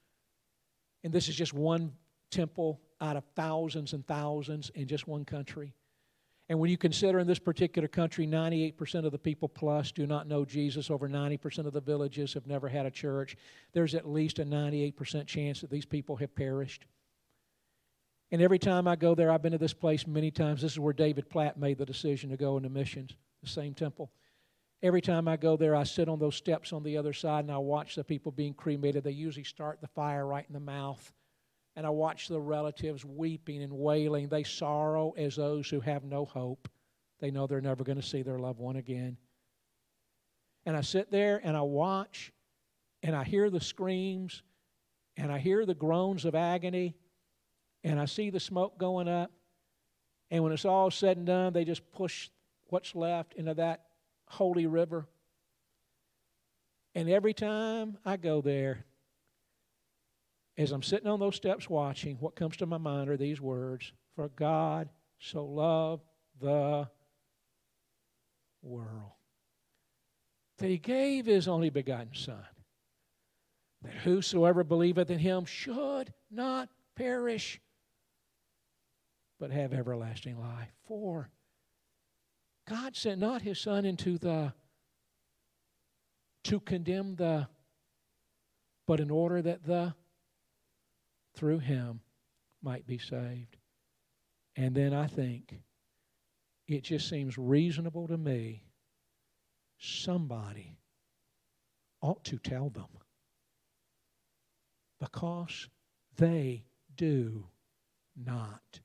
And 1.03 1.13
this 1.13 1.29
is 1.29 1.35
just 1.35 1.53
one 1.53 1.93
temple 2.31 2.81
out 2.99 3.15
of 3.15 3.23
thousands 3.35 3.93
and 3.93 4.05
thousands 4.07 4.71
in 4.75 4.87
just 4.87 5.07
one 5.07 5.23
country. 5.23 5.73
And 6.49 6.59
when 6.59 6.69
you 6.69 6.77
consider 6.77 7.19
in 7.19 7.27
this 7.27 7.39
particular 7.39 7.87
country, 7.87 8.27
98% 8.27 9.05
of 9.05 9.11
the 9.11 9.17
people 9.17 9.47
plus 9.47 9.91
do 9.91 10.05
not 10.05 10.27
know 10.27 10.43
Jesus, 10.43 10.91
over 10.91 11.07
90% 11.07 11.65
of 11.65 11.73
the 11.73 11.79
villages 11.79 12.33
have 12.33 12.47
never 12.47 12.67
had 12.67 12.85
a 12.85 12.91
church, 12.91 13.37
there's 13.71 13.95
at 13.95 14.09
least 14.09 14.39
a 14.39 14.45
98% 14.45 15.25
chance 15.25 15.61
that 15.61 15.71
these 15.71 15.85
people 15.85 16.17
have 16.17 16.35
perished. 16.35 16.85
And 18.31 18.41
every 18.41 18.59
time 18.59 18.87
I 18.87 18.95
go 18.95 19.15
there, 19.15 19.31
I've 19.31 19.41
been 19.41 19.51
to 19.53 19.57
this 19.57 19.73
place 19.73 20.05
many 20.05 20.31
times. 20.31 20.61
This 20.61 20.73
is 20.73 20.79
where 20.79 20.93
David 20.93 21.29
Platt 21.29 21.57
made 21.57 21.77
the 21.77 21.85
decision 21.85 22.29
to 22.31 22.37
go 22.37 22.57
into 22.57 22.69
missions, 22.69 23.15
the 23.41 23.49
same 23.49 23.73
temple. 23.73 24.11
Every 24.81 25.01
time 25.01 25.29
I 25.29 25.37
go 25.37 25.55
there, 25.55 25.75
I 25.75 25.83
sit 25.83 26.09
on 26.09 26.19
those 26.19 26.35
steps 26.35 26.73
on 26.73 26.83
the 26.83 26.97
other 26.97 27.13
side 27.13 27.45
and 27.45 27.53
I 27.53 27.57
watch 27.57 27.95
the 27.95 28.03
people 28.03 28.33
being 28.33 28.53
cremated. 28.53 29.05
They 29.05 29.11
usually 29.11 29.45
start 29.45 29.79
the 29.79 29.87
fire 29.87 30.27
right 30.27 30.45
in 30.45 30.53
the 30.53 30.59
mouth 30.59 31.13
and 31.75 31.85
I 31.85 31.89
watch 31.89 32.27
the 32.27 32.39
relatives 32.39 33.03
weeping 33.03 33.63
and 33.63 33.73
wailing. 33.73 34.27
They 34.27 34.43
sorrow 34.43 35.13
as 35.17 35.35
those 35.35 35.69
who 35.69 35.79
have 35.79 36.03
no 36.03 36.25
hope. 36.25 36.69
They 37.19 37.31
know 37.31 37.47
they're 37.47 37.61
never 37.61 37.83
going 37.83 37.99
to 37.99 38.07
see 38.07 38.21
their 38.21 38.39
loved 38.39 38.59
one 38.59 38.75
again. 38.75 39.17
And 40.65 40.77
I 40.77 40.81
sit 40.81 41.11
there 41.11 41.41
and 41.43 41.57
I 41.57 41.61
watch 41.61 42.31
and 43.01 43.15
I 43.15 43.23
hear 43.23 43.49
the 43.49 43.59
screams 43.59 44.43
and 45.17 45.31
I 45.31 45.39
hear 45.39 45.65
the 45.65 45.73
groans 45.73 46.25
of 46.25 46.35
agony 46.35 46.95
and 47.83 47.99
I 47.99 48.05
see 48.05 48.29
the 48.29 48.39
smoke 48.39 48.77
going 48.77 49.07
up. 49.07 49.31
And 50.31 50.43
when 50.43 50.53
it's 50.53 50.65
all 50.65 50.89
said 50.89 51.17
and 51.17 51.25
done, 51.25 51.53
they 51.53 51.65
just 51.65 51.91
push 51.91 52.29
what's 52.69 52.95
left 52.95 53.33
into 53.33 53.53
that 53.55 53.85
holy 54.27 54.65
river. 54.65 55.07
And 56.95 57.09
every 57.09 57.33
time 57.33 57.97
I 58.05 58.17
go 58.17 58.41
there, 58.41 58.85
as 60.57 60.71
I'm 60.71 60.83
sitting 60.83 61.07
on 61.07 61.19
those 61.19 61.35
steps 61.35 61.69
watching, 61.69 62.17
what 62.17 62.35
comes 62.35 62.57
to 62.57 62.65
my 62.65 62.77
mind 62.77 63.09
are 63.09 63.17
these 63.17 63.41
words 63.41 63.91
For 64.15 64.29
God 64.29 64.89
so 65.19 65.45
loved 65.45 66.03
the 66.39 66.87
world 68.61 69.11
that 70.57 70.69
he 70.69 70.77
gave 70.77 71.25
his 71.25 71.47
only 71.47 71.69
begotten 71.69 72.13
Son, 72.13 72.45
that 73.81 73.93
whosoever 73.93 74.63
believeth 74.63 75.09
in 75.09 75.19
him 75.19 75.45
should 75.45 76.13
not 76.29 76.69
perish, 76.95 77.59
but 79.39 79.51
have 79.51 79.73
everlasting 79.73 80.39
life. 80.39 80.69
For 80.87 81.29
God 82.69 82.95
sent 82.95 83.19
not 83.19 83.41
his 83.41 83.59
Son 83.59 83.85
into 83.85 84.17
the 84.17 84.53
to 86.45 86.59
condemn 86.59 87.15
the, 87.15 87.47
but 88.85 88.99
in 88.99 89.09
order 89.09 89.41
that 89.41 89.65
the 89.65 89.93
through 91.33 91.59
him 91.59 91.99
might 92.61 92.87
be 92.87 92.97
saved. 92.97 93.57
And 94.55 94.75
then 94.75 94.93
I 94.93 95.07
think 95.07 95.55
it 96.67 96.83
just 96.83 97.09
seems 97.09 97.37
reasonable 97.37 98.07
to 98.07 98.17
me 98.17 98.63
somebody 99.79 100.77
ought 102.01 102.23
to 102.25 102.37
tell 102.37 102.69
them 102.69 102.87
because 104.99 105.67
they 106.17 106.63
do 106.95 107.45
not 108.15 108.79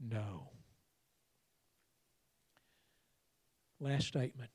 know. 0.00 0.50
Last 3.80 4.08
statement. 4.08 4.50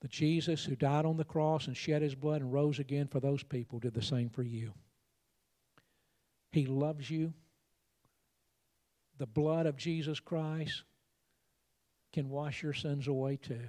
The 0.00 0.08
Jesus 0.08 0.64
who 0.64 0.76
died 0.76 1.04
on 1.04 1.16
the 1.16 1.24
cross 1.24 1.66
and 1.66 1.76
shed 1.76 2.02
his 2.02 2.14
blood 2.14 2.40
and 2.40 2.52
rose 2.52 2.78
again 2.78 3.08
for 3.08 3.18
those 3.18 3.42
people 3.42 3.80
did 3.80 3.94
the 3.94 4.02
same 4.02 4.28
for 4.28 4.44
you. 4.44 4.72
He 6.50 6.66
loves 6.66 7.10
you. 7.10 7.34
The 9.18 9.26
blood 9.26 9.66
of 9.66 9.76
Jesus 9.76 10.20
Christ 10.20 10.84
can 12.12 12.28
wash 12.28 12.62
your 12.62 12.72
sins 12.72 13.08
away 13.08 13.36
too. 13.36 13.68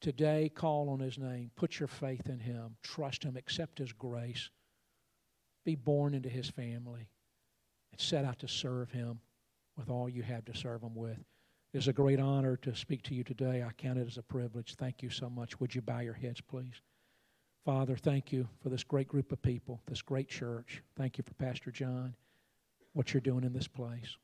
Today, 0.00 0.50
call 0.52 0.88
on 0.88 1.00
His 1.00 1.18
name. 1.18 1.50
Put 1.54 1.78
your 1.78 1.88
faith 1.88 2.28
in 2.28 2.40
Him. 2.40 2.76
Trust 2.82 3.24
Him. 3.24 3.36
Accept 3.36 3.78
His 3.78 3.92
grace. 3.92 4.50
Be 5.64 5.76
born 5.76 6.14
into 6.14 6.28
His 6.28 6.48
family 6.48 7.08
and 7.92 8.00
set 8.00 8.24
out 8.24 8.40
to 8.40 8.48
serve 8.48 8.90
Him 8.90 9.20
with 9.76 9.90
all 9.90 10.08
you 10.08 10.22
have 10.22 10.44
to 10.46 10.56
serve 10.56 10.82
Him 10.82 10.94
with. 10.94 11.18
It 11.72 11.78
is 11.78 11.88
a 11.88 11.92
great 11.92 12.20
honor 12.20 12.56
to 12.58 12.74
speak 12.74 13.02
to 13.04 13.14
you 13.14 13.24
today. 13.24 13.64
I 13.66 13.70
count 13.72 13.98
it 13.98 14.06
as 14.06 14.18
a 14.18 14.22
privilege. 14.22 14.74
Thank 14.74 15.02
you 15.02 15.10
so 15.10 15.30
much. 15.30 15.58
Would 15.60 15.74
you 15.74 15.82
bow 15.82 16.00
your 16.00 16.14
heads, 16.14 16.40
please? 16.40 16.82
Father, 17.64 17.96
thank 17.96 18.32
you 18.32 18.48
for 18.60 18.70
this 18.70 18.82
great 18.82 19.06
group 19.06 19.30
of 19.30 19.40
people, 19.40 19.80
this 19.86 20.02
great 20.02 20.28
church. 20.28 20.82
Thank 20.96 21.18
you 21.18 21.24
for 21.24 21.34
Pastor 21.34 21.70
John. 21.70 22.14
what 22.94 23.14
you're 23.14 23.20
doing 23.20 23.44
in 23.44 23.52
this 23.52 23.68
place. 23.68 24.16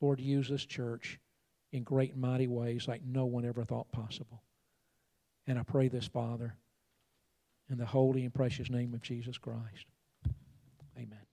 Lord, 0.00 0.20
use 0.20 0.48
this 0.48 0.64
church 0.64 1.20
in 1.72 1.84
great 1.84 2.12
and 2.12 2.20
mighty 2.20 2.48
ways 2.48 2.88
like 2.88 3.02
no 3.04 3.26
one 3.26 3.44
ever 3.44 3.64
thought 3.64 3.92
possible. 3.92 4.42
And 5.46 5.58
I 5.58 5.62
pray 5.62 5.88
this, 5.88 6.06
Father, 6.06 6.54
in 7.70 7.78
the 7.78 7.86
holy 7.86 8.24
and 8.24 8.34
precious 8.34 8.70
name 8.70 8.94
of 8.94 9.02
Jesus 9.02 9.38
Christ. 9.38 9.86
Amen. 10.96 11.29